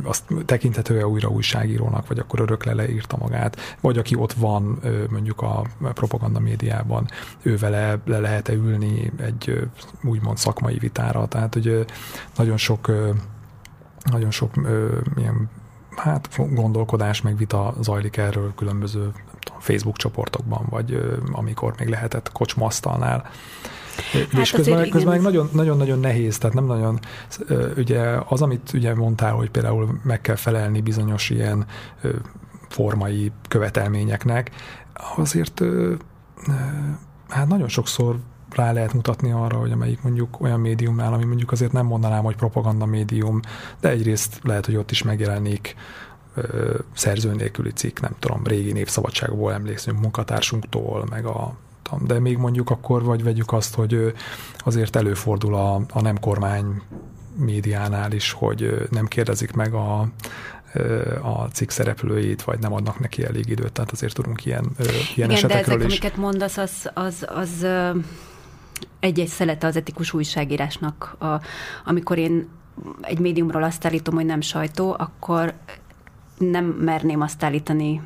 azt 0.03 0.23
tekinthető 0.45 1.01
újra 1.01 1.27
újságírónak, 1.27 2.07
vagy 2.07 2.19
akkor 2.19 2.39
örökle 2.39 2.73
leírta 2.73 3.17
magát, 3.17 3.77
vagy 3.81 3.97
aki 3.97 4.15
ott 4.15 4.33
van 4.33 4.79
mondjuk 5.09 5.41
a 5.41 5.65
propaganda 5.79 6.39
médiában, 6.39 7.05
ő 7.41 7.57
vele 7.57 7.99
le 8.05 8.19
lehet-e 8.19 8.53
ülni 8.53 9.11
egy 9.17 9.69
úgymond 10.03 10.37
szakmai 10.37 10.77
vitára, 10.77 11.27
tehát 11.27 11.53
hogy 11.53 11.85
nagyon 12.37 12.57
sok 12.57 12.91
nagyon 14.11 14.31
sok 14.31 14.51
ilyen 15.17 15.49
hát 15.99 16.39
gondolkodás, 16.53 17.21
meg 17.21 17.37
vita 17.37 17.73
zajlik 17.81 18.17
erről 18.17 18.53
különböző 18.55 19.11
tudom, 19.39 19.59
Facebook 19.59 19.97
csoportokban, 19.97 20.65
vagy 20.69 21.19
amikor 21.31 21.73
még 21.79 21.87
lehetett 21.87 22.31
kocsmasztalnál. 22.31 23.25
Hát 24.11 24.41
és 24.41 24.51
közben, 24.51 24.89
közben 24.89 25.13
meg 25.13 25.21
nagyon, 25.21 25.49
nagyon-nagyon 25.51 25.99
nehéz, 25.99 26.37
tehát 26.37 26.55
nem 26.55 26.65
nagyon, 26.65 26.99
ugye 27.77 28.01
az, 28.27 28.41
amit 28.41 28.73
ugye 28.73 28.95
mondtál, 28.95 29.33
hogy 29.33 29.49
például 29.49 29.99
meg 30.03 30.21
kell 30.21 30.35
felelni 30.35 30.81
bizonyos 30.81 31.29
ilyen 31.29 31.65
formai 32.67 33.31
követelményeknek, 33.47 34.51
azért 35.15 35.61
hát 37.27 37.47
nagyon 37.47 37.67
sokszor 37.67 38.15
rá 38.49 38.71
lehet 38.71 38.93
mutatni 38.93 39.31
arra, 39.31 39.57
hogy 39.57 39.71
amelyik 39.71 40.01
mondjuk 40.01 40.41
olyan 40.41 40.59
médiumnál, 40.59 41.13
ami 41.13 41.25
mondjuk 41.25 41.51
azért 41.51 41.71
nem 41.71 41.85
mondanám, 41.85 42.23
hogy 42.23 42.35
propaganda 42.35 42.85
médium, 42.85 43.39
de 43.79 43.89
egyrészt 43.89 44.39
lehet, 44.43 44.65
hogy 44.65 44.75
ott 44.75 44.91
is 44.91 45.03
megjelenik 45.03 45.75
szerző 46.93 47.33
nélküli 47.33 47.71
cikk, 47.71 47.99
nem 47.99 48.15
tudom, 48.19 48.41
régi 48.43 48.71
népszabadságból 48.71 49.53
emlékszünk 49.53 49.99
munkatársunktól, 49.99 51.05
meg 51.09 51.25
a 51.25 51.53
de 52.05 52.19
még 52.19 52.37
mondjuk 52.37 52.69
akkor, 52.69 53.03
vagy 53.03 53.23
vegyük 53.23 53.53
azt, 53.53 53.75
hogy 53.75 54.13
azért 54.57 54.95
előfordul 54.95 55.55
a, 55.55 55.81
a 55.93 56.01
nem 56.01 56.19
kormány 56.19 56.81
médiánál 57.37 58.11
is, 58.11 58.31
hogy 58.31 58.87
nem 58.89 59.05
kérdezik 59.05 59.51
meg 59.51 59.73
a, 59.73 60.07
a 61.21 61.47
cikk 61.53 61.69
szereplőit, 61.69 62.41
vagy 62.41 62.59
nem 62.59 62.73
adnak 62.73 62.99
neki 62.99 63.25
elég 63.25 63.49
időt, 63.49 63.71
tehát 63.71 63.91
azért 63.91 64.13
tudunk 64.13 64.45
ilyen, 64.45 64.65
ilyen 64.77 65.05
Igen, 65.15 65.29
esetekről 65.29 65.77
de 65.77 65.83
ezek, 65.83 65.91
is. 65.91 65.99
amiket 65.99 66.17
mondasz, 66.17 66.57
az, 66.57 66.89
az, 66.93 67.25
az 67.27 67.65
egy-egy 68.99 69.27
szelete 69.27 69.67
az 69.67 69.75
etikus 69.75 70.13
újságírásnak. 70.13 71.15
A, 71.19 71.41
amikor 71.85 72.17
én 72.17 72.47
egy 73.01 73.19
médiumról 73.19 73.63
azt 73.63 73.85
állítom, 73.85 74.15
hogy 74.15 74.25
nem 74.25 74.41
sajtó, 74.41 74.95
akkor 74.99 75.53
nem 76.37 76.65
merném 76.65 77.21
azt 77.21 77.43
állítani, 77.43 78.01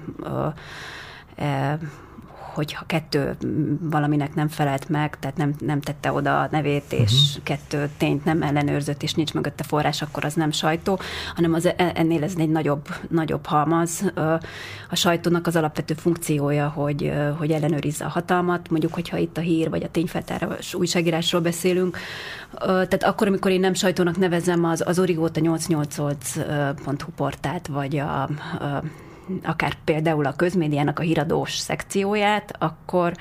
hogyha 2.54 2.86
kettő 2.86 3.38
valaminek 3.82 4.36
nem 4.36 4.48
felelt 4.48 4.90
meg, 4.90 5.20
tehát 5.20 5.38
nem, 5.38 5.54
nem 5.60 5.82
tette 5.82 6.12
oda 6.12 6.40
a 6.42 6.48
nevét, 6.52 6.94
és 6.94 7.12
uh-huh. 7.12 7.44
kettő 7.44 7.90
tényt 7.98 8.26
nem 8.26 8.42
ellenőrzött, 8.42 9.04
és 9.04 9.14
nincs 9.14 9.34
mögötte 9.34 9.64
forrás, 9.64 10.02
akkor 10.02 10.26
az 10.26 10.34
nem 10.34 10.52
sajtó, 10.52 11.00
hanem 11.36 11.54
az, 11.54 11.66
e, 11.66 11.92
ennél 11.96 12.24
ez 12.24 12.34
egy 12.38 12.50
nagyobb, 12.50 12.88
nagyobb 13.10 13.46
halmaz. 13.46 14.12
A 14.90 14.96
sajtónak 14.96 15.48
az 15.48 15.56
alapvető 15.56 15.94
funkciója, 15.94 16.68
hogy, 16.68 17.14
hogy 17.38 17.52
ellenőrizze 17.52 18.06
a 18.06 18.10
hatalmat, 18.10 18.70
mondjuk, 18.70 18.94
hogyha 18.94 19.18
itt 19.18 19.38
a 19.38 19.42
hír 19.42 19.70
vagy 19.70 19.84
a 19.84 19.92
tényfeltárás 19.92 20.74
újságírásról 20.74 21.42
beszélünk, 21.42 21.98
tehát 22.60 23.04
akkor, 23.04 23.28
amikor 23.28 23.52
én 23.52 23.60
nem 23.60 23.74
sajtónak 23.74 24.18
nevezem 24.18 24.64
az, 24.64 24.84
az 24.86 25.00
Origót, 25.00 25.38
a 25.38 25.42
888.hu 25.42 27.12
portált, 27.16 27.68
vagy 27.68 27.98
a, 27.98 28.22
a 28.24 28.84
akár 29.44 29.74
például 29.84 30.26
a 30.26 30.36
közmédiának 30.36 31.00
a 31.00 31.02
híradós 31.02 31.58
szekcióját, 31.58 32.54
akkor, 32.60 33.14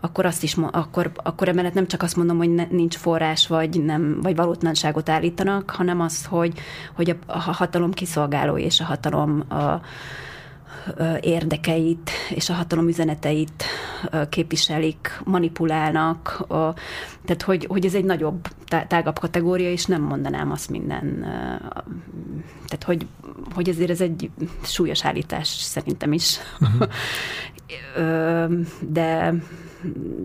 akkor 0.00 0.26
azt 0.26 0.42
is, 0.42 0.56
akkor, 0.70 1.10
akkor 1.16 1.48
emellett 1.48 1.74
nem 1.74 1.86
csak 1.86 2.02
azt 2.02 2.16
mondom, 2.16 2.36
hogy 2.36 2.54
ne, 2.54 2.66
nincs 2.70 2.96
forrás, 2.96 3.46
vagy, 3.46 3.84
nem, 3.84 4.18
vagy 4.22 4.36
valótlanságot 4.36 5.08
állítanak, 5.08 5.70
hanem 5.70 6.00
azt, 6.00 6.26
hogy, 6.26 6.58
hogy 6.94 7.10
a, 7.10 7.16
a 7.26 7.38
hatalom 7.38 7.92
kiszolgáló 7.92 8.58
és 8.58 8.80
a 8.80 8.84
hatalom 8.84 9.44
a, 9.48 9.80
érdekeit 11.20 12.10
és 12.30 12.50
a 12.50 12.52
hatalom 12.52 12.88
üzeneteit 12.88 13.64
képviselik, 14.28 15.20
manipulálnak, 15.24 16.44
tehát 17.24 17.42
hogy, 17.44 17.66
hogy 17.68 17.84
ez 17.84 17.94
egy 17.94 18.04
nagyobb, 18.04 18.48
tágabb 18.88 19.18
kategória, 19.18 19.70
és 19.70 19.86
nem 19.86 20.02
mondanám 20.02 20.50
azt 20.50 20.70
minden, 20.70 21.20
tehát 22.66 22.84
hogy, 22.84 23.06
hogy 23.54 23.68
ezért 23.68 23.90
ez 23.90 24.00
egy 24.00 24.30
súlyos 24.62 25.04
állítás 25.04 25.48
szerintem 25.48 26.12
is. 26.12 26.38
Uh-huh. 27.96 28.52
de, 28.80 29.34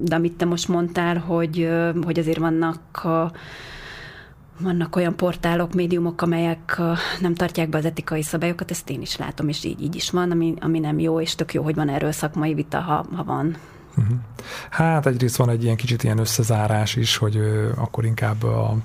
de 0.02 0.16
amit 0.16 0.34
te 0.34 0.46
most 0.46 0.68
mondtál, 0.68 1.18
hogy, 1.18 1.70
hogy 2.04 2.20
azért 2.20 2.38
vannak 2.38 3.04
a, 3.04 3.32
vannak 4.60 4.96
olyan 4.96 5.16
portálok, 5.16 5.74
médiumok, 5.74 6.22
amelyek 6.22 6.82
nem 7.20 7.36
tartják 7.36 7.70
be 7.70 7.78
az 7.78 7.86
etikai 7.86 8.24
szabályokat, 8.24 8.72
ezt 8.72 8.90
én 8.90 9.02
is 9.02 9.18
látom, 9.18 9.48
és 9.48 9.64
így, 9.64 9.82
így 9.82 9.96
is 9.96 10.10
van, 10.10 10.32
ami, 10.32 10.54
ami 10.60 10.80
nem 10.80 11.00
jó, 11.00 11.22
és 11.22 11.36
tök 11.36 11.54
jó, 11.54 11.64
hogy 11.64 11.76
van 11.76 11.90
erről 11.90 12.12
szakmai 12.12 12.54
vita, 12.54 12.80
ha, 12.80 13.06
ha 13.16 13.24
van. 13.24 13.58
Mhm. 13.96 14.14
Hát 14.70 15.06
egyrészt 15.06 15.36
van 15.36 15.50
egy 15.50 15.64
ilyen 15.64 15.76
kicsit 15.76 16.04
ilyen 16.04 16.18
összezárás 16.18 16.96
is, 16.96 17.18
hogy 17.18 17.40
akkor 17.76 18.06
inkább 18.06 18.44
a, 18.44 18.76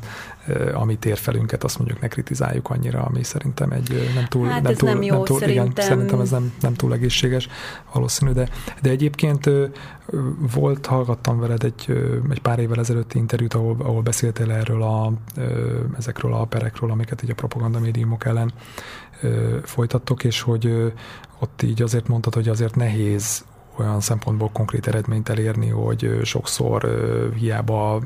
a 0.75 0.99
térfelünket 0.99 1.65
azt 1.65 1.79
mondjuk 1.79 2.01
ne 2.01 2.09
kritizáljuk 2.09 2.71
annyira, 2.71 3.03
ami 3.03 3.23
szerintem 3.23 3.71
egy 3.71 4.11
nem 4.15 4.25
túl... 4.25 4.47
Hát 4.47 4.63
nem 4.63 4.73
ez 4.73 4.79
túl, 4.79 4.89
nem 4.89 5.03
jó, 5.03 5.15
nem 5.15 5.25
túl, 5.25 5.39
szerintem. 5.39 5.67
Igen, 5.67 5.85
szerintem 5.85 6.21
ez 6.21 6.31
nem, 6.31 6.53
nem 6.61 6.75
túl 6.75 6.93
egészséges, 6.93 7.49
valószínű, 7.93 8.33
de, 8.33 8.49
de 8.83 8.91
egyébként 8.91 9.51
volt, 10.55 10.87
hallgattam 10.87 11.39
veled 11.39 11.65
egy, 11.65 11.87
egy 12.31 12.41
pár 12.41 12.59
évvel 12.59 12.79
ezelőtti 12.79 13.19
interjút, 13.19 13.55
ahol, 13.55 13.77
ahol 13.79 14.03
beszéltél 14.03 14.51
erről 14.51 14.83
a, 14.83 15.13
ezekről 15.99 16.35
a 16.35 16.45
perekről, 16.45 16.91
amiket 16.91 17.23
így 17.23 17.31
a 17.31 17.35
propaganda 17.35 17.81
médiumok 17.81 18.25
ellen 18.25 18.53
folytattok, 19.63 20.25
és 20.25 20.41
hogy 20.41 20.93
ott 21.39 21.63
így 21.63 21.83
azért 21.83 22.09
mondtad, 22.09 22.35
hogy 22.35 22.49
azért 22.49 22.77
nehéz 22.77 23.45
olyan 23.79 24.01
szempontból 24.01 24.51
konkrét 24.53 24.87
eredményt 24.87 25.29
elérni, 25.29 25.69
hogy 25.69 26.21
sokszor 26.23 26.89
hiába 27.39 28.03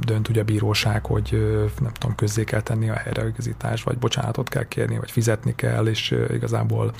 dönt 0.00 0.28
ugye 0.28 0.40
a 0.40 0.44
bíróság, 0.44 1.06
hogy 1.06 1.58
nem 1.80 1.92
tudom, 1.92 2.16
közzé 2.16 2.44
kell 2.44 2.60
tenni 2.60 2.88
a 2.88 2.94
helyreigazítást, 2.94 3.84
vagy 3.84 3.98
bocsánatot 3.98 4.48
kell 4.48 4.64
kérni, 4.68 4.98
vagy 4.98 5.10
fizetni 5.10 5.54
kell, 5.54 5.86
és 5.86 6.14
igazából 6.30 6.92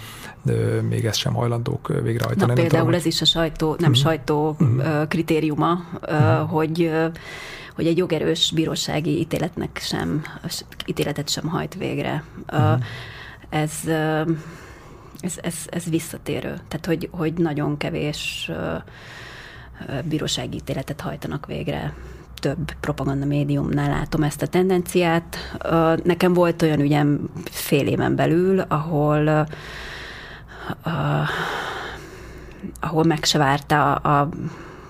még 0.88 1.04
ezt 1.04 1.18
sem 1.18 1.34
hajlandók 1.34 1.88
végrehajtani. 1.88 2.46
Na, 2.46 2.52
például 2.52 2.84
tudom, 2.84 2.94
ez 2.94 3.06
is 3.06 3.20
a 3.20 3.24
sajtó, 3.24 3.68
nem 3.78 3.90
uh-huh. 3.90 4.04
sajtó 4.04 4.56
uh-huh. 4.58 5.08
kritériuma, 5.08 5.84
uh-huh. 6.02 6.50
hogy 6.50 6.90
hogy 7.74 7.86
egy 7.86 7.96
jogerős 7.96 8.52
bírósági 8.54 9.18
ítéletnek 9.18 9.78
sem, 9.82 10.22
ítéletet 10.86 11.28
sem 11.28 11.46
hajt 11.48 11.74
végre. 11.74 12.24
Uh-huh. 12.52 12.80
Ez 13.48 13.72
ez, 15.20 15.34
ez, 15.42 15.54
ez 15.66 15.84
visszatérő. 15.84 16.60
Tehát, 16.68 16.86
hogy, 16.86 17.08
hogy 17.12 17.32
nagyon 17.32 17.76
kevés 17.76 18.50
bírósági 20.04 20.56
ítéletet 20.56 21.00
hajtanak 21.00 21.46
végre 21.46 21.94
több 22.34 22.72
propaganda 22.80 23.26
médiumnál 23.26 23.88
látom 23.88 24.22
ezt 24.22 24.42
a 24.42 24.46
tendenciát. 24.46 25.36
Nekem 26.04 26.32
volt 26.32 26.62
olyan 26.62 26.80
ügyem 26.80 27.30
fél 27.50 27.86
éven 27.86 28.16
belül, 28.16 28.60
ahol 28.60 29.46
ahol 32.80 33.04
meg 33.04 33.24
se 33.24 33.38
várta 33.38 33.94
a 33.94 34.28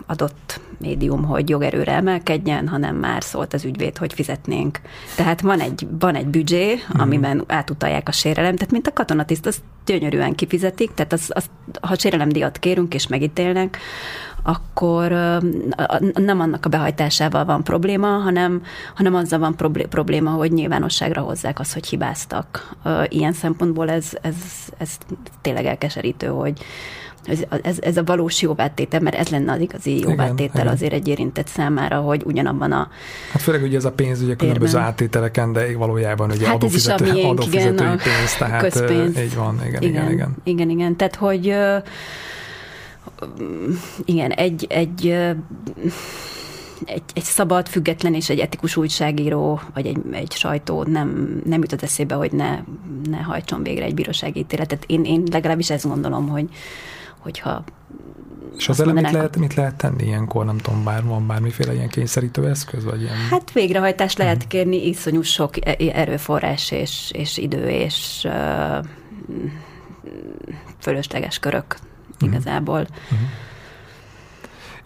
adott 0.07 0.61
médium, 0.81 1.25
hogy 1.25 1.49
jogerőre 1.49 1.93
emelkedjen, 1.93 2.69
hanem 2.69 2.97
már 2.97 3.23
szólt 3.23 3.55
az 3.55 3.65
ügyvéd, 3.65 3.97
hogy 3.97 4.13
fizetnénk. 4.13 4.81
Tehát 5.17 5.41
van 5.41 5.61
egy, 5.61 5.87
van 5.99 6.15
egy 6.15 6.27
büdzsé, 6.27 6.75
mm. 6.75 7.01
amiben 7.01 7.45
átutalják 7.47 8.09
a 8.09 8.13
sérelem, 8.13 8.55
tehát 8.55 8.73
mint 8.73 8.87
a 8.87 8.93
katonatiszt, 8.93 9.47
azt 9.47 9.63
gyönyörűen 9.87 10.35
kifizetik, 10.35 10.95
tehát 10.95 11.13
az, 11.13 11.31
az, 11.35 11.51
ha 11.81 11.95
sérelemdíjat 11.95 12.59
kérünk 12.59 12.95
és 12.95 13.07
megítélnek, 13.07 13.79
akkor 14.43 15.11
nem 16.15 16.41
annak 16.41 16.67
a 16.67 16.69
behajtásával 16.69 17.45
van 17.45 17.65
probléma, 17.65 18.07
hanem, 18.07 18.63
hanem 18.95 19.15
azzal 19.15 19.39
van 19.39 19.57
probléma, 19.89 20.31
hogy 20.31 20.53
nyilvánosságra 20.53 21.21
hozzák 21.21 21.59
azt, 21.61 21.73
hogy 21.73 21.87
hibáztak. 21.87 22.77
Ilyen 23.09 23.33
szempontból 23.33 23.91
ez, 23.91 24.11
ez, 24.23 24.35
ez 24.79 24.99
tényleg 25.41 25.65
elkeserítő, 25.67 26.27
hogy, 26.27 26.61
ez, 27.29 27.45
ez, 27.63 27.79
ez 27.81 27.97
a 27.97 28.05
valós 28.05 28.43
jóvátétel, 28.43 29.01
mert 29.01 29.17
ez 29.17 29.29
lenne 29.29 29.53
az 29.53 29.61
igazi 29.61 29.99
jóvátétel 29.99 30.61
igen, 30.63 30.67
azért 30.67 30.93
egy 30.93 31.09
érintett 31.09 31.47
számára, 31.47 32.01
hogy 32.01 32.23
ugyanabban 32.25 32.73
a 32.73 32.89
Hát 33.33 33.43
főleg 33.43 33.63
ugye 33.63 33.77
ez 33.77 33.85
a 33.85 33.93
pénz 33.93 34.23
ugye 34.23 34.35
különböző 34.35 34.79
áttételeken, 34.79 35.53
de 35.53 35.77
valójában 35.77 36.31
ugye 36.31 36.47
hát 36.47 36.55
adófizető, 36.55 37.05
ez 37.05 37.11
is 37.11 37.11
a 37.11 37.15
miénk, 37.15 37.31
adófizetői 37.39 37.87
igen, 37.87 37.97
pénz, 37.97 38.37
tehát 38.39 38.63
közpénz. 38.63 39.19
így 39.19 39.35
van, 39.35 39.61
igen, 39.67 39.83
igen, 39.83 40.11
igen. 40.11 40.11
Igen, 40.11 40.37
igen, 40.45 40.71
igen. 40.71 40.97
tehát 40.97 41.15
hogy 41.17 41.45
igen, 44.05 44.31
egy, 44.31 44.67
egy 44.69 45.17
egy, 46.85 47.11
egy 47.15 47.23
szabad, 47.23 47.69
független 47.69 48.15
és 48.15 48.31
egy 48.31 48.39
etikus 48.39 48.77
újságíró, 48.77 49.61
vagy 49.75 49.87
egy, 49.87 49.99
egy 50.11 50.33
sajtó 50.33 50.83
nem, 50.83 51.41
nem 51.45 51.61
jutott 51.61 51.83
eszébe, 51.83 52.15
hogy 52.15 52.33
ne, 52.33 52.59
ne 53.11 53.17
hajtson 53.17 53.63
végre 53.63 53.85
egy 53.85 53.95
bírósági 53.95 54.39
ítéletet. 54.39 54.85
Én, 54.87 55.05
én 55.05 55.23
legalábbis 55.31 55.71
ezt 55.71 55.89
gondolom, 55.89 56.29
hogy, 56.29 56.49
hogyha 57.29 57.65
és 58.57 58.69
az 58.69 58.79
mit 58.79 59.11
lehet, 59.11 59.37
mit 59.37 59.55
lehet 59.55 59.75
tenni 59.75 60.05
ilyenkor? 60.05 60.45
Nem 60.45 60.59
tudom, 60.59 60.85
bár 60.85 61.05
van 61.05 61.27
bármiféle 61.27 61.75
ilyen 61.75 61.89
kényszerítő 61.89 62.49
eszköz? 62.49 62.85
Vagy 62.85 63.01
ilyen... 63.01 63.17
Hát 63.31 63.53
végrehajtást 63.53 64.19
lehet 64.19 64.37
uh-huh. 64.37 64.51
kérni, 64.51 64.87
iszonyú 64.87 65.23
sok 65.23 65.67
e- 65.67 65.77
erőforrás 65.93 66.71
és, 66.71 67.11
és 67.15 67.37
idő 67.37 67.69
és 67.69 68.25
uh, 68.25 68.85
fölösleges 70.79 71.39
körök 71.39 71.77
uh-huh. 72.15 72.29
igazából. 72.29 72.81
Uh-huh. 72.81 73.29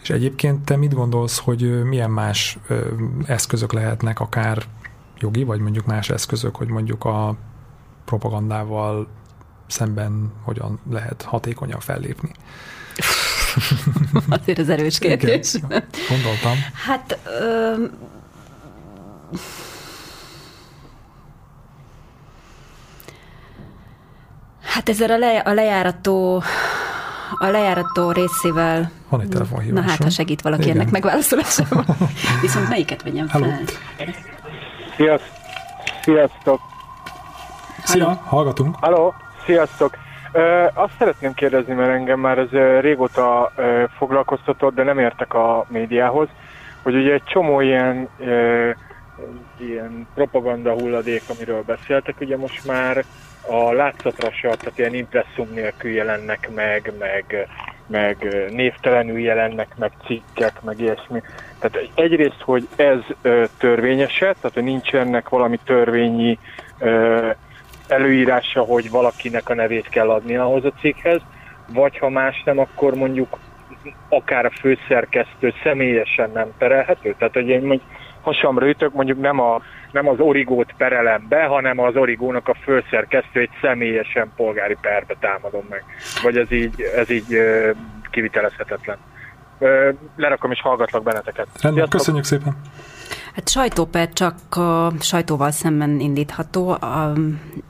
És 0.03 0.11
egyébként 0.11 0.65
te 0.65 0.77
mit 0.77 0.95
gondolsz, 0.95 1.39
hogy 1.39 1.83
milyen 1.85 2.11
más 2.11 2.59
eszközök 3.27 3.73
lehetnek, 3.73 4.21
akár 4.21 4.63
jogi, 5.19 5.45
vagy 5.45 5.61
mondjuk 5.61 5.87
más 5.87 6.11
eszközök, 6.11 6.57
hogy 6.57 6.69
mondjuk 6.69 7.05
a 7.05 7.37
propagandával 8.05 9.09
szemben 9.67 10.33
hogyan 10.43 10.81
lehet 10.91 11.23
hatékonyan 11.23 11.81
fellépni? 11.81 12.31
Azért 14.41 14.59
az 14.59 14.69
erős 14.69 14.99
kérdés. 14.99 15.55
Igen, 15.55 15.85
gondoltam. 16.09 16.57
Hát... 16.87 17.19
Ö... 17.25 17.75
Hát 24.63 24.89
ezzel 24.89 25.11
a, 25.11 25.19
le, 25.19 25.39
a 25.39 25.53
lejárató 25.53 26.43
a 27.39 27.47
lejárató 27.47 28.11
részével... 28.11 28.91
Van 29.09 29.21
egy 29.21 29.29
telefonhívás. 29.29 29.85
Na 29.85 29.91
hát, 29.91 30.03
ha 30.03 30.11
segít 30.11 30.41
valaki 30.41 30.63
Igen. 30.63 30.77
ennek 30.77 30.91
megválaszolásában. 30.91 31.85
Viszont 32.41 32.69
melyiket 32.69 33.03
vegyem 33.03 33.29
fel? 33.29 33.61
Sziasztok! 34.97 35.31
Sziasztok! 36.03 36.61
Szia, 37.85 38.23
hallgatunk. 38.25 38.77
Halló, 38.81 39.15
sziasztok! 39.45 39.97
Azt 40.75 40.93
szeretném 40.99 41.35
kérdezni, 41.35 41.75
mert 41.75 41.91
engem 41.91 42.21
már 42.21 42.39
ez 42.39 42.51
régóta 42.81 43.53
foglalkoztatott, 43.97 44.75
de 44.75 44.83
nem 44.83 44.99
értek 44.99 45.35
a 45.35 45.65
médiához, 45.69 46.29
hogy 46.83 46.95
ugye 46.95 47.13
egy 47.13 47.25
csomó 47.25 47.61
ilyen, 47.61 48.09
ilyen 49.59 50.07
propaganda 50.15 50.73
hulladék, 50.73 51.23
amiről 51.37 51.63
beszéltek, 51.67 52.21
ugye 52.21 52.37
most 52.37 52.67
már 52.67 53.05
a 53.49 53.73
látszatra 53.73 54.31
se, 54.31 54.49
tehát 54.49 54.79
ilyen 54.79 54.95
impresszum 54.95 55.49
nélkül 55.55 55.91
jelennek 55.91 56.51
meg, 56.55 56.93
meg, 56.99 57.49
meg 57.87 58.47
névtelenül 58.51 59.19
jelennek 59.19 59.69
meg 59.79 59.91
cikkek, 60.07 60.63
meg 60.63 60.81
ilyesmi. 60.81 61.23
Tehát 61.59 61.89
egyrészt, 61.95 62.41
hogy 62.41 62.69
ez 62.77 62.99
törvényeset, 63.59 64.37
tehát 64.41 64.55
hogy 64.55 64.65
nincs 64.65 64.95
ennek 64.95 65.29
valami 65.29 65.59
törvényi 65.65 66.39
előírása, 67.93 68.61
hogy 68.61 68.91
valakinek 68.91 69.49
a 69.49 69.55
nevét 69.55 69.89
kell 69.89 70.11
adni 70.11 70.37
ahhoz 70.37 70.65
a 70.65 70.73
cikkhez, 70.81 71.21
vagy 71.73 71.99
ha 71.99 72.09
más 72.09 72.43
nem, 72.45 72.59
akkor 72.59 72.95
mondjuk 72.95 73.39
akár 74.09 74.45
a 74.45 74.51
főszerkesztő 74.61 75.55
személyesen 75.63 76.31
nem 76.35 76.49
perelhető? 76.59 77.15
Tehát, 77.19 77.35
hogy 77.35 77.49
én 77.49 77.61
mondjuk 77.61 77.89
hasamra 78.21 78.69
ütök, 78.69 78.93
mondjuk 78.93 79.21
nem, 79.21 79.41
a, 79.41 79.63
nem 79.93 80.09
az 80.09 80.21
origót 80.21 80.75
perelem 80.77 81.27
be, 81.29 81.45
hanem 81.45 81.79
az 81.79 81.97
origónak 81.97 82.49
a 82.49 82.55
főszerkesztőjét 82.55 83.51
személyesen 83.61 84.33
polgári 84.37 84.77
perbe 84.81 85.17
támadom 85.21 85.67
meg. 85.71 85.85
Vagy 86.23 86.37
ez 86.37 86.53
így, 86.53 86.81
ez 86.97 87.11
így 87.11 87.37
kivitelezhetetlen. 88.11 88.97
Lerakom 90.17 90.51
és 90.51 90.61
hallgatlak 90.61 91.03
benneteket. 91.03 91.47
Rendben, 91.61 91.89
köszönjük 91.89 92.25
szépen. 92.25 92.57
Hát 93.33 93.49
sajtóper 93.49 94.13
csak 94.13 94.57
a 94.57 94.93
sajtóval 95.01 95.51
szemben 95.51 96.01
indítható, 96.01 96.69
a 96.69 97.13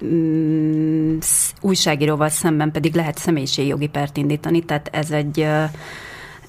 mm, 0.04 1.18
újságíróval 1.60 2.28
szemben 2.28 2.70
pedig 2.70 2.94
lehet 2.94 3.18
személyiségjogi 3.18 3.88
pert 3.88 4.16
indítani, 4.16 4.64
tehát 4.64 4.88
ez 4.92 5.10
egy 5.10 5.46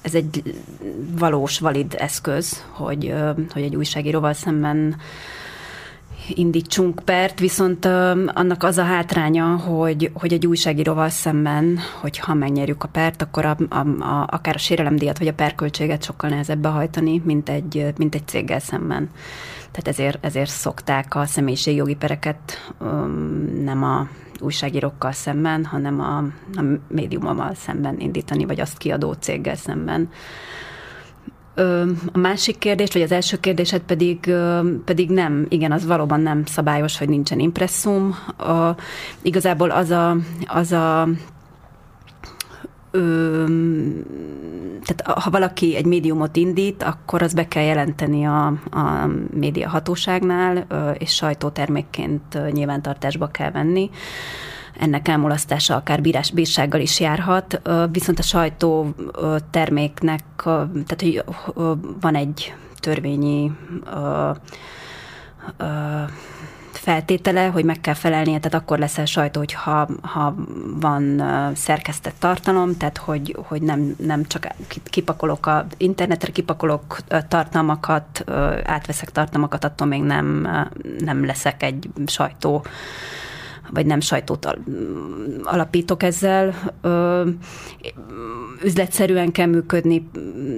ez 0.04 0.14
egy 0.14 0.54
valós, 1.18 1.58
valid 1.58 1.94
eszköz, 1.98 2.64
hogy, 2.70 3.14
hogy 3.52 3.62
egy 3.62 3.76
újságíróval 3.76 4.32
szemben 4.32 4.96
indítsunk 6.28 7.00
pert, 7.04 7.38
viszont 7.38 7.84
annak 8.34 8.62
az 8.62 8.78
a 8.78 8.82
hátránya, 8.82 9.56
hogy, 9.56 10.10
hogy 10.12 10.32
egy 10.32 10.46
újságíróval 10.46 11.08
szemben, 11.08 11.78
hogyha 12.00 12.34
megnyerjük 12.34 12.84
a 12.84 12.88
pert, 12.88 13.22
akkor 13.22 13.44
a, 13.44 13.56
a, 13.68 13.78
a, 14.02 14.26
akár 14.30 14.54
a 14.54 14.58
sérelemdíjat 14.58 15.18
vagy 15.18 15.28
a 15.28 15.34
perköltséget 15.34 16.04
sokkal 16.04 16.30
nehezebb 16.30 16.58
behajtani, 16.58 17.22
mint 17.24 17.48
egy, 17.48 17.92
mint 17.96 18.14
egy 18.14 18.26
céggel 18.26 18.60
szemben. 18.60 19.10
Tehát 19.70 19.88
ezért, 19.88 20.24
ezért 20.24 20.50
szokták 20.50 21.14
a 21.14 21.26
személyiségjogi 21.26 21.94
pereket 21.94 22.72
nem 23.64 23.82
a 23.82 24.08
újságírókkal 24.40 25.12
szemben, 25.12 25.64
hanem 25.64 26.00
a, 26.00 26.16
a 26.60 26.62
médiummal 26.88 27.54
szemben 27.54 28.00
indítani, 28.00 28.44
vagy 28.44 28.60
azt 28.60 28.78
kiadó 28.78 29.12
céggel 29.12 29.56
szemben. 29.56 30.10
A 32.12 32.18
másik 32.18 32.58
kérdés, 32.58 32.92
vagy 32.92 33.02
az 33.02 33.12
első 33.12 33.40
kérdésed 33.40 33.80
pedig, 33.80 34.34
pedig 34.84 35.10
nem, 35.10 35.46
igen, 35.48 35.72
az 35.72 35.86
valóban 35.86 36.20
nem 36.20 36.44
szabályos, 36.44 36.98
hogy 36.98 37.08
nincsen 37.08 37.38
impresszum. 37.38 38.16
A, 38.36 38.76
igazából 39.22 39.70
az 39.70 39.90
a, 39.90 40.16
az 40.46 40.72
a 40.72 41.08
Ö, 42.90 43.44
tehát 44.84 45.20
ha 45.20 45.30
valaki 45.30 45.76
egy 45.76 45.86
médiumot 45.86 46.36
indít, 46.36 46.82
akkor 46.82 47.22
az 47.22 47.34
be 47.34 47.48
kell 47.48 47.62
jelenteni 47.62 48.24
a, 48.24 48.46
a 48.70 49.10
média 49.34 49.68
hatóságnál, 49.68 50.66
és 50.98 51.14
sajtótermékként 51.14 52.52
nyilvántartásba 52.52 53.26
kell 53.26 53.50
venni 53.50 53.90
ennek 54.78 55.08
elmulasztása 55.08 55.74
akár 55.74 56.00
bírás, 56.00 56.30
bírsággal 56.30 56.80
is 56.80 57.00
járhat, 57.00 57.60
viszont 57.92 58.18
a 58.18 58.22
sajtó 58.22 58.94
terméknek, 59.50 60.24
tehát 60.44 61.00
hogy 61.02 61.24
van 62.00 62.14
egy 62.14 62.54
törvényi 62.80 63.52
feltétele, 66.84 67.46
hogy 67.46 67.64
meg 67.64 67.80
kell 67.80 67.94
felelnie, 67.94 68.38
tehát 68.38 68.62
akkor 68.62 68.78
leszel 68.78 69.04
sajtó, 69.04 69.38
hogyha 69.38 69.88
ha 70.02 70.34
van 70.80 71.22
szerkesztett 71.54 72.14
tartalom, 72.18 72.76
tehát 72.76 72.98
hogy, 72.98 73.36
hogy 73.46 73.62
nem, 73.62 73.94
nem 73.98 74.24
csak 74.24 74.46
kipakolok 74.84 75.46
a 75.46 75.66
internetre, 75.76 76.32
kipakolok 76.32 76.98
tartalmakat, 77.28 78.24
átveszek 78.64 79.10
tartalmakat, 79.10 79.64
attól 79.64 79.86
még 79.86 80.02
nem, 80.02 80.48
nem 80.98 81.24
leszek 81.24 81.62
egy 81.62 81.88
sajtó 82.06 82.64
vagy 83.74 83.86
nem 83.86 84.00
sajtót 84.00 84.58
alapítok 85.42 86.02
ezzel. 86.02 86.54
Üzletszerűen 88.64 89.32
kell 89.32 89.46
működni, 89.46 90.10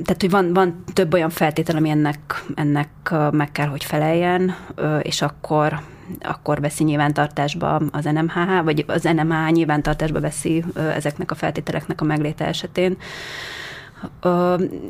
tehát 0.05 0.21
hogy 0.21 0.31
van, 0.31 0.53
van 0.53 0.85
több 0.93 1.13
olyan 1.13 1.31
feltétel, 1.31 1.77
ami 1.77 1.89
ennek, 1.89 2.45
ennek 2.55 2.89
meg 3.31 3.53
kell, 3.53 3.67
hogy 3.67 3.85
feleljen, 3.85 4.57
és 5.03 5.23
akkor 5.23 5.81
akkor 6.21 6.61
veszi 6.61 6.85
nyilvántartásba 6.85 7.75
az 7.75 8.05
NMHH, 8.05 8.65
vagy 8.65 8.85
az 8.87 9.03
NMHH 9.03 9.51
nyilvántartásba 9.51 10.21
veszi 10.21 10.65
ezeknek 10.75 11.31
a 11.31 11.35
feltételeknek 11.35 12.01
a 12.01 12.05
megléte 12.05 12.47
esetén. 12.47 12.97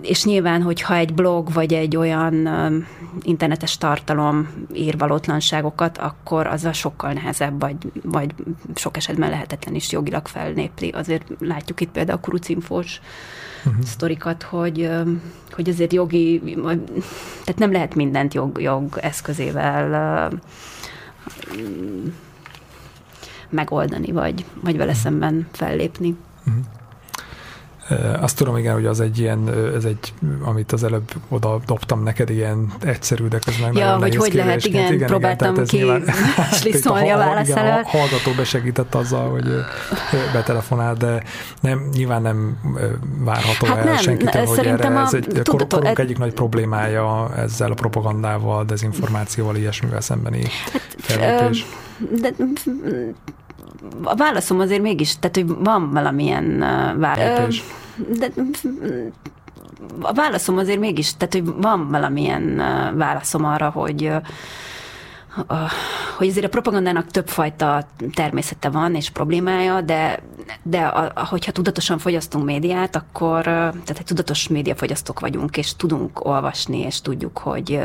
És 0.03 0.25
nyilván, 0.25 0.63
hogyha 0.63 0.95
egy 0.95 1.15
blog 1.15 1.53
vagy 1.53 1.73
egy 1.75 1.97
olyan 1.97 2.49
internetes 3.23 3.79
tartalom 3.79 4.49
ír 4.75 4.99
valótlanságokat, 4.99 5.99
akkor 5.99 6.47
az 6.47 6.65
a 6.65 6.73
sokkal 6.73 7.13
nehezebb, 7.13 7.61
vagy, 7.61 7.77
vagy 8.03 8.35
sok 8.75 8.97
esetben 8.97 9.31
lehetetlen 9.31 9.75
is 9.75 9.93
jogilag 9.93 10.27
felnépli. 10.27 10.89
Azért 10.89 11.25
látjuk 11.39 11.81
itt 11.81 11.91
például 11.91 12.19
a 12.19 12.21
kurucinfós 12.21 13.01
uh-huh. 13.65 13.85
sztorikat, 13.85 14.43
hogy, 14.43 14.91
hogy 15.51 15.69
azért 15.69 15.93
jogi, 15.93 16.41
tehát 17.45 17.59
nem 17.59 17.73
lehet 17.73 17.95
mindent 17.95 18.35
jog, 18.35 18.61
jog 18.61 18.99
eszközével 19.01 20.31
megoldani, 23.49 24.13
vagy, 24.13 24.45
vagy 24.61 24.77
vele 24.77 24.95
szemben 24.95 25.49
fellépni. 25.53 26.17
Uh-huh. 26.47 26.65
Azt 28.21 28.37
tudom, 28.37 28.57
igen, 28.57 28.75
hogy 28.75 28.87
az 28.87 29.01
egy 29.01 29.19
ilyen, 29.19 29.51
ez 29.75 29.85
egy, 29.85 30.15
amit 30.41 30.73
az 30.73 30.85
előbb 30.85 31.11
oda 31.29 31.61
dobtam 31.67 32.03
neked, 32.03 32.31
ilyen 32.31 32.73
egyszerű, 32.81 33.27
de 33.27 33.39
közben 33.39 33.77
ja, 33.77 33.85
nagyon 33.85 34.01
hogy 34.01 34.17
hogy 34.17 34.35
lehet, 34.35 34.65
igen, 34.65 34.93
igen 34.93 35.07
próbáltam 35.07 35.53
igen, 35.53 35.65
ki 35.65 35.77
nyilván, 35.77 36.05
slisszolni 36.61 37.11
a 37.15 37.17
válasz 37.17 37.49
igen, 37.49 37.67
A 37.67 37.89
hallgató 37.89 38.33
besegített 38.37 38.95
azzal, 38.95 39.31
hogy 39.31 39.45
betelefonál, 40.33 40.95
de 40.95 41.23
nem, 41.61 41.89
nyilván 41.93 42.23
nem 42.23 42.59
várható 43.25 43.67
hát 43.67 43.79
el 43.79 43.85
nem, 43.85 43.97
senkitől, 43.97 44.45
hogy 44.45 44.67
erre 44.67 44.87
a, 44.87 45.03
ez 45.03 45.15
egy 45.15 45.41
tudat, 45.43 45.73
korunk 45.75 45.99
egyik 45.99 46.19
nagy 46.19 46.33
problémája 46.33 47.31
ezzel 47.37 47.71
a 47.71 47.75
propagandával, 47.75 48.65
dezinformációval, 48.65 49.57
ilyesmivel 49.57 50.01
szembeni 50.01 50.43
hát, 50.73 50.97
fellépés. 50.99 51.67
De 52.21 52.31
a 54.03 54.15
válaszom 54.15 54.61
azért 54.61 54.83
mégis, 54.83 55.19
tehát 55.19 55.37
hogy 55.37 55.47
van 55.47 55.91
valamilyen. 55.91 56.59
De 58.19 58.31
a 60.01 60.13
válaszom 60.13 60.59
azért 60.59 60.79
mégis, 60.79 61.17
tehát 61.17 61.35
hogy 61.35 61.63
van 61.63 61.91
valamilyen 61.91 62.57
válaszom 62.97 63.45
arra, 63.45 63.71
hogy 63.71 64.11
hogy 66.17 66.29
azért 66.29 66.45
a 66.45 66.49
propagandának 66.49 67.11
többfajta 67.11 67.87
természete 68.15 68.71
van 68.71 68.95
és 68.95 69.11
problémája, 69.11 69.81
de, 69.81 70.23
de 70.63 70.79
a, 70.79 71.25
hogyha 71.25 71.53
tudatosan 71.53 71.99
fogyasztunk 71.99 72.45
médiát, 72.45 72.97
akkor, 72.97 73.43
tehát 73.43 73.99
egy 73.99 74.05
tudatos 74.05 74.49
médiafogyasztók 74.49 75.21
vagyunk, 75.21 75.57
és 75.57 75.77
tudunk 75.77 76.25
olvasni, 76.25 76.79
és 76.79 77.01
tudjuk, 77.01 77.39
hogy 77.39 77.81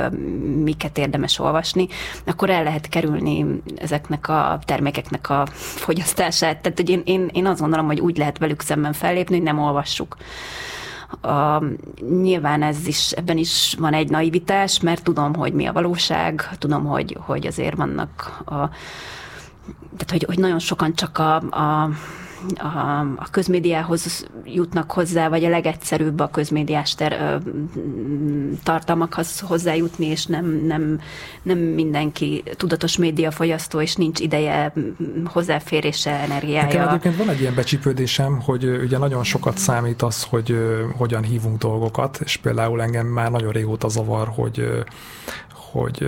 miket 0.63 0.97
érdemes 0.97 1.39
olvasni, 1.39 1.87
akkor 2.25 2.49
el 2.49 2.63
lehet 2.63 2.89
kerülni 2.89 3.61
ezeknek 3.75 4.27
a 4.27 4.59
termékeknek 4.65 5.29
a 5.29 5.45
fogyasztását. 5.55 6.61
Tehát 6.61 6.77
hogy 6.77 6.89
én, 6.89 7.01
én, 7.05 7.29
én 7.33 7.45
azt 7.45 7.59
gondolom, 7.59 7.85
hogy 7.85 7.99
úgy 7.99 8.17
lehet 8.17 8.37
velük 8.37 8.61
szemben 8.61 8.93
fellépni, 8.93 9.35
hogy 9.35 9.45
nem 9.45 9.59
olvassuk 9.59 10.17
a, 11.21 11.63
nyilván 12.21 12.63
ez 12.63 12.87
is, 12.87 13.11
ebben 13.11 13.37
is 13.37 13.75
van 13.79 13.93
egy 13.93 14.09
naivitás, 14.09 14.79
mert 14.79 15.03
tudom, 15.03 15.35
hogy 15.35 15.53
mi 15.53 15.65
a 15.65 15.73
valóság, 15.73 16.49
tudom, 16.59 16.85
hogy, 16.85 17.17
hogy 17.19 17.47
azért 17.47 17.75
vannak 17.75 18.41
a, 18.45 18.69
tehát 19.97 20.11
hogy, 20.11 20.23
hogy 20.23 20.39
nagyon 20.39 20.59
sokan 20.59 20.93
csak 20.93 21.17
a, 21.17 21.35
a 21.35 21.89
a, 22.57 22.99
a 22.99 23.27
közmédiához 23.31 24.25
jutnak 24.43 24.91
hozzá, 24.91 25.29
vagy 25.29 25.43
a 25.43 25.49
legegyszerűbb 25.49 26.19
a 26.19 26.27
közmédiás 26.27 26.95
ter, 26.95 27.41
tartalmakhoz 28.63 29.39
hozzájutni, 29.39 30.05
és 30.05 30.25
nem, 30.25 30.45
nem, 30.65 30.99
nem 31.41 31.57
mindenki 31.57 32.43
tudatos 32.57 32.97
médiafogyasztó, 32.97 33.81
és 33.81 33.95
nincs 33.95 34.19
ideje, 34.19 34.73
hozzáférése, 35.25 36.11
energiája. 36.11 36.65
Nekem 36.65 36.87
egyébként 36.87 37.17
van 37.17 37.29
egy 37.29 37.39
ilyen 37.39 37.55
becsípődésem, 37.55 38.41
hogy 38.41 38.65
ugye 38.65 38.97
nagyon 38.97 39.23
sokat 39.23 39.57
számít 39.57 40.01
az, 40.01 40.23
hogy 40.23 40.57
hogyan 40.97 41.23
hívunk 41.23 41.57
dolgokat, 41.57 42.19
és 42.23 42.37
például 42.37 42.81
engem 42.81 43.07
már 43.07 43.31
nagyon 43.31 43.51
régóta 43.51 43.87
zavar, 43.87 44.27
hogy 44.35 44.83
hogy 45.71 46.05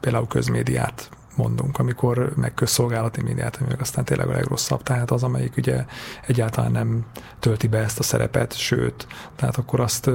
például 0.00 0.26
közmédiát 0.26 1.10
mondunk, 1.36 1.78
amikor 1.78 2.32
meg 2.36 2.54
közszolgálati 2.54 3.22
médiát, 3.22 3.58
ami 3.60 3.74
aztán 3.80 4.04
tényleg 4.04 4.28
a 4.28 4.32
legrosszabb, 4.32 4.82
tehát 4.82 5.10
az, 5.10 5.22
amelyik 5.22 5.56
ugye 5.56 5.84
egyáltalán 6.26 6.72
nem 6.72 7.06
tölti 7.38 7.66
be 7.66 7.78
ezt 7.78 7.98
a 7.98 8.02
szerepet, 8.02 8.56
sőt, 8.56 9.06
tehát 9.36 9.56
akkor 9.56 9.80
azt 9.80 10.06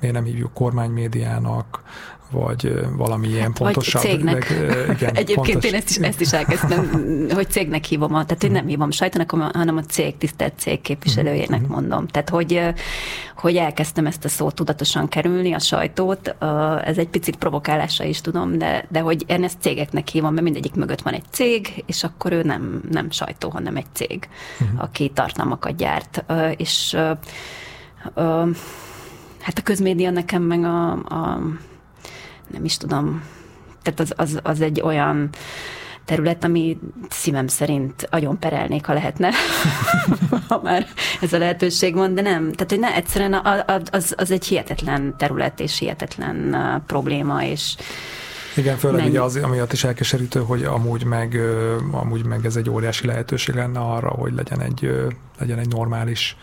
miért 0.00 0.14
nem 0.14 0.24
hívjuk 0.24 0.52
kormánymédiának, 0.52 1.82
vagy 2.30 2.80
valami 2.96 3.28
ilyen 3.28 3.52
pontosabb. 3.52 4.02
Vagy 4.02 4.10
cégnek. 4.10 4.34
Meg, 4.34 4.96
igen, 4.96 5.14
Egyébként 5.22 5.36
pontos. 5.36 5.70
én 5.70 5.74
ezt 5.74 5.90
is, 5.90 5.96
ezt 5.96 6.20
is 6.20 6.32
elkezdtem, 6.32 6.90
hogy 7.36 7.50
cégnek 7.50 7.84
hívom, 7.84 8.10
tehát 8.10 8.40
hogy 8.40 8.50
nem 8.50 8.66
hívom 8.66 8.90
sajtónak, 8.90 9.30
hanem 9.30 9.76
a 9.76 9.82
cég, 9.82 10.16
tisztelt 10.16 10.52
cég 10.58 10.80
képviselőjének 10.80 11.60
mm-hmm. 11.60 11.70
mondom. 11.70 12.06
Tehát, 12.06 12.28
hogy, 12.28 12.60
hogy 13.36 13.56
elkezdtem 13.56 14.06
ezt 14.06 14.24
a 14.24 14.28
szót 14.28 14.54
tudatosan 14.54 15.08
kerülni, 15.08 15.52
a 15.52 15.58
sajtót, 15.58 16.34
ez 16.84 16.98
egy 16.98 17.08
picit 17.08 17.36
provokálása 17.36 18.04
is 18.04 18.20
tudom, 18.20 18.58
de, 18.58 18.86
de 18.88 19.00
hogy 19.00 19.24
én 19.26 19.44
ezt 19.44 19.60
cégeknek 19.60 20.08
hívom, 20.08 20.32
mert 20.32 20.44
mindegyik 20.44 20.74
mögött 20.74 21.02
van 21.02 21.14
egy 21.14 21.24
cég, 21.30 21.84
és 21.86 22.04
akkor 22.04 22.32
ő 22.32 22.42
nem, 22.42 22.82
nem 22.90 23.10
sajtó, 23.10 23.48
hanem 23.48 23.76
egy 23.76 23.86
cég, 23.92 24.28
mm-hmm. 24.64 24.78
aki 24.78 25.10
tartalmakat 25.14 25.76
gyárt. 25.76 26.24
És 26.56 26.96
hát 29.40 29.58
a 29.58 29.62
közmédia 29.62 30.10
nekem 30.10 30.42
meg 30.42 30.64
a, 30.64 30.90
a 30.92 31.40
nem 32.52 32.64
is 32.64 32.76
tudom, 32.76 33.22
tehát 33.82 34.00
az, 34.00 34.12
az, 34.16 34.40
az 34.42 34.60
egy 34.60 34.80
olyan 34.80 35.28
terület, 36.04 36.44
ami 36.44 36.78
szívem 37.08 37.46
szerint 37.46 38.08
agyon 38.10 38.38
perelnék, 38.38 38.86
ha 38.86 38.92
lehetne, 38.92 39.30
ha 40.48 40.60
már 40.62 40.86
ez 41.20 41.32
a 41.32 41.38
lehetőség 41.38 41.94
van, 41.94 42.14
de 42.14 42.22
nem. 42.22 42.52
Tehát, 42.52 42.70
hogy 42.70 42.78
ne, 42.78 42.94
egyszerűen 42.94 43.34
az, 43.90 44.14
az 44.16 44.30
egy 44.30 44.46
hihetetlen 44.46 45.14
terület 45.16 45.60
és 45.60 45.78
hihetetlen 45.78 46.56
probléma, 46.86 47.44
és 47.44 47.76
igen, 48.56 48.76
főleg 48.76 49.06
ugye 49.06 49.22
az, 49.22 49.36
amiatt 49.36 49.72
is 49.72 49.84
elkeserítő, 49.84 50.40
hogy 50.40 50.64
amúgy 50.64 51.04
meg, 51.04 51.40
amúgy 51.90 52.24
meg 52.24 52.46
ez 52.46 52.56
egy 52.56 52.70
óriási 52.70 53.06
lehetőség 53.06 53.54
lenne 53.54 53.80
arra, 53.80 54.08
hogy 54.08 54.32
legyen 54.34 54.60
egy, 54.60 54.90
legyen 55.38 55.58
egy 55.58 55.68
normális 55.68 56.36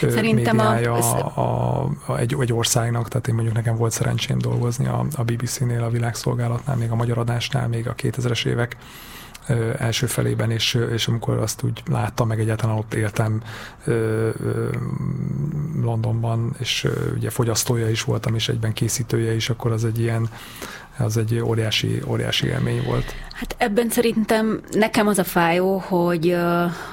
Szerintem 0.00 0.56
médiája 0.56 0.92
a, 0.92 1.40
a, 1.40 1.90
a, 2.06 2.18
egy, 2.18 2.36
egy 2.40 2.52
országnak, 2.52 3.08
tehát 3.08 3.28
én 3.28 3.34
mondjuk 3.34 3.56
nekem 3.56 3.76
volt 3.76 3.92
szerencsém 3.92 4.38
dolgozni 4.38 4.86
a, 4.86 5.06
a 5.14 5.22
BBC-nél, 5.22 5.82
a 5.82 5.90
világszolgálatnál, 5.90 6.76
még 6.76 6.90
a 6.90 6.94
magyar 6.94 7.18
adásnál, 7.18 7.68
még 7.68 7.88
a 7.88 7.94
2000-es 7.94 8.46
évek 8.46 8.76
első 9.78 10.06
felében, 10.06 10.50
és, 10.50 10.78
és 10.92 11.08
amikor 11.08 11.36
azt 11.36 11.62
úgy 11.62 11.82
láttam, 11.90 12.28
meg 12.28 12.40
egyáltalán 12.40 12.76
ott 12.76 12.94
éltem 12.94 13.42
Londonban, 15.82 16.54
és 16.58 16.88
ugye 17.16 17.30
fogyasztója 17.30 17.90
is 17.90 18.02
voltam, 18.02 18.34
és 18.34 18.48
egyben 18.48 18.72
készítője 18.72 19.34
is, 19.34 19.50
akkor 19.50 19.72
az 19.72 19.84
egy 19.84 19.98
ilyen, 19.98 20.28
az 20.98 21.16
egy 21.16 21.38
óriási, 21.44 22.02
óriási 22.06 22.46
élmény 22.46 22.82
volt. 22.86 23.14
Hát 23.32 23.54
ebben 23.58 23.90
szerintem 23.90 24.60
nekem 24.70 25.06
az 25.06 25.18
a 25.18 25.24
fájó, 25.24 25.78
hogy 25.78 26.36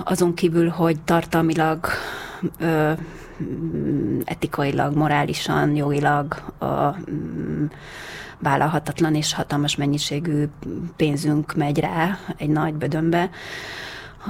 azon 0.03 0.33
kívül, 0.33 0.69
hogy 0.69 0.99
tartalmilag 1.01 1.87
etikailag, 4.23 4.95
morálisan, 4.95 5.75
jogilag 5.75 6.53
vállalhatatlan 8.39 9.15
és 9.15 9.33
hatalmas 9.33 9.75
mennyiségű 9.75 10.45
pénzünk 10.95 11.55
megy 11.55 11.79
rá 11.79 12.17
egy 12.37 12.49
nagy 12.49 12.73
bödönbe. 12.73 13.29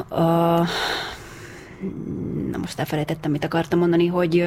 A, 0.09 0.23
na 2.51 2.57
most 2.57 2.79
elfelejtettem, 2.79 3.31
mit 3.31 3.43
akartam 3.43 3.79
mondani, 3.79 4.07
hogy 4.07 4.45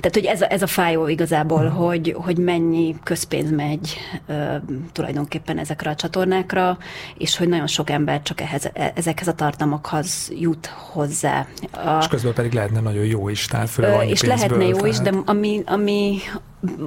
tehát, 0.00 0.10
hogy 0.12 0.24
ez 0.24 0.40
a, 0.40 0.52
ez 0.52 0.62
a 0.62 0.66
fájó 0.66 1.08
igazából, 1.08 1.64
uh-huh. 1.64 1.86
hogy, 1.86 2.14
hogy 2.18 2.38
mennyi 2.38 2.96
közpénz 3.02 3.50
megy 3.50 3.96
uh, 4.28 4.54
tulajdonképpen 4.92 5.58
ezekre 5.58 5.90
a 5.90 5.94
csatornákra, 5.94 6.78
és 7.16 7.36
hogy 7.36 7.48
nagyon 7.48 7.66
sok 7.66 7.90
ember 7.90 8.22
csak 8.22 8.40
ehhez, 8.40 8.70
e, 8.72 8.92
ezekhez 8.94 9.28
a 9.28 9.34
tartalmakhoz 9.34 10.32
jut 10.38 10.66
hozzá. 10.66 11.46
A, 11.70 11.98
és 12.00 12.08
közben 12.08 12.32
pedig 12.32 12.52
lehetne 12.52 12.80
nagyon 12.80 13.04
jó 13.04 13.28
is, 13.28 13.46
tehát 13.46 13.70
főleg 13.70 14.08
És 14.08 14.22
lehetne 14.22 14.64
jó 14.64 14.76
tehát... 14.76 14.92
is, 14.92 14.98
de 14.98 15.12
ami, 15.24 15.62
ami, 15.66 16.18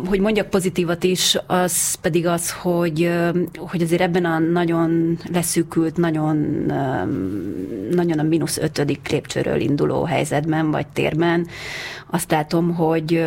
hogy 0.06 0.20
mondjak 0.20 0.50
pozitívat 0.50 1.04
is, 1.04 1.38
az 1.48 1.94
pedig 1.94 2.28
az, 2.28 2.52
hogy, 2.52 3.12
hogy 3.56 3.82
azért 3.82 4.02
ebben 4.02 4.26
a 4.26 4.40
nagyon 4.40 5.20
leszűkült, 5.32 5.98
nagyon, 5.98 6.38
nagyon 7.92 8.20
a 8.20 8.24
mínusz 8.24 8.58
ötödik 8.58 9.10
lépcsőről 9.10 9.60
induló 9.60 10.04
helyzetben 10.04 10.72
vagy 10.72 10.88
térben, 10.88 11.48
azt 12.10 12.32
látom, 12.32 12.76
hogy, 12.76 13.26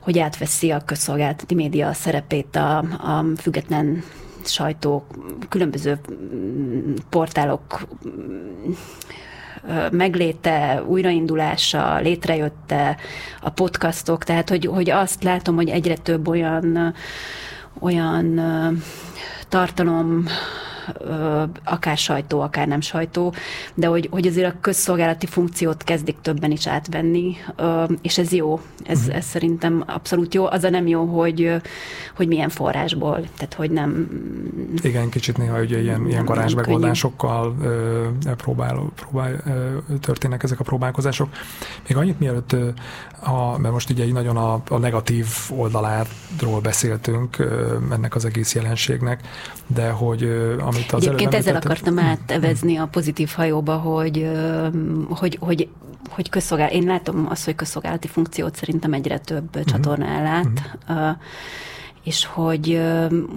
hogy 0.00 0.18
átveszi 0.18 0.70
a 0.70 0.84
közszolgálati 0.84 1.54
média 1.54 1.92
szerepét 1.92 2.56
a, 2.56 2.78
a 2.78 3.24
független 3.36 4.02
sajtó, 4.44 5.06
különböző 5.48 5.98
portálok 7.08 7.86
megléte, 9.90 10.82
újraindulása, 10.86 11.98
létrejötte, 11.98 12.96
a 13.40 13.50
podcastok, 13.50 14.24
tehát 14.24 14.48
hogy, 14.48 14.66
hogy 14.66 14.90
azt 14.90 15.22
látom, 15.22 15.54
hogy 15.54 15.68
egyre 15.68 15.96
több 15.96 16.28
olyan, 16.28 16.94
olyan 17.80 18.40
tartalom 19.48 20.24
akár 21.64 21.96
sajtó, 21.96 22.40
akár 22.40 22.66
nem 22.66 22.80
sajtó, 22.80 23.34
de 23.74 23.86
hogy, 23.86 24.08
hogy 24.10 24.26
azért 24.26 24.54
a 24.54 24.56
közszolgálati 24.60 25.26
funkciót 25.26 25.84
kezdik 25.84 26.16
többen 26.22 26.50
is 26.50 26.66
átvenni, 26.66 27.36
és 28.02 28.18
ez 28.18 28.32
jó, 28.32 28.60
ez, 28.86 28.98
uh-huh. 28.98 29.16
ez 29.16 29.24
szerintem 29.24 29.84
abszolút 29.86 30.34
jó. 30.34 30.46
Az 30.46 30.64
a 30.64 30.70
nem 30.70 30.86
jó, 30.86 31.04
hogy, 31.04 31.60
hogy 32.16 32.28
milyen 32.28 32.48
forrásból, 32.48 33.20
tehát 33.36 33.54
hogy 33.54 33.70
nem... 33.70 34.08
Igen, 34.82 35.08
kicsit 35.08 35.36
néha 35.36 35.60
ugye 35.60 35.80
ilyen, 35.80 36.08
ilyen 36.08 36.24
garázsmegoldásokkal 36.24 37.54
próbál, 38.36 38.82
próbál, 38.94 39.42
történnek 40.00 40.42
ezek 40.42 40.60
a 40.60 40.64
próbálkozások. 40.64 41.28
Még 41.88 41.96
annyit 41.96 42.18
mielőtt, 42.18 42.56
a, 43.22 43.58
mert 43.58 43.72
most 43.72 43.90
ugye 43.90 44.12
nagyon 44.12 44.36
a, 44.36 44.62
a 44.68 44.78
negatív 44.78 45.26
oldaláról 45.56 46.60
beszéltünk 46.62 47.36
ennek 47.90 48.14
az 48.14 48.24
egész 48.24 48.54
jelenségnek, 48.54 49.20
de 49.66 49.90
hogy 49.90 50.22
amit 50.80 50.92
az 50.92 51.06
Egyébként 51.06 51.34
ezzel 51.34 51.56
akartam 51.56 51.98
átevezni 51.98 52.76
a 52.76 52.86
pozitív 52.86 53.30
hajóba, 53.36 53.76
hogy, 53.76 54.30
hogy, 55.08 55.36
hogy 55.40 55.68
hogy 56.10 56.28
közszolgál, 56.28 56.70
én 56.70 56.84
látom 56.84 57.26
azt, 57.28 57.44
hogy 57.44 57.54
közszolgálati 57.54 58.08
funkciót 58.08 58.56
szerintem 58.56 58.92
egyre 58.92 59.18
több 59.18 59.48
uh-huh. 59.56 59.64
csatorna 59.64 60.06
ellát. 60.06 60.78
Uh-huh 60.88 61.16
és 62.04 62.24
hogy, 62.24 62.80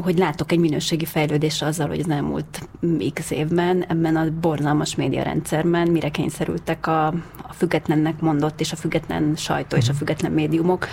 hogy 0.02 0.18
látok 0.18 0.52
egy 0.52 0.60
minőségi 0.60 1.06
fejlődést 1.06 1.64
azzal, 1.64 1.88
hogy 1.88 2.00
az 2.00 2.10
elmúlt 2.10 2.70
x 3.14 3.32
évben 3.32 3.86
ebben 3.88 4.16
a 4.16 4.26
borzalmas 4.42 4.96
médiarendszerben 4.96 5.88
mire 5.88 6.10
kényszerültek 6.10 6.88
a, 6.88 7.08
a 7.42 7.54
függetlennek 7.54 8.20
mondott, 8.20 8.60
és 8.60 8.72
a 8.72 8.76
független 8.76 9.36
sajtó, 9.36 9.78
és 9.78 9.90
a 9.90 9.94
független 9.94 10.32
médiumok, 10.32 10.88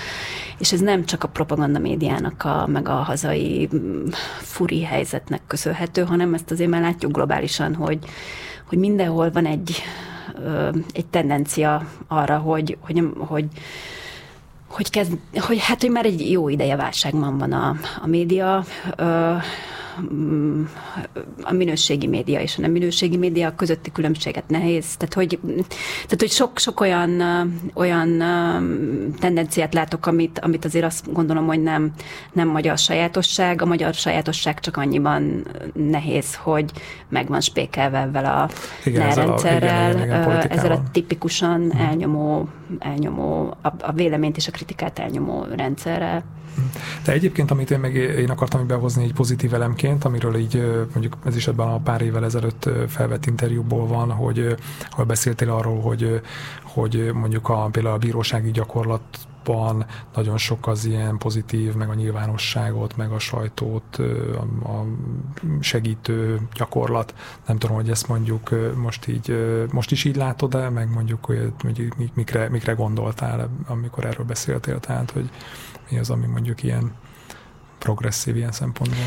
és 0.59 0.73
ez 0.73 0.81
nem 0.81 1.05
csak 1.05 1.25
a 1.25 1.29
propaganda 1.29 1.79
médiának, 1.79 2.45
a, 2.45 2.67
meg 2.67 2.89
a 2.89 2.95
hazai 2.95 3.69
furi 4.39 4.83
helyzetnek 4.83 5.41
köszönhető, 5.47 6.03
hanem 6.03 6.35
ezt 6.35 6.51
azért 6.51 6.71
már 6.71 6.81
látjuk 6.81 7.13
globálisan, 7.13 7.75
hogy, 7.75 7.99
hogy 8.69 8.79
mindenhol 8.79 9.31
van 9.31 9.47
egy, 9.47 9.83
egy 10.93 11.07
tendencia 11.07 11.87
arra, 12.09 12.39
hogy, 12.39 12.77
hogy, 12.81 13.03
hogy 13.19 13.47
hogy, 14.71 14.91
kezd, 14.91 15.13
hogy 15.41 15.59
hát, 15.59 15.81
hogy 15.81 15.91
már 15.91 16.05
egy 16.05 16.31
jó 16.31 16.49
ideje 16.49 16.77
válságban 16.77 17.39
van 17.39 17.53
a, 17.53 17.77
a 18.03 18.07
média, 18.07 18.65
ö, 18.97 19.35
a 21.43 21.53
minőségi 21.53 22.07
média 22.07 22.41
és 22.41 22.59
a 22.59 22.61
nem 22.61 22.71
minőségi 22.71 23.17
média 23.17 23.55
közötti 23.55 23.93
különbséget 23.93 24.49
nehéz. 24.49 24.97
Tehát, 24.97 25.15
hogy, 25.15 25.39
tehát, 25.87 26.19
hogy 26.19 26.31
sok, 26.31 26.59
sok 26.59 26.81
olyan, 26.81 27.23
olyan 27.75 28.19
tendenciát 29.21 29.75
látok, 29.75 30.07
amit, 30.07 30.39
amit 30.39 30.65
azért 30.65 30.85
azt 30.85 31.13
gondolom, 31.13 31.47
hogy 31.47 31.63
nem, 31.63 31.93
nem 32.33 32.49
magyar 32.49 32.79
sajátosság. 32.79 33.63
A 33.63 33.67
magyar 33.67 33.95
sajátosság 33.95 34.61
csak 34.61 34.77
annyiban 34.77 35.47
nehéz, 35.75 36.35
hogy 36.35 36.71
meg 37.09 37.29
van 37.29 37.41
spékelve 37.41 37.99
ezzel 37.99 38.25
a 38.25 38.49
igen, 38.85 39.09
ezzel 39.09 39.27
rendszerrel, 39.27 39.91
a, 39.97 40.03
igen, 40.03 40.23
igen, 40.23 40.47
ezzel 40.47 40.73
a 40.73 40.83
tipikusan 40.93 41.71
hmm. 41.71 41.81
elnyomó, 41.81 42.49
elnyomó 42.79 43.57
a, 43.63 43.69
a 43.81 43.93
véleményt 43.93 44.37
és 44.37 44.49
a 44.49 44.51
kritikát 44.51 44.99
elnyomó 44.99 45.47
rendszerrel. 45.57 46.25
De 47.05 47.13
egyébként, 47.13 47.51
amit 47.51 47.71
én 47.71 47.81
meg 47.81 47.95
én 47.95 48.31
akartam 48.31 48.67
behozni 48.67 49.05
egy 49.05 49.13
pozitív 49.13 49.55
elemként, 49.55 50.05
amiről 50.05 50.37
így 50.37 50.63
mondjuk 50.93 51.17
ez 51.25 51.37
is 51.37 51.47
ebben 51.47 51.69
a 51.69 51.79
pár 51.79 52.01
évvel 52.01 52.25
ezelőtt 52.25 52.71
felvett 52.89 53.27
interjúból 53.27 53.87
van, 53.87 54.11
hogy, 54.11 54.57
hogy 54.91 55.07
beszéltél 55.07 55.51
arról, 55.51 55.81
hogy, 55.81 56.21
hogy 56.63 57.11
mondjuk 57.15 57.49
a, 57.49 57.69
például 57.73 57.95
a 57.95 57.99
bírósági 57.99 58.51
gyakorlat 58.51 59.03
nagyon 60.15 60.37
sok 60.37 60.67
az 60.67 60.85
ilyen 60.85 61.19
pozitív, 61.19 61.75
meg 61.75 61.89
a 61.89 61.95
nyilvánosságot, 61.95 62.97
meg 62.97 63.11
a 63.11 63.19
sajtót, 63.19 63.97
a, 64.63 64.85
segítő 65.61 66.41
gyakorlat. 66.55 67.15
Nem 67.47 67.59
tudom, 67.59 67.77
hogy 67.77 67.91
ezt 67.91 68.09
mondjuk 68.09 68.75
most 68.77 69.07
így, 69.07 69.37
most 69.71 69.91
is 69.91 70.05
így 70.05 70.17
látod 70.17 70.55
el, 70.55 70.71
meg 70.71 70.93
mondjuk, 70.93 71.25
hogy 71.25 71.53
mikre, 72.15 72.49
mikre 72.49 72.73
gondoltál, 72.73 73.51
amikor 73.67 74.05
erről 74.05 74.27
beszéltél, 74.27 74.81
tehát, 74.81 75.11
hogy 75.11 75.31
mi 75.91 75.99
az, 75.99 76.11
ami 76.11 76.27
mondjuk 76.27 76.63
ilyen 76.63 76.93
progresszív 77.79 78.37
ilyen 78.37 78.53
szempontból? 78.53 79.05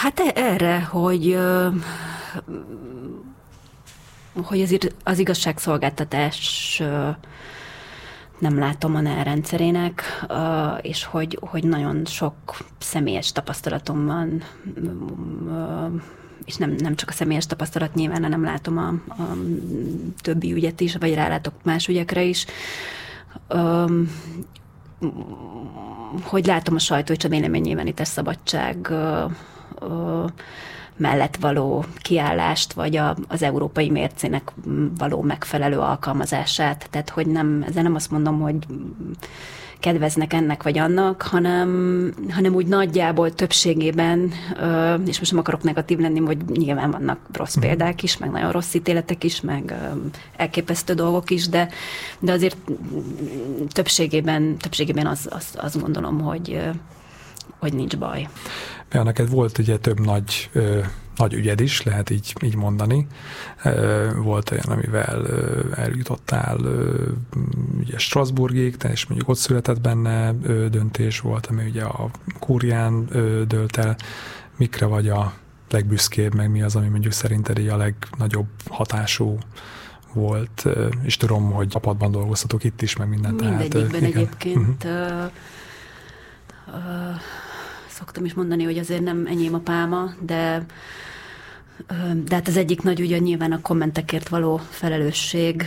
Hát 0.00 0.20
e- 0.20 0.40
erre, 0.40 0.80
hogy 0.80 1.38
hogy 4.42 4.62
az, 4.62 4.78
az 5.04 5.18
igazságszolgáltatás 5.18 6.82
nem 8.38 8.58
látom 8.58 8.94
a 8.94 9.00
NER 9.00 9.24
rendszerének, 9.24 10.02
és 10.80 11.04
hogy, 11.04 11.38
hogy 11.40 11.64
nagyon 11.64 12.04
sok 12.04 12.34
személyes 12.78 13.32
tapasztalatom 13.32 14.06
van, 14.06 14.42
és 16.44 16.56
nem, 16.56 16.74
nem 16.78 16.94
csak 16.94 17.08
a 17.08 17.12
személyes 17.12 17.46
tapasztalat 17.46 17.94
nyilván, 17.94 18.22
hanem 18.22 18.44
látom 18.44 18.78
a, 18.78 18.88
a 19.22 19.36
többi 20.20 20.52
ügyet 20.52 20.80
is, 20.80 20.96
vagy 20.96 21.14
rálátok 21.14 21.54
más 21.62 21.88
ügyekre 21.88 22.22
is, 22.22 22.46
hogy 26.22 26.46
látom 26.46 26.74
a 26.74 26.78
sajtó 26.78 27.12
és 27.12 27.24
a 27.24 27.28
véleménynyilvánítás 27.28 28.08
szabadság 28.08 28.92
mellett 30.96 31.36
való 31.36 31.84
kiállást, 31.96 32.72
vagy 32.72 32.96
a, 32.96 33.16
az 33.28 33.42
európai 33.42 33.90
mércének 33.90 34.52
való 34.98 35.20
megfelelő 35.22 35.78
alkalmazását. 35.78 36.86
Tehát, 36.90 37.10
hogy 37.10 37.26
nem, 37.26 37.64
ezzel 37.68 37.82
nem 37.82 37.94
azt 37.94 38.10
mondom, 38.10 38.40
hogy 38.40 38.56
kedveznek 39.80 40.32
ennek 40.32 40.62
vagy 40.62 40.78
annak, 40.78 41.22
hanem, 41.22 42.12
hanem 42.30 42.54
úgy 42.54 42.66
nagyjából 42.66 43.34
többségében, 43.34 44.32
és 45.06 45.18
most 45.18 45.30
nem 45.30 45.40
akarok 45.40 45.62
negatív 45.62 45.98
lenni, 45.98 46.18
hogy 46.18 46.38
nyilván 46.44 46.90
vannak 46.90 47.18
rossz 47.32 47.54
mhm. 47.54 47.66
példák 47.66 48.02
is, 48.02 48.16
meg 48.16 48.30
nagyon 48.30 48.52
rossz 48.52 48.74
ítéletek 48.74 49.24
is, 49.24 49.40
meg 49.40 49.74
elképesztő 50.36 50.94
dolgok 50.94 51.30
is, 51.30 51.48
de, 51.48 51.68
de 52.18 52.32
azért 52.32 52.56
többségében, 53.68 54.56
többségében 54.56 55.06
az, 55.06 55.28
az, 55.30 55.46
azt 55.56 55.80
gondolom, 55.80 56.20
hogy, 56.20 56.60
hogy 57.58 57.72
nincs 57.72 57.96
baj. 57.96 58.28
Ja, 58.92 59.02
neked 59.02 59.30
volt 59.30 59.58
ugye 59.58 59.78
több 59.78 60.00
nagy 60.00 60.50
nagy 61.16 61.34
ügyed 61.34 61.60
is, 61.60 61.82
lehet 61.82 62.10
így, 62.10 62.34
így 62.42 62.56
mondani. 62.56 63.06
Volt 64.16 64.50
olyan, 64.50 64.64
amivel 64.64 65.26
eljutottál 65.74 66.58
ugye 67.78 67.98
Strasbourgig, 67.98 68.76
te 68.76 68.92
is 68.92 69.06
mondjuk 69.06 69.28
ott 69.28 69.36
született 69.36 69.80
benne 69.80 70.32
döntés 70.68 71.20
volt, 71.20 71.46
ami 71.46 71.64
ugye 71.64 71.82
a 71.82 72.10
kúrián 72.38 73.04
dölt 73.46 73.76
el. 73.76 73.96
Mikre 74.56 74.86
vagy 74.86 75.08
a 75.08 75.32
legbüszkébb, 75.70 76.34
meg 76.34 76.50
mi 76.50 76.62
az, 76.62 76.76
ami 76.76 76.88
mondjuk 76.88 77.12
szerinted 77.12 77.58
így 77.58 77.68
a 77.68 77.76
legnagyobb 77.76 78.48
hatású 78.68 79.38
volt, 80.12 80.66
és 81.02 81.16
tudom, 81.16 81.50
hogy 81.50 81.68
csapatban 81.68 82.10
dolgoztatok 82.10 82.64
itt 82.64 82.82
is, 82.82 82.96
meg 82.96 83.08
mindent. 83.08 83.40
Mindegyikben 83.40 84.00
tehát, 84.00 84.14
egyébként 84.14 84.84
uh-huh. 84.84 85.30
uh, 86.66 86.74
uh, 86.74 87.20
szoktam 88.00 88.24
is 88.24 88.34
mondani, 88.34 88.64
hogy 88.64 88.78
azért 88.78 89.02
nem 89.02 89.26
enyém 89.26 89.54
a 89.54 89.58
pálma, 89.58 90.14
de 90.20 90.64
de 92.24 92.34
hát 92.34 92.48
az 92.48 92.56
egyik 92.56 92.82
nagy 92.82 93.00
ügy 93.00 93.22
nyilván 93.22 93.52
a 93.52 93.60
kommentekért 93.60 94.28
való 94.28 94.60
felelősség. 94.70 95.64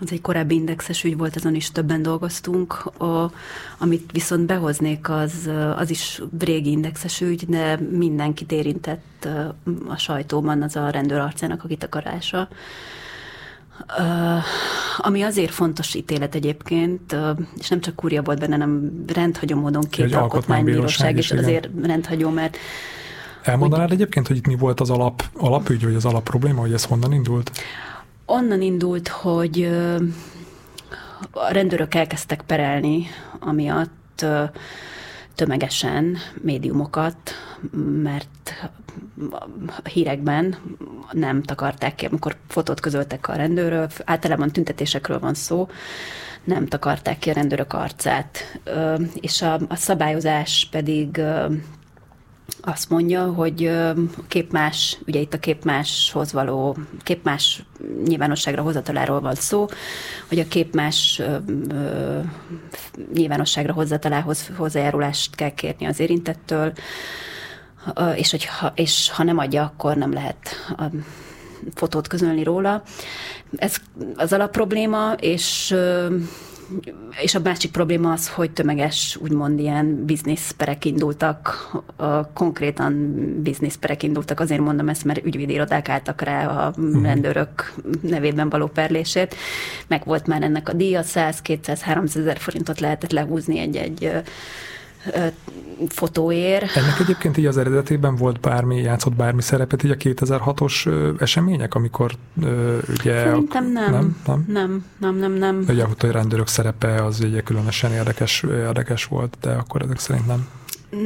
Az 0.00 0.12
egy 0.12 0.20
korábbi 0.20 0.54
indexes 0.54 1.04
ügy 1.04 1.16
volt, 1.16 1.36
azon 1.36 1.54
is 1.54 1.70
többen 1.70 2.02
dolgoztunk. 2.02 2.72
A, 3.00 3.32
amit 3.78 4.12
viszont 4.12 4.46
behoznék, 4.46 5.08
az, 5.08 5.50
az 5.76 5.90
is 5.90 6.22
régi 6.38 6.70
indexes 6.70 7.20
ügy, 7.20 7.46
de 7.46 7.76
mindenkit 7.76 8.52
érintett 8.52 9.28
a 9.88 9.96
sajtóban 9.96 10.62
az 10.62 10.76
a 10.76 10.90
rendőrarcának 10.90 11.64
a 11.64 11.68
kitakarása. 11.68 12.48
Uh, 13.98 14.42
ami 14.98 15.22
azért 15.22 15.50
fontos 15.50 15.94
ítélet 15.94 16.34
egyébként, 16.34 17.12
uh, 17.12 17.38
és 17.58 17.68
nem 17.68 17.80
csak 17.80 17.94
kúria 17.94 18.22
volt 18.22 18.38
benne, 18.38 18.52
hanem 18.52 19.04
rendhagyó 19.14 19.60
módon 19.60 19.84
két 19.90 20.14
alkotmánybíróság, 20.14 21.16
és 21.16 21.30
azért 21.30 21.68
rendhagyó, 21.82 22.30
mert 22.30 22.56
Elmondanád 23.42 23.88
hogy, 23.88 24.00
egyébként, 24.00 24.26
hogy 24.26 24.36
itt 24.36 24.46
mi 24.46 24.56
volt 24.56 24.80
az 24.80 24.90
alap, 24.90 25.22
alapügy, 25.36 25.84
vagy 25.84 25.94
az 25.94 26.04
alap 26.04 26.22
probléma, 26.22 26.60
hogy 26.60 26.72
ez 26.72 26.84
honnan 26.84 27.12
indult? 27.12 27.50
Onnan 28.26 28.62
indult, 28.62 29.08
hogy 29.08 29.58
uh, 29.58 30.02
a 31.30 31.52
rendőrök 31.52 31.94
elkezdtek 31.94 32.42
perelni, 32.42 33.06
amiatt 33.38 34.24
tömegesen 35.34 36.16
médiumokat, 36.42 37.16
mert 38.02 38.70
a 39.66 39.88
hírekben 39.88 40.56
nem 41.12 41.42
takarták 41.42 41.94
ki, 41.94 42.06
amikor 42.06 42.36
fotót 42.48 42.80
közöltek 42.80 43.28
a 43.28 43.34
rendőrök, 43.34 43.90
általában 44.04 44.50
tüntetésekről 44.50 45.18
van 45.18 45.34
szó, 45.34 45.68
nem 46.44 46.66
takarták 46.66 47.18
ki 47.18 47.30
a 47.30 47.32
rendőrök 47.32 47.72
arcát. 47.72 48.60
És 49.14 49.42
a, 49.42 49.54
a 49.68 49.74
szabályozás 49.74 50.68
pedig 50.70 51.20
azt 52.60 52.90
mondja, 52.90 53.24
hogy 53.24 53.70
képmás, 54.28 54.98
ugye 55.06 55.20
itt 55.20 55.34
a 55.34 55.38
képmáshoz 55.38 56.32
való, 56.32 56.76
képmás 57.02 57.62
nyilvánosságra 58.06 58.62
hozataláról 58.62 59.20
van 59.20 59.34
szó, 59.34 59.66
hogy 60.28 60.38
a 60.38 60.48
képmás 60.48 61.22
nyilvánosságra 63.14 63.72
hozatalához 63.72 64.50
hozzájárulást 64.56 65.34
kell 65.34 65.54
kérni 65.54 65.86
az 65.86 66.00
érintettől, 66.00 66.72
és, 68.16 68.30
hogy 68.30 68.44
ha, 68.44 68.72
és 68.74 69.10
ha 69.10 69.22
nem 69.22 69.38
adja, 69.38 69.62
akkor 69.62 69.96
nem 69.96 70.12
lehet 70.12 70.38
a 70.76 70.84
fotót 71.74 72.06
közölni 72.06 72.42
róla. 72.42 72.82
Ez 73.56 73.76
az 74.14 74.32
alapprobléma, 74.32 75.12
és 75.12 75.76
és 77.20 77.34
a 77.34 77.40
másik 77.44 77.70
probléma 77.70 78.12
az, 78.12 78.28
hogy 78.28 78.50
tömeges, 78.50 79.18
úgymond 79.20 79.58
ilyen 79.58 80.04
bizniszperek 80.04 80.84
indultak, 80.84 81.70
konkrétan 82.34 83.14
bizniszperek 83.42 84.02
indultak, 84.02 84.40
azért 84.40 84.60
mondom 84.60 84.88
ezt, 84.88 85.04
mert 85.04 85.24
ügyvédirodák 85.24 85.88
álltak 85.88 86.20
rá 86.20 86.46
a 86.46 86.72
mhm. 86.76 87.02
rendőrök 87.02 87.74
nevében 88.00 88.48
való 88.48 88.66
perlését. 88.66 89.34
Meg 89.86 90.04
volt 90.04 90.26
már 90.26 90.42
ennek 90.42 90.68
a 90.68 90.72
díja, 90.72 91.02
100, 91.02 91.42
200, 91.42 91.82
300 91.82 92.22
ezer 92.22 92.38
forintot 92.38 92.80
lehetett 92.80 93.12
lehúzni 93.12 93.58
egy-egy 93.58 94.12
fotóér. 95.88 96.62
Ennek 96.74 97.00
egyébként 97.00 97.36
így 97.36 97.46
az 97.46 97.56
eredetében 97.56 98.16
volt 98.16 98.40
bármi, 98.40 98.76
játszott 98.76 99.14
bármi 99.14 99.42
szerepet 99.42 99.82
így 99.82 99.90
a 99.90 99.94
2006-os 99.94 100.88
események, 101.20 101.74
amikor 101.74 102.12
ugye... 102.98 103.24
Szerintem 103.24 103.72
nem. 103.72 103.90
Nem, 103.90 104.16
nem, 104.26 104.44
nem, 104.46 104.84
nem, 104.98 105.16
nem. 105.16 105.32
nem. 105.32 105.64
Ugye 105.68 105.84
a 105.84 106.12
rendőrök 106.12 106.48
szerepe 106.48 107.04
az 107.04 107.20
ugye 107.20 107.40
különösen 107.40 107.92
érdekes, 107.92 108.42
érdekes 108.42 109.04
volt, 109.04 109.36
de 109.40 109.50
akkor 109.50 109.82
ezek 109.82 109.98
szerint 109.98 110.26
nem. 110.26 110.48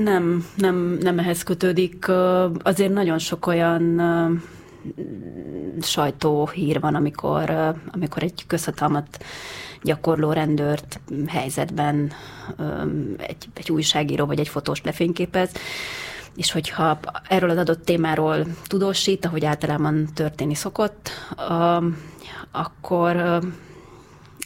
Nem, 0.05 0.47
nem, 0.55 0.99
nem 1.01 1.19
ehhez 1.19 1.43
kötődik. 1.43 2.07
Azért 2.63 2.93
nagyon 2.93 3.19
sok 3.19 3.47
olyan 3.47 4.01
sajtóhír 5.81 6.81
van, 6.81 6.95
amikor, 6.95 7.75
amikor 7.93 8.23
egy 8.23 8.45
közhatalmat 8.47 9.25
gyakorló 9.83 10.33
rendőrt 10.33 11.01
helyzetben 11.27 12.13
egy, 13.17 13.49
egy 13.55 13.71
újságíró 13.71 14.27
vagy 14.27 14.39
egy 14.39 14.49
fotós 14.49 14.83
lefényképez, 14.83 15.51
és 16.37 16.53
hogyha 16.53 16.99
erről 17.29 17.51
az 17.51 17.57
adott 17.57 17.85
témáról 17.85 18.47
tudósít, 18.67 19.25
ahogy 19.25 19.45
általában 19.45 20.09
történni 20.15 20.55
szokott, 20.55 21.11
akkor 22.51 23.41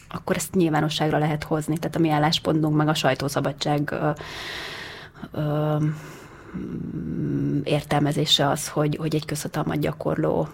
akkor 0.09 0.35
ezt 0.35 0.55
nyilvánosságra 0.55 1.17
lehet 1.17 1.43
hozni. 1.43 1.77
Tehát 1.77 1.95
a 1.95 1.99
mi 1.99 2.09
álláspontunk, 2.09 2.75
meg 2.75 2.87
a 2.87 2.93
sajtószabadság 2.93 3.95
értelmezése 7.63 8.49
az, 8.49 8.67
hogy, 8.67 8.95
hogy 8.95 9.15
egy 9.15 9.25
közhatalmat 9.25 9.79
gyakorló 9.79 10.47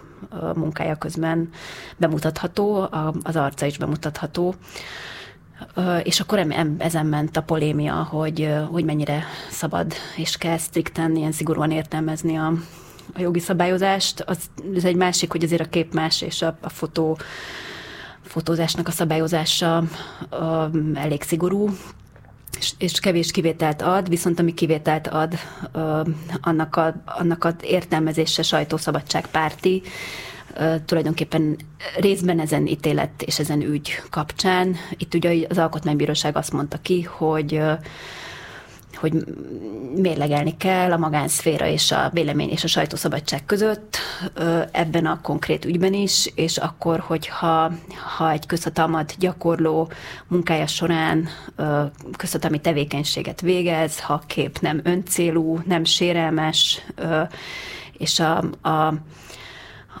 munkája 0.54 0.96
közben 0.96 1.48
bemutatható, 1.96 2.88
az 3.22 3.36
arca 3.36 3.66
is 3.66 3.78
bemutatható. 3.78 4.54
És 6.02 6.20
akkor 6.20 6.46
ezen 6.78 7.06
ment 7.06 7.36
a 7.36 7.42
polémia, 7.42 7.94
hogy, 7.94 8.54
hogy 8.70 8.84
mennyire 8.84 9.24
szabad 9.50 9.92
és 10.16 10.36
kell 10.36 10.58
strikten, 10.58 11.16
ilyen 11.16 11.32
szigorúan 11.32 11.70
értelmezni 11.70 12.36
a, 12.36 12.52
a 13.14 13.20
jogi 13.20 13.40
szabályozást. 13.40 14.20
Az, 14.20 14.38
ez 14.74 14.84
egy 14.84 14.96
másik, 14.96 15.30
hogy 15.30 15.44
azért 15.44 15.60
a 15.60 15.68
kép 15.68 15.94
más 15.94 16.22
és 16.22 16.42
a, 16.42 16.56
a 16.60 16.68
fotó 16.68 17.18
fotózásnak 18.22 18.88
a 18.88 18.90
szabályozása 18.90 19.76
a, 19.76 20.70
elég 20.94 21.22
szigorú, 21.22 21.70
és, 22.64 22.72
és 22.78 23.00
kevés 23.00 23.30
kivételt 23.30 23.82
ad, 23.82 24.08
viszont 24.08 24.38
ami 24.38 24.54
kivételt 24.54 25.06
ad, 25.06 25.34
annak, 26.40 26.76
a, 26.76 26.94
annak 27.04 27.44
az 27.44 27.54
értelmezése 27.60 28.42
sajtószabadság 28.42 29.26
párti, 29.26 29.82
ö, 30.56 30.74
tulajdonképpen 30.84 31.56
részben 31.96 32.40
ezen 32.40 32.66
ítélet 32.66 33.22
és 33.22 33.38
ezen 33.38 33.60
ügy 33.62 34.02
kapcsán. 34.10 34.76
Itt 34.96 35.14
ugye 35.14 35.46
az 35.48 35.58
Alkotmánybíróság 35.58 36.36
azt 36.36 36.52
mondta 36.52 36.78
ki, 36.82 37.02
hogy 37.02 37.60
hogy 38.96 39.12
mérlegelni 39.96 40.56
kell 40.56 40.92
a 40.92 40.96
magánszféra 40.96 41.66
és 41.66 41.92
a 41.92 42.10
vélemény 42.12 42.50
és 42.50 42.64
a 42.64 42.68
sajtószabadság 42.68 43.44
között 43.44 43.98
ebben 44.70 45.06
a 45.06 45.20
konkrét 45.20 45.64
ügyben 45.64 45.92
is, 45.92 46.32
és 46.34 46.56
akkor, 46.56 46.98
hogyha 46.98 47.72
ha 48.16 48.30
egy 48.30 48.46
közhatalmat 48.46 49.14
gyakorló 49.18 49.90
munkája 50.28 50.66
során 50.66 51.28
közhatalmi 52.16 52.60
tevékenységet 52.60 53.40
végez, 53.40 54.00
ha 54.00 54.22
kép 54.26 54.58
nem 54.60 54.80
öncélú, 54.82 55.58
nem 55.66 55.84
sérelmes, 55.84 56.84
és 57.98 58.20
a, 58.20 58.36
a 58.68 58.94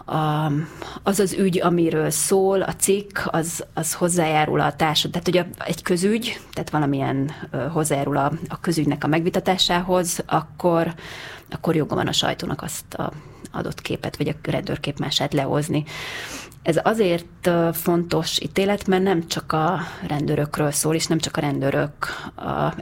a, 0.04 0.52
az 1.02 1.18
az 1.18 1.32
ügy, 1.32 1.60
amiről 1.60 2.10
szól, 2.10 2.62
a 2.62 2.74
cikk, 2.74 3.18
az, 3.24 3.64
az 3.74 3.94
hozzájárul 3.94 4.60
a 4.60 4.76
társadalom, 4.76 5.24
tehát 5.24 5.46
hogy 5.46 5.66
egy 5.66 5.82
közügy, 5.82 6.40
tehát 6.52 6.70
valamilyen 6.70 7.30
hozzájárul 7.72 8.16
a, 8.16 8.32
a 8.48 8.60
közügynek 8.60 9.04
a 9.04 9.06
megvitatásához, 9.06 10.22
akkor, 10.26 10.94
akkor 11.50 11.76
joga 11.76 11.94
van 11.94 12.06
a 12.06 12.12
sajtónak 12.12 12.62
azt 12.62 12.94
a 12.94 13.12
adott 13.52 13.80
képet, 13.80 14.16
vagy 14.16 14.28
a 14.28 14.50
rendőrképmását 14.50 15.32
lehozni. 15.32 15.84
Ez 16.64 16.78
azért 16.82 17.50
fontos 17.72 18.40
ítélet, 18.40 18.86
mert 18.86 19.02
nem 19.02 19.26
csak 19.26 19.52
a 19.52 19.80
rendőrökről 20.06 20.70
szól, 20.70 20.94
és 20.94 21.06
nem 21.06 21.18
csak 21.18 21.36
a 21.36 21.40
rendőrök 21.40 21.92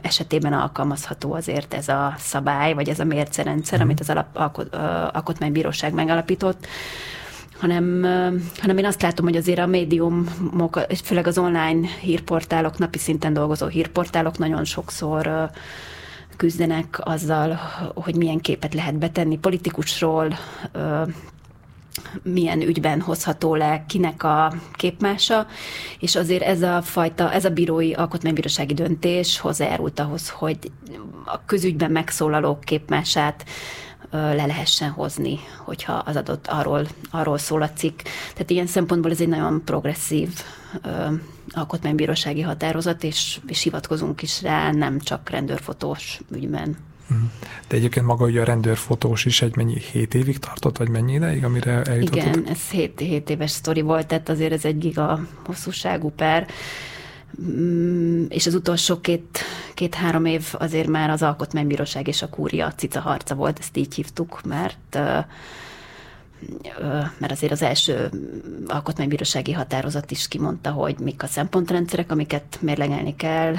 esetében 0.01 0.53
alkalmazható 0.53 1.33
azért 1.33 1.73
ez 1.73 1.87
a 1.87 2.13
szabály, 2.17 2.73
vagy 2.73 2.89
ez 2.89 2.99
a 2.99 3.03
mércerendszer, 3.03 3.77
mhm. 3.77 3.87
amit 3.87 3.99
az 3.99 4.09
alap, 4.09 4.27
alkot, 4.33 4.75
alkotmánybíróság 5.11 5.93
megalapított, 5.93 6.67
hanem, 7.59 8.01
hanem 8.59 8.77
én 8.77 8.85
azt 8.85 9.01
látom, 9.01 9.25
hogy 9.25 9.35
azért 9.35 9.59
a 9.59 9.65
médiumok, 9.65 10.79
főleg 11.03 11.27
az 11.27 11.37
online 11.37 11.87
hírportálok, 12.01 12.77
napi 12.77 12.97
szinten 12.97 13.33
dolgozó 13.33 13.67
hírportálok 13.67 14.37
nagyon 14.37 14.63
sokszor 14.65 15.49
küzdenek 16.37 16.99
azzal, 17.03 17.59
hogy 17.95 18.15
milyen 18.15 18.39
képet 18.39 18.73
lehet 18.73 18.97
betenni 18.97 19.37
politikusról, 19.37 20.37
milyen 22.23 22.61
ügyben 22.61 23.01
hozható 23.01 23.55
le, 23.55 23.83
kinek 23.87 24.23
a 24.23 24.53
képmása, 24.73 25.47
és 25.99 26.15
azért 26.15 26.43
ez 26.43 26.61
a 26.61 26.81
fajta, 26.81 27.31
ez 27.31 27.45
a 27.45 27.49
bírói, 27.49 27.93
alkotmánybírósági 27.93 28.73
döntés 28.73 29.39
hozzájárult 29.39 29.99
ahhoz, 29.99 30.29
hogy 30.29 30.57
a 31.25 31.45
közügyben 31.45 31.91
megszólalók 31.91 32.59
képmását 32.59 33.45
le 34.11 34.45
lehessen 34.45 34.89
hozni, 34.89 35.39
hogyha 35.57 35.93
az 35.93 36.15
adott 36.15 36.47
arról, 36.47 36.87
arról 37.11 37.37
szól 37.37 37.61
a 37.61 37.69
cikk. 37.69 37.99
Tehát 38.33 38.49
ilyen 38.49 38.67
szempontból 38.67 39.11
ez 39.11 39.21
egy 39.21 39.27
nagyon 39.27 39.61
progresszív 39.65 40.29
alkotmánybírósági 41.49 42.41
határozat, 42.41 43.03
és, 43.03 43.39
és 43.47 43.61
hivatkozunk 43.61 44.21
is 44.21 44.41
rá, 44.41 44.71
nem 44.71 44.99
csak 44.99 45.29
rendőrfotós 45.29 46.19
ügyben. 46.31 46.77
Mhm. 47.07 47.23
De 47.67 47.75
egyébként 47.75 48.05
maga 48.05 48.25
ugye 48.25 48.41
a 48.41 48.43
rendőrfotós 48.43 49.25
is 49.25 49.41
egy 49.41 49.55
mennyi, 49.55 49.79
hét 49.79 50.13
évig 50.13 50.39
tartott, 50.39 50.77
vagy 50.77 50.89
mennyi 50.89 51.13
ideig, 51.13 51.43
amire 51.43 51.81
eljutottuk? 51.81 52.15
Igen, 52.15 52.47
ez 52.47 52.69
hét, 52.69 52.99
hét 52.99 53.29
éves 53.29 53.51
sztori 53.51 53.81
volt, 53.81 54.07
tehát 54.07 54.29
azért 54.29 54.51
ez 54.51 54.65
egy 54.65 54.77
giga 54.77 55.27
hosszúságú 55.45 56.09
per, 56.09 56.47
mm, 57.41 58.25
és 58.29 58.47
az 58.47 58.53
utolsó 58.53 58.99
két, 58.99 59.39
két-három 59.73 60.25
év 60.25 60.47
azért 60.51 60.87
már 60.87 61.09
az 61.09 61.21
Alkotmánybíróság 61.21 62.07
és 62.07 62.21
a 62.21 62.29
Kúria 62.29 62.73
cica 62.73 62.99
harca 62.99 63.35
volt, 63.35 63.59
ezt 63.59 63.77
így 63.77 63.93
hívtuk, 63.95 64.41
mert 64.43 64.99
mert 67.17 67.31
azért 67.31 67.51
az 67.51 67.61
első 67.61 68.09
alkotmánybírósági 68.67 69.51
határozat 69.51 70.11
is 70.11 70.27
kimondta, 70.27 70.71
hogy 70.71 70.95
mik 70.99 71.23
a 71.23 71.27
szempontrendszerek, 71.27 72.11
amiket 72.11 72.57
mérlegelni 72.61 73.15
kell, 73.15 73.55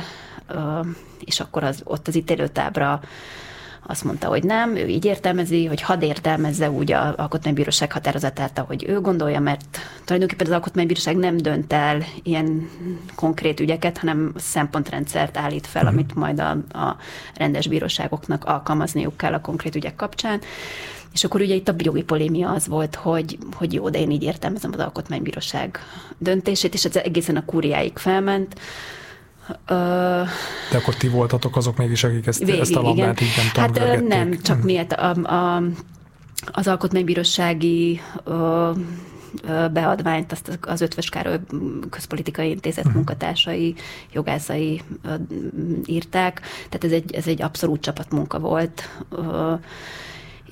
és 1.24 1.40
akkor 1.40 1.64
az, 1.64 1.80
ott 1.84 2.08
az 2.08 2.16
ítélőtábra 2.16 3.00
azt 3.86 4.04
mondta, 4.04 4.28
hogy 4.28 4.44
nem, 4.44 4.76
ő 4.76 4.86
így 4.86 5.04
értelmezi, 5.04 5.66
hogy 5.66 5.80
hadd 5.80 6.02
értelmezze 6.02 6.70
úgy 6.70 6.92
a 6.92 7.14
alkotmánybíróság 7.16 7.92
határozatát, 7.92 8.58
ahogy 8.58 8.84
ő 8.88 9.00
gondolja, 9.00 9.40
mert 9.40 9.78
tulajdonképpen 10.04 10.46
az 10.46 10.52
alkotmánybíróság 10.52 11.16
nem 11.16 11.36
dönt 11.36 11.72
el 11.72 12.04
ilyen 12.22 12.68
konkrét 13.14 13.60
ügyeket, 13.60 13.98
hanem 13.98 14.32
szempontrendszert 14.36 15.36
állít 15.36 15.66
fel, 15.66 15.82
uh-huh. 15.82 15.98
amit 15.98 16.14
majd 16.14 16.40
a, 16.40 16.50
a 16.78 16.96
rendes 17.34 17.68
bíróságoknak 17.68 18.44
alkalmazniuk 18.44 19.16
kell 19.16 19.32
a 19.32 19.40
konkrét 19.40 19.74
ügyek 19.74 19.96
kapcsán. 19.96 20.40
És 21.12 21.24
akkor 21.24 21.40
ugye 21.40 21.54
itt 21.54 21.68
a 21.68 21.74
jogi 21.78 22.02
polémia 22.02 22.50
az 22.50 22.66
volt, 22.66 22.94
hogy, 22.94 23.38
hogy 23.56 23.72
jó, 23.72 23.88
de 23.88 23.98
én 23.98 24.10
így 24.10 24.22
értelmezem 24.22 24.70
az 24.74 24.80
alkotmánybíróság 24.80 25.78
döntését, 26.18 26.74
és 26.74 26.84
ez 26.84 26.96
egészen 26.96 27.36
a 27.36 27.44
kúriáig 27.44 27.98
felment. 27.98 28.60
De 29.66 30.76
akkor 30.76 30.94
ti 30.94 31.08
voltatok 31.08 31.56
azok 31.56 31.76
mégis, 31.76 32.04
akik 32.04 32.26
ezt, 32.26 32.38
végig, 32.38 32.60
ezt 32.60 32.74
a 32.74 32.80
labdát 32.80 33.20
így 33.20 33.28
nem 33.36 33.64
Hát 33.64 34.08
nem, 34.08 34.40
csak 34.42 34.56
mhm. 34.56 34.66
miért 34.66 34.92
a, 34.92 35.10
a, 35.10 35.62
az 36.52 36.68
alkotmánybírósági 36.68 38.00
ö, 38.24 38.70
beadványt 39.72 40.32
azt 40.32 40.58
az 40.60 40.80
Ötvös 40.80 41.08
Károly 41.08 41.38
közpolitikai 41.90 42.50
intézet 42.50 42.78
uh-huh. 42.78 42.94
munkatársai, 42.94 43.74
jogászai 44.12 44.82
írták, 45.86 46.40
tehát 46.68 46.84
ez 46.84 46.92
egy, 46.92 47.14
ez 47.14 47.26
egy 47.26 47.42
abszolút 47.42 47.80
csapatmunka 47.80 48.38
volt 48.38 48.88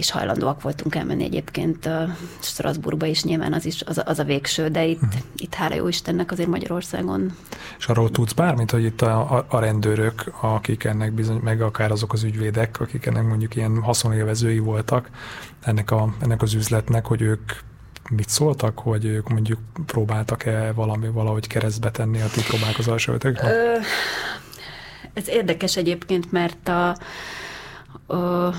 és 0.02 0.10
hajlandóak 0.10 0.62
voltunk 0.62 0.94
elmenni 0.94 1.24
egyébként 1.24 1.88
Strasbourgba 2.40 3.06
is, 3.06 3.24
nyilván 3.24 3.52
az 3.52 3.64
is 3.64 3.82
az, 3.82 4.02
az 4.04 4.18
a 4.18 4.24
végső, 4.24 4.68
de 4.68 4.84
itt, 4.84 5.02
uh-huh. 5.02 5.20
itt 5.36 5.54
hála 5.54 5.74
jó 5.74 5.88
Istennek 5.88 6.32
azért 6.32 6.48
Magyarországon. 6.48 7.36
És 7.78 7.86
arról 7.86 8.10
tudsz 8.10 8.32
bármit, 8.32 8.70
hogy 8.70 8.84
itt 8.84 9.02
a, 9.02 9.36
a, 9.36 9.46
a 9.48 9.58
rendőrök, 9.58 10.32
akik 10.40 10.84
ennek 10.84 11.12
bizony, 11.12 11.36
meg 11.36 11.60
akár 11.60 11.90
azok 11.90 12.12
az 12.12 12.22
ügyvédek, 12.22 12.80
akik 12.80 13.06
ennek 13.06 13.26
mondjuk 13.26 13.56
ilyen 13.56 13.82
haszonélvezői 13.82 14.58
voltak 14.58 15.10
ennek, 15.60 15.90
a, 15.90 16.14
ennek 16.20 16.42
az 16.42 16.54
üzletnek, 16.54 17.06
hogy 17.06 17.22
ők 17.22 17.52
mit 18.10 18.28
szóltak, 18.28 18.78
hogy 18.78 19.04
ők 19.04 19.28
mondjuk 19.28 19.58
próbáltak-e 19.86 20.72
valami 20.72 21.08
valahogy 21.08 21.46
keresztbe 21.46 21.90
tenni 21.90 22.20
a 22.20 22.26
ti 22.26 22.40
próbálkozásaitok? 22.42 23.38
Ez 25.14 25.28
érdekes 25.28 25.76
egyébként, 25.76 26.32
mert 26.32 26.68
a, 26.68 26.96
a 28.14 28.54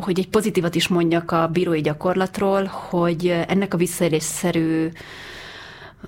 hogy 0.00 0.18
egy 0.18 0.28
pozitívat 0.28 0.74
is 0.74 0.88
mondjak 0.88 1.30
a 1.30 1.48
bírói 1.52 1.80
gyakorlatról, 1.80 2.64
hogy 2.64 3.28
ennek 3.48 3.74
a 3.74 3.76
visszaélésszerű 3.76 4.88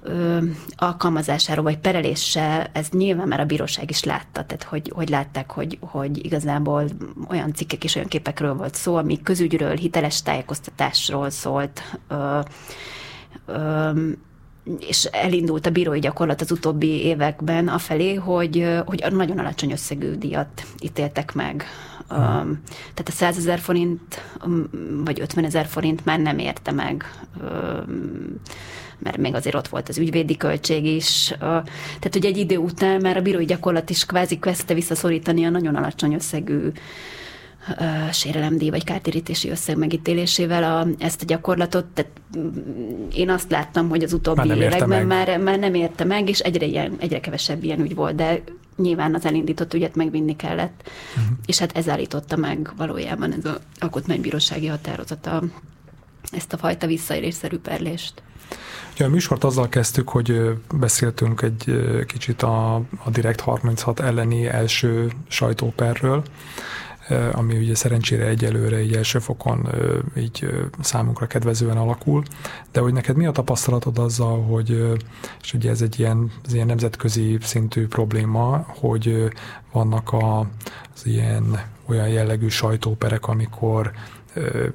ö, 0.03 0.39
alkalmazásáról, 0.77 1.65
vagy 1.65 1.79
pereléssel, 1.79 2.67
ez 2.73 2.89
nyilván 2.89 3.29
már 3.29 3.41
a 3.41 3.45
bíróság 3.45 3.91
is 3.91 4.05
látta, 4.05 4.45
tehát 4.45 4.63
hogy, 4.63 4.93
hogy 4.95 5.09
látták, 5.09 5.51
hogy, 5.51 5.79
hogy 5.81 6.25
igazából 6.25 6.85
olyan 7.29 7.55
cikkek 7.55 7.85
és 7.85 7.95
olyan 7.95 8.09
képekről 8.09 8.55
volt 8.55 8.75
szó, 8.75 8.97
ami 8.97 9.23
közügyről, 9.23 9.75
hiteles 9.75 10.23
tájékoztatásról 10.23 11.31
szólt, 11.31 11.83
ö, 12.09 12.39
ö, 13.47 13.91
és 14.81 15.05
elindult 15.05 15.67
a 15.67 15.71
bírói 15.71 15.99
gyakorlat 15.99 16.41
az 16.41 16.51
utóbbi 16.51 17.05
években 17.05 17.69
afelé, 17.69 18.15
hogy, 18.15 18.83
hogy 18.87 19.05
nagyon 19.11 19.39
alacsony 19.39 19.71
összegű 19.71 20.15
díjat 20.15 20.67
ítéltek 20.81 21.35
meg 21.35 21.65
tehát 22.09 23.05
a 23.07 23.11
100 23.11 23.37
ezer 23.37 23.59
forint, 23.59 24.23
um, 24.45 24.69
vagy 25.05 25.21
50 25.21 25.45
ezer 25.45 25.67
forint 25.67 26.05
már 26.05 26.21
nem 26.21 26.39
érte 26.39 26.73
meg, 26.73 27.05
mert 28.99 29.17
még 29.17 29.35
azért 29.35 29.55
ott 29.55 29.69
volt 29.69 29.89
az 29.89 29.99
ügyvédi 29.99 30.37
költség 30.37 30.85
is. 30.85 31.35
Tehát, 31.39 32.11
hogy 32.13 32.27
egy 32.27 32.37
idő 32.37 32.57
után 32.57 33.01
már 33.01 33.17
a 33.17 33.23
bírói 33.23 33.45
gyakorlat 33.45 33.91
is 33.91 34.07
kvázi 34.07 34.39
kezdte 34.39 34.75
visszaszorítani 34.75 35.45
a 35.45 35.51
nagyon 35.51 35.75
alacsony 35.75 36.15
összegű 36.15 36.73
sérelemdíj 38.13 38.71
vagy 38.71 38.85
kártérítési 38.85 39.51
összeg 39.51 39.77
megítélésével 39.77 40.65
a, 40.65 40.87
ezt 41.05 41.23
a 41.23 41.25
gyakorlatot. 41.25 41.85
Tehát 41.85 42.11
mm, 42.39 42.49
én 43.15 43.31
azt 43.31 43.51
láttam, 43.51 43.89
hogy 43.89 44.03
az 44.03 44.13
utóbbi 44.13 44.49
már 44.49 44.57
években 44.57 45.07
már, 45.07 45.39
már 45.39 45.59
nem 45.59 45.75
érte 45.75 46.05
meg, 46.05 46.29
és 46.29 46.39
egyre, 46.39 46.67
ilyen, 46.67 46.97
egyre 46.99 47.21
kevesebb 47.21 47.65
ilyen 47.65 47.81
ügy 47.81 47.95
volt, 47.95 48.15
de 48.15 48.43
nyilván 48.79 49.15
az 49.15 49.25
elindított 49.25 49.75
ügyet 49.75 49.95
megvinni 49.95 50.37
kellett, 50.37 50.91
uh-huh. 51.17 51.37
és 51.47 51.59
hát 51.59 51.77
ez 51.77 51.89
állította 51.89 52.37
meg 52.37 52.73
valójában 52.77 53.33
ez 53.33 53.45
az 53.45 53.61
alkotmánybírósági 53.79 54.67
határozata 54.67 55.43
ezt 56.33 56.53
a 56.53 56.57
fajta 56.57 56.87
visszaélésszerű 56.87 57.59
perlést. 57.59 58.23
Ja, 58.97 59.07
a 59.07 59.09
műsort 59.09 59.45
azzal 59.45 59.69
kezdtük, 59.69 60.09
hogy 60.09 60.41
beszéltünk 60.75 61.43
egy 61.43 61.65
kicsit 62.07 62.43
a, 62.43 62.75
a 62.75 63.11
Direkt 63.11 63.41
36 63.41 64.01
elleni 64.01 64.47
első 64.47 65.11
sajtóperről, 65.29 66.23
ami 67.33 67.57
ugye 67.57 67.75
szerencsére 67.75 68.27
egyelőre 68.27 68.77
egy 68.77 68.95
első 68.95 69.19
fokon 69.19 69.69
így 70.17 70.49
számunkra 70.81 71.27
kedvezően 71.27 71.77
alakul, 71.77 72.23
de 72.73 72.81
hogy 72.81 72.93
neked 72.93 73.17
mi 73.17 73.27
a 73.27 73.31
tapasztalatod 73.31 73.99
azzal, 73.99 74.43
hogy, 74.43 74.97
és 75.43 75.55
ugye 75.55 75.71
ez 75.71 75.83
egy 75.83 75.99
ilyen, 75.99 76.33
ez 76.45 76.55
ilyen 76.55 76.67
nemzetközi 76.67 77.39
szintű 77.41 77.87
probléma, 77.87 78.67
hogy 78.69 79.33
vannak 79.73 80.13
a, 80.13 80.39
az 80.95 81.07
ilyen 81.07 81.61
olyan 81.87 82.09
jellegű 82.09 82.49
sajtóperek, 82.49 83.29
amikor 83.29 83.93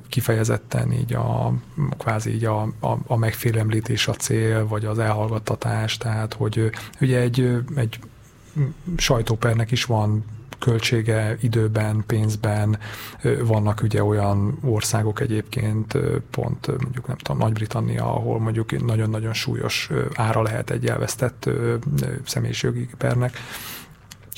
kifejezetten 0.09 0.91
így 0.91 1.13
a 1.13 1.53
kvázi 1.97 2.33
így 2.33 2.45
a, 2.45 2.61
a, 2.61 2.97
a 3.07 3.17
megfélemlítés 3.17 4.07
a 4.07 4.13
cél, 4.13 4.67
vagy 4.67 4.85
az 4.85 4.99
elhallgattatás, 4.99 5.97
tehát 5.97 6.33
hogy 6.33 6.71
ugye 7.01 7.19
egy, 7.19 7.57
egy 7.75 7.99
sajtópernek 8.97 9.71
is 9.71 9.85
van 9.85 10.25
költsége 10.63 11.37
időben, 11.41 12.03
pénzben. 12.07 12.77
Vannak 13.43 13.81
ugye 13.83 14.03
olyan 14.03 14.57
országok 14.61 15.19
egyébként, 15.19 15.97
pont 16.31 16.67
mondjuk 16.67 17.07
nem 17.07 17.17
tudom, 17.17 17.37
Nagy-Britannia, 17.37 18.15
ahol 18.15 18.39
mondjuk 18.39 18.85
nagyon-nagyon 18.85 19.33
súlyos 19.33 19.89
ára 20.13 20.41
lehet 20.41 20.69
egy 20.69 20.87
elvesztett 20.87 21.49
személyiségi 22.25 22.89
pernek. 22.97 23.37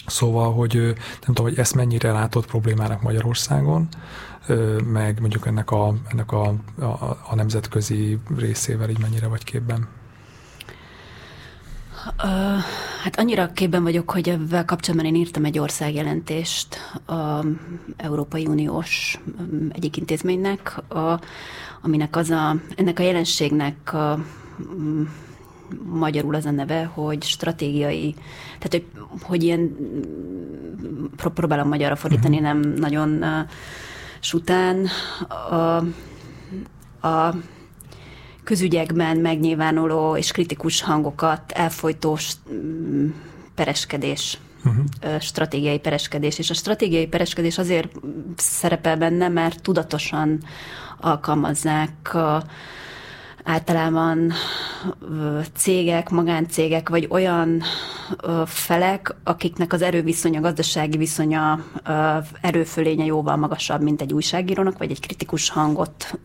Szóval, 0.06 0.54
hogy 0.54 0.74
nem 0.76 1.34
tudom, 1.34 1.46
hogy 1.46 1.60
ezt 1.60 1.76
mennyire 1.76 2.12
látott 2.12 2.46
problémának 2.46 3.02
Magyarországon, 3.02 3.88
meg 4.84 5.20
mondjuk 5.20 5.46
ennek 5.48 5.72
a, 5.72 5.94
ennek 6.08 6.32
a, 6.32 6.48
a, 6.80 7.18
a 7.30 7.36
nemzetközi 7.36 8.20
részével 8.38 8.90
így 8.90 9.00
mennyire 9.00 9.28
vagy 9.28 9.44
képben? 9.44 9.88
Hát 13.04 13.20
annyira 13.20 13.52
képben 13.54 13.84
vagyok, 13.84 14.12
hogy 14.12 14.30
ebben 14.30 14.66
kapcsolatban 14.66 15.08
én 15.10 15.16
írtam 15.16 15.46
egy 15.46 15.60
országjelentést 15.60 16.78
a 17.06 17.46
Európai 17.98 18.46
Uniós 18.46 19.20
egyik 19.70 19.98
intézménynek, 19.98 20.78
a, 20.88 21.20
aminek 21.82 22.16
az 22.16 22.30
a, 22.30 22.56
ennek 22.76 23.00
a 23.00 23.04
jelenségnek 23.04 23.94
a, 23.94 24.20
magyarul 25.84 26.36
az 26.36 26.46
a 26.46 26.52
neve, 26.52 26.86
hogy 26.86 27.24
stratégiai, 27.24 28.16
tehát 28.60 28.72
hogy, 28.72 28.86
hogy 29.22 29.44
ilyen, 29.44 29.76
próbálom 31.34 31.68
magyarra 31.68 31.96
fordítani, 31.96 32.36
mhm. 32.36 32.44
nem 32.44 32.60
nagyon 32.60 33.10
uh, 33.22 33.50
sután, 34.20 34.88
a, 35.50 35.76
a 37.08 37.36
közügyekben 38.46 39.18
megnyilvánuló 39.18 40.18
és 40.18 40.32
kritikus 40.32 40.82
hangokat 40.82 41.52
elfolytó 41.52 42.18
mm, 42.54 43.08
pereskedés 43.56 44.38
uh-huh. 44.66 45.20
stratégiai 45.20 45.80
pereskedés. 45.80 46.40
És 46.40 46.50
a 46.50 46.54
stratégiai 46.54 47.08
pereskedés 47.08 47.58
azért 47.58 47.92
szerepel 48.36 48.98
benne, 48.98 49.28
mert 49.28 49.62
tudatosan 49.62 50.44
alkalmazzák 51.00 52.14
a, 52.14 52.44
általában 53.46 54.32
cégek, 55.56 56.10
magáncégek, 56.10 56.90
vagy 56.90 57.08
olyan 57.10 57.62
felek, 58.46 59.16
akiknek 59.24 59.74
az 59.74 59.82
erőviszonya, 59.82 60.42
gazdasági 60.42 60.98
viszonya, 60.98 61.60
erőfölénye 62.42 63.06
jóval 63.06 63.36
magasabb, 63.36 63.82
mint 63.82 64.02
egy 64.02 64.14
újságírónak, 64.14 64.78
vagy 64.78 64.92
egy 64.92 65.00
kritikus 65.00 65.50
hangot 65.50 66.20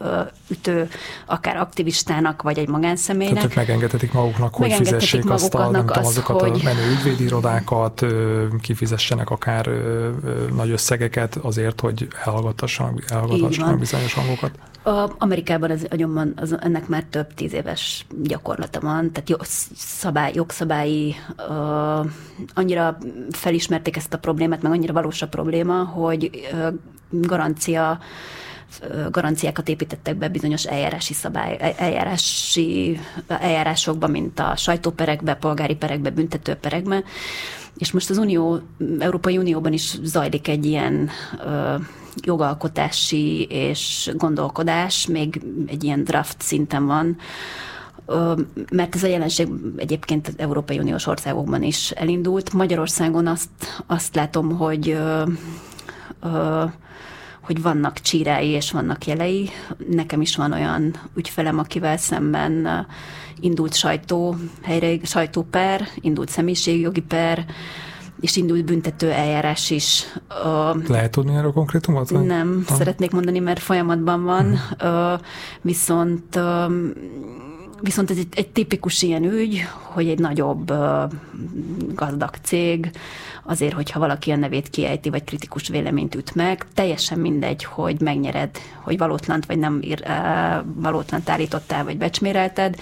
ütő, 0.48 0.88
akár 1.26 1.56
aktivistának, 1.56 2.42
vagy 2.42 2.58
egy 2.58 2.68
magánszemélynek. 2.68 3.34
Tehát 3.34 3.54
megengedhetik 3.54 4.12
maguknak, 4.12 4.54
hogy 4.54 4.72
fizessék 4.72 5.30
azt 5.30 5.54
a, 5.54 5.70
nem 5.70 5.86
tudom, 5.86 6.04
azokat 6.04 6.40
hogy... 6.40 6.60
a 6.60 6.64
menő 6.64 6.90
ügyvédirodákat, 6.90 8.04
kifizessenek 8.60 9.30
akár 9.30 9.68
nagy 10.54 10.70
összegeket 10.70 11.36
azért, 11.36 11.80
hogy 11.80 12.08
elhallgatassanak, 12.24 13.10
elhallgatassanak 13.10 13.78
bizonyos 13.78 14.14
hangokat. 14.14 14.50
A 14.82 15.10
Amerikában 15.18 15.70
az 15.70 15.86
agyomban 15.90 16.32
az, 16.36 16.56
ennek 16.60 16.88
már 16.88 17.04
több 17.10 17.34
tíz 17.34 17.52
éves 17.52 18.06
gyakorlata 18.22 18.80
van, 18.80 19.12
tehát 19.12 19.46
szabály, 19.74 20.32
jogszabályi 20.34 21.14
uh, 21.48 22.06
annyira 22.54 22.98
felismerték 23.30 23.96
ezt 23.96 24.14
a 24.14 24.18
problémát, 24.18 24.62
meg 24.62 24.72
annyira 24.72 24.92
valós 24.92 25.22
a 25.22 25.28
probléma, 25.28 25.84
hogy 25.84 26.48
uh, 26.52 26.68
garancia 27.10 27.98
garanciákat 29.10 29.68
építettek 29.68 30.16
be 30.16 30.28
bizonyos 30.28 30.64
eljárási 30.64 31.14
szabály, 31.14 31.74
eljárási 31.76 33.00
eljárásokba, 33.26 34.06
mint 34.06 34.38
a 34.38 34.56
sajtóperekbe, 34.56 35.34
polgári 35.34 35.74
perekbe, 35.74 36.10
büntetőperekbe. 36.10 37.02
És 37.76 37.92
most 37.92 38.10
az 38.10 38.18
Unió, 38.18 38.60
Európai 38.98 39.38
Unióban 39.38 39.72
is 39.72 39.98
zajlik 40.02 40.48
egy 40.48 40.66
ilyen 40.66 41.10
jogalkotási 42.22 43.42
és 43.42 44.10
gondolkodás, 44.14 45.06
még 45.06 45.42
egy 45.66 45.84
ilyen 45.84 46.04
draft 46.04 46.42
szinten 46.42 46.86
van, 46.86 47.16
mert 48.72 48.94
ez 48.94 49.02
a 49.02 49.06
jelenség 49.06 49.48
egyébként 49.76 50.28
az 50.28 50.34
Európai 50.36 50.78
Uniós 50.78 51.06
országokban 51.06 51.62
is 51.62 51.90
elindult. 51.90 52.52
Magyarországon 52.52 53.26
azt, 53.26 53.82
azt 53.86 54.14
látom, 54.14 54.56
hogy 54.56 54.98
hogy 57.40 57.62
vannak 57.62 58.00
csírái 58.00 58.48
és 58.48 58.70
vannak 58.70 59.06
jelei. 59.06 59.50
Nekem 59.90 60.20
is 60.20 60.36
van 60.36 60.52
olyan 60.52 60.94
ügyfelem, 61.14 61.58
akivel 61.58 61.96
szemben 61.96 62.86
indult 63.40 63.74
sajtó, 63.74 64.36
helyre 64.62 65.04
sajtóper, 65.04 65.88
indult 66.00 66.28
személyiségjogi 66.28 67.00
per, 67.00 67.44
és 68.20 68.36
indult 68.36 68.64
büntető 68.64 69.10
eljárás 69.10 69.70
is. 69.70 70.04
Lehet 70.86 71.10
tudni 71.10 71.34
erről 71.34 71.52
konkrétumot? 71.52 72.10
Nem, 72.10 72.64
ah. 72.68 72.76
szeretnék 72.76 73.10
mondani, 73.10 73.38
mert 73.38 73.60
folyamatban 73.60 74.24
van, 74.24 74.58
uh-huh. 74.80 75.20
viszont 75.60 76.38
Viszont 77.82 78.10
ez 78.10 78.16
egy, 78.16 78.26
egy 78.34 78.48
tipikus 78.48 79.02
ilyen 79.02 79.24
ügy, 79.24 79.64
hogy 79.82 80.08
egy 80.08 80.18
nagyobb 80.18 80.72
gazdag 81.94 82.34
cég 82.42 82.90
azért, 83.42 83.72
hogyha 83.72 83.98
valaki 83.98 84.30
a 84.30 84.36
nevét 84.36 84.70
kiejti, 84.70 85.10
vagy 85.10 85.24
kritikus 85.24 85.68
véleményt 85.68 86.14
üt 86.14 86.34
meg, 86.34 86.66
teljesen 86.74 87.18
mindegy, 87.18 87.64
hogy 87.64 88.00
megnyered, 88.00 88.50
hogy 88.82 88.98
valótlant 88.98 89.46
vagy 89.46 89.58
nem 89.58 89.82
valótlant 90.74 91.30
állítottál, 91.30 91.84
vagy 91.84 91.98
becsmérelted, 91.98 92.76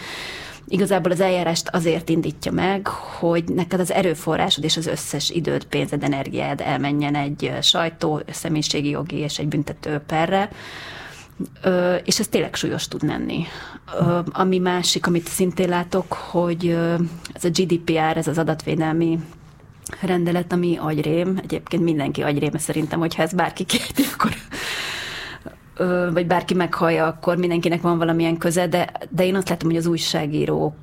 igazából 0.69 1.13
az 1.13 1.21
eljárást 1.21 1.69
azért 1.69 2.09
indítja 2.09 2.53
meg, 2.53 2.87
hogy 2.87 3.45
neked 3.45 3.81
az 3.81 3.93
erőforrásod 3.93 4.65
és 4.65 4.77
az 4.77 4.87
összes 4.87 5.31
időd, 5.31 5.65
pénzed, 5.65 6.03
energiád 6.03 6.61
elmenjen 6.61 7.15
egy 7.15 7.53
sajtó, 7.63 8.23
személyiségi 8.31 8.89
jogi 8.89 9.17
és 9.17 9.39
egy 9.39 9.49
büntető 9.49 9.99
perre, 10.07 10.51
Ö, 11.63 11.95
és 11.95 12.19
ez 12.19 12.29
tényleg 12.29 12.55
súlyos 12.55 12.89
tud 12.89 13.03
lenni. 13.03 13.45
Ö, 14.01 14.19
ami 14.33 14.59
másik, 14.59 15.07
amit 15.07 15.27
szintén 15.27 15.69
látok, 15.69 16.13
hogy 16.13 16.79
ez 17.33 17.45
a 17.45 17.49
GDPR, 17.49 18.17
ez 18.17 18.27
az 18.27 18.39
adatvédelmi 18.39 19.19
rendelet, 20.01 20.53
ami 20.53 20.77
agyrém, 20.81 21.39
egyébként 21.43 21.83
mindenki 21.83 22.23
agyrém, 22.23 22.53
szerintem, 22.57 22.99
hogyha 22.99 23.23
ez 23.23 23.33
bárki 23.33 23.65
kérti, 23.65 24.03
akkor 24.15 24.31
vagy 26.13 26.27
bárki 26.27 26.55
meghallja, 26.55 27.07
akkor 27.07 27.37
mindenkinek 27.37 27.81
van 27.81 27.99
valamilyen 27.99 28.37
köze, 28.37 28.67
de, 28.67 28.93
de 29.11 29.25
én 29.25 29.35
azt 29.35 29.49
látom, 29.49 29.69
hogy 29.69 29.79
az 29.79 29.87
újságírók 29.87 30.75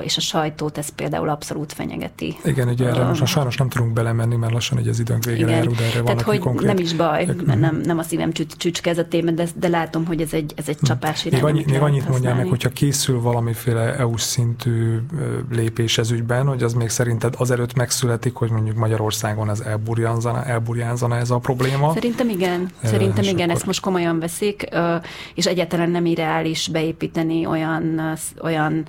és 0.00 0.16
a 0.16 0.20
sajtót 0.20 0.78
ez 0.78 0.88
például 0.88 1.28
abszolút 1.28 1.72
fenyegeti. 1.72 2.36
Igen, 2.44 2.68
ugye 2.68 2.88
erre 2.88 3.04
most 3.04 3.26
sajnos 3.26 3.56
nem 3.56 3.68
tudunk 3.68 3.92
belemenni, 3.92 4.36
mert 4.36 4.52
lassan 4.52 4.78
egy 4.78 4.88
az 4.88 4.98
időnk 4.98 5.24
végére 5.24 5.50
járul, 5.50 5.74
de 5.74 5.84
erre 5.84 6.02
Tehát, 6.02 6.22
hogy 6.22 6.38
konkrét... 6.38 6.66
nem 6.66 6.76
is 6.76 6.94
baj, 6.94 7.28
mert 7.46 7.60
nem, 7.60 7.80
nem 7.84 7.98
a 7.98 8.02
szívem 8.02 8.32
csücske 8.32 8.90
ez 8.90 8.98
a 8.98 9.08
téma, 9.08 9.30
de, 9.30 9.46
de 9.56 9.68
látom, 9.68 10.06
hogy 10.06 10.20
ez 10.20 10.32
egy, 10.32 10.52
ez 10.56 10.68
egy 10.68 10.78
hm. 10.78 10.84
csapás 10.84 11.24
irány. 11.24 11.42
Még, 11.42 11.50
annyi, 11.50 11.64
még 11.66 11.80
annyit 11.80 12.08
mondjál 12.08 12.34
meg, 12.34 12.46
hogyha 12.46 12.68
készül 12.68 13.20
valamiféle 13.20 13.96
EU-s 13.96 14.22
szintű 14.22 14.98
lépés 15.50 15.98
ez 15.98 16.10
ügyben, 16.10 16.46
hogy 16.46 16.62
az 16.62 16.72
még 16.72 16.88
szerinted 16.88 17.34
azelőtt 17.38 17.74
megszületik, 17.74 18.34
hogy 18.34 18.50
mondjuk 18.50 18.76
Magyarországon 18.76 19.50
ez 19.50 19.60
elburjánzana, 19.60 20.44
elburjánzana 20.44 21.16
ez 21.16 21.30
a 21.30 21.38
probléma? 21.38 21.92
Szerintem 21.92 22.28
igen. 22.28 22.70
Szerintem 22.82 23.24
igen, 23.24 23.40
akkor... 23.40 23.54
ezt 23.54 23.66
most 23.66 23.80
komolyan 23.80 24.18
veszik, 24.18 24.68
és 25.34 25.46
egyáltalán 25.46 25.90
nem 25.90 26.06
irreális 26.06 26.68
beépíteni 26.68 27.46
olyan, 27.46 28.00
olyan 28.42 28.86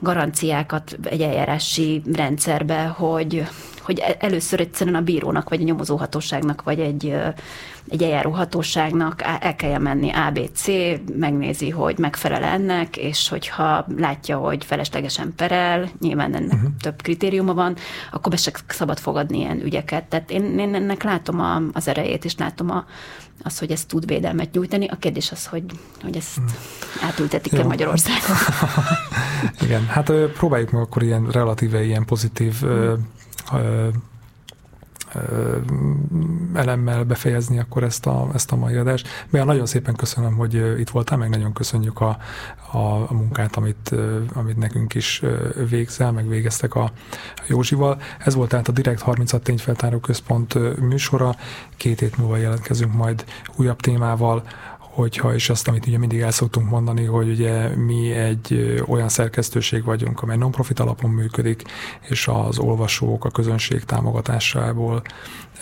garanciákat 0.00 0.98
egy 1.02 1.20
eljárási 1.20 2.02
rendszerbe, 2.12 2.84
hogy, 2.84 3.46
hogy 3.80 3.98
e- 3.98 4.16
először 4.18 4.60
egyszerűen 4.60 4.96
a 4.96 5.00
bírónak, 5.00 5.48
vagy 5.48 5.60
a 5.60 5.64
nyomozóhatóságnak, 5.64 6.62
vagy 6.62 6.80
egy, 6.80 7.16
egy 7.88 8.02
eljáróhatóságnak 8.02 9.22
el 9.40 9.56
kell 9.56 9.78
menni 9.78 10.10
ABC, 10.10 10.66
megnézi, 11.18 11.70
hogy 11.70 11.98
megfelel 11.98 12.42
ennek, 12.42 12.96
és 12.96 13.28
hogyha 13.28 13.86
látja, 13.96 14.38
hogy 14.38 14.64
feleslegesen 14.64 15.32
perel, 15.36 15.88
nyilván 16.00 16.34
ennek 16.34 16.52
uh-huh. 16.52 16.70
több 16.80 17.02
kritériuma 17.02 17.54
van, 17.54 17.76
akkor 18.12 18.30
be 18.30 18.36
se 18.36 18.52
szabad 18.68 18.98
fogadni 18.98 19.38
ilyen 19.38 19.62
ügyeket. 19.62 20.04
Tehát 20.04 20.30
én, 20.30 20.58
én 20.58 20.74
ennek 20.74 21.02
látom 21.02 21.40
a, 21.40 21.62
az 21.72 21.88
erejét, 21.88 22.24
és 22.24 22.36
látom 22.38 22.70
a, 22.70 22.84
az, 23.42 23.58
hogy 23.58 23.70
ez 23.70 23.84
tud 23.84 24.06
védelmet 24.06 24.52
nyújtani. 24.52 24.86
A 24.86 24.96
kérdés 24.96 25.32
az, 25.32 25.46
hogy, 25.46 25.64
hogy 26.02 26.16
ezt 26.16 26.36
hmm. 26.36 26.46
átültetik-e 27.02 27.64
Magyarországon. 27.64 28.36
Igen, 29.64 29.86
hát 29.86 30.12
próbáljuk 30.12 30.70
meg 30.70 30.82
akkor 30.82 31.02
ilyen 31.02 31.28
relatíve 31.30 31.84
ilyen 31.84 32.04
pozitív 32.04 32.60
hmm 32.60 33.12
elemmel 36.54 37.04
befejezni 37.04 37.58
akkor 37.58 37.82
ezt 37.82 38.06
a, 38.06 38.28
ezt 38.34 38.52
a 38.52 38.56
mai 38.56 38.76
adást. 38.76 39.08
Bea, 39.30 39.44
nagyon 39.44 39.66
szépen 39.66 39.94
köszönöm, 39.94 40.34
hogy 40.36 40.80
itt 40.80 40.90
voltál, 40.90 41.18
meg 41.18 41.28
nagyon 41.28 41.52
köszönjük 41.52 42.00
a, 42.00 42.18
a, 42.70 42.78
a 42.78 43.12
munkát, 43.12 43.56
amit, 43.56 43.94
amit 44.34 44.56
nekünk 44.56 44.94
is 44.94 45.22
végzel, 45.68 46.12
meg 46.12 46.28
végeztek 46.28 46.74
a 46.74 46.92
Józsival. 47.46 48.00
Ez 48.18 48.34
volt 48.34 48.48
tehát 48.48 48.68
a 48.68 48.72
Direkt 48.72 49.00
36 49.00 49.42
Tényfeltáró 49.42 49.98
Központ 49.98 50.78
műsora. 50.80 51.34
Két 51.76 52.00
hét 52.00 52.16
múlva 52.16 52.36
jelentkezünk 52.36 52.92
majd 52.92 53.24
újabb 53.56 53.80
témával 53.80 54.42
hogyha, 54.94 55.34
és 55.34 55.50
azt, 55.50 55.68
amit 55.68 55.86
ugye 55.86 55.98
mindig 55.98 56.20
el 56.20 56.30
szoktunk 56.30 56.70
mondani, 56.70 57.04
hogy 57.04 57.28
ugye 57.28 57.68
mi 57.68 58.10
egy 58.10 58.82
olyan 58.86 59.08
szerkesztőség 59.08 59.84
vagyunk, 59.84 60.22
amely 60.22 60.36
non-profit 60.36 60.80
alapon 60.80 61.10
működik, 61.10 61.62
és 62.00 62.28
az 62.28 62.58
olvasók, 62.58 63.24
a 63.24 63.30
közönség 63.30 63.84
támogatásából 63.84 65.02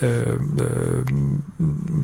ö, 0.00 0.06
ö, 0.56 0.98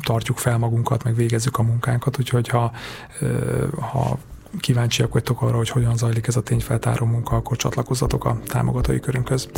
tartjuk 0.01 0.37
fel 0.37 0.57
magunkat, 0.57 1.03
meg 1.03 1.15
végezzük 1.15 1.57
a 1.57 1.63
munkánkat, 1.63 2.19
úgyhogy 2.19 2.47
ha, 2.47 2.71
ö, 3.19 3.65
ha 3.79 4.17
kíváncsiak 4.59 5.13
vagytok 5.13 5.41
arra, 5.41 5.57
hogy 5.57 5.69
hogyan 5.69 5.97
zajlik 5.97 6.27
ez 6.27 6.35
a 6.35 6.41
tényfeltáró 6.41 7.05
munka, 7.05 7.35
akkor 7.35 7.57
csatlakozzatok 7.57 8.25
a 8.25 8.39
támogatói 8.45 8.99
körünkhöz. 8.99 9.49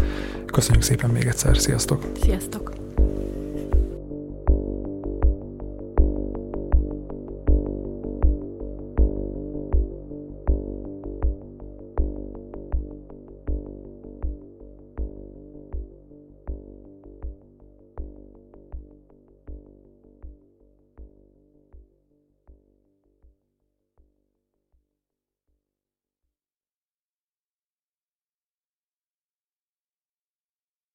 Köszönjük 0.45 0.83
szépen 0.83 1.09
még 1.09 1.25
egyszer, 1.25 1.57
sziasztok! 1.57 2.05
Sziasztok! 2.21 2.80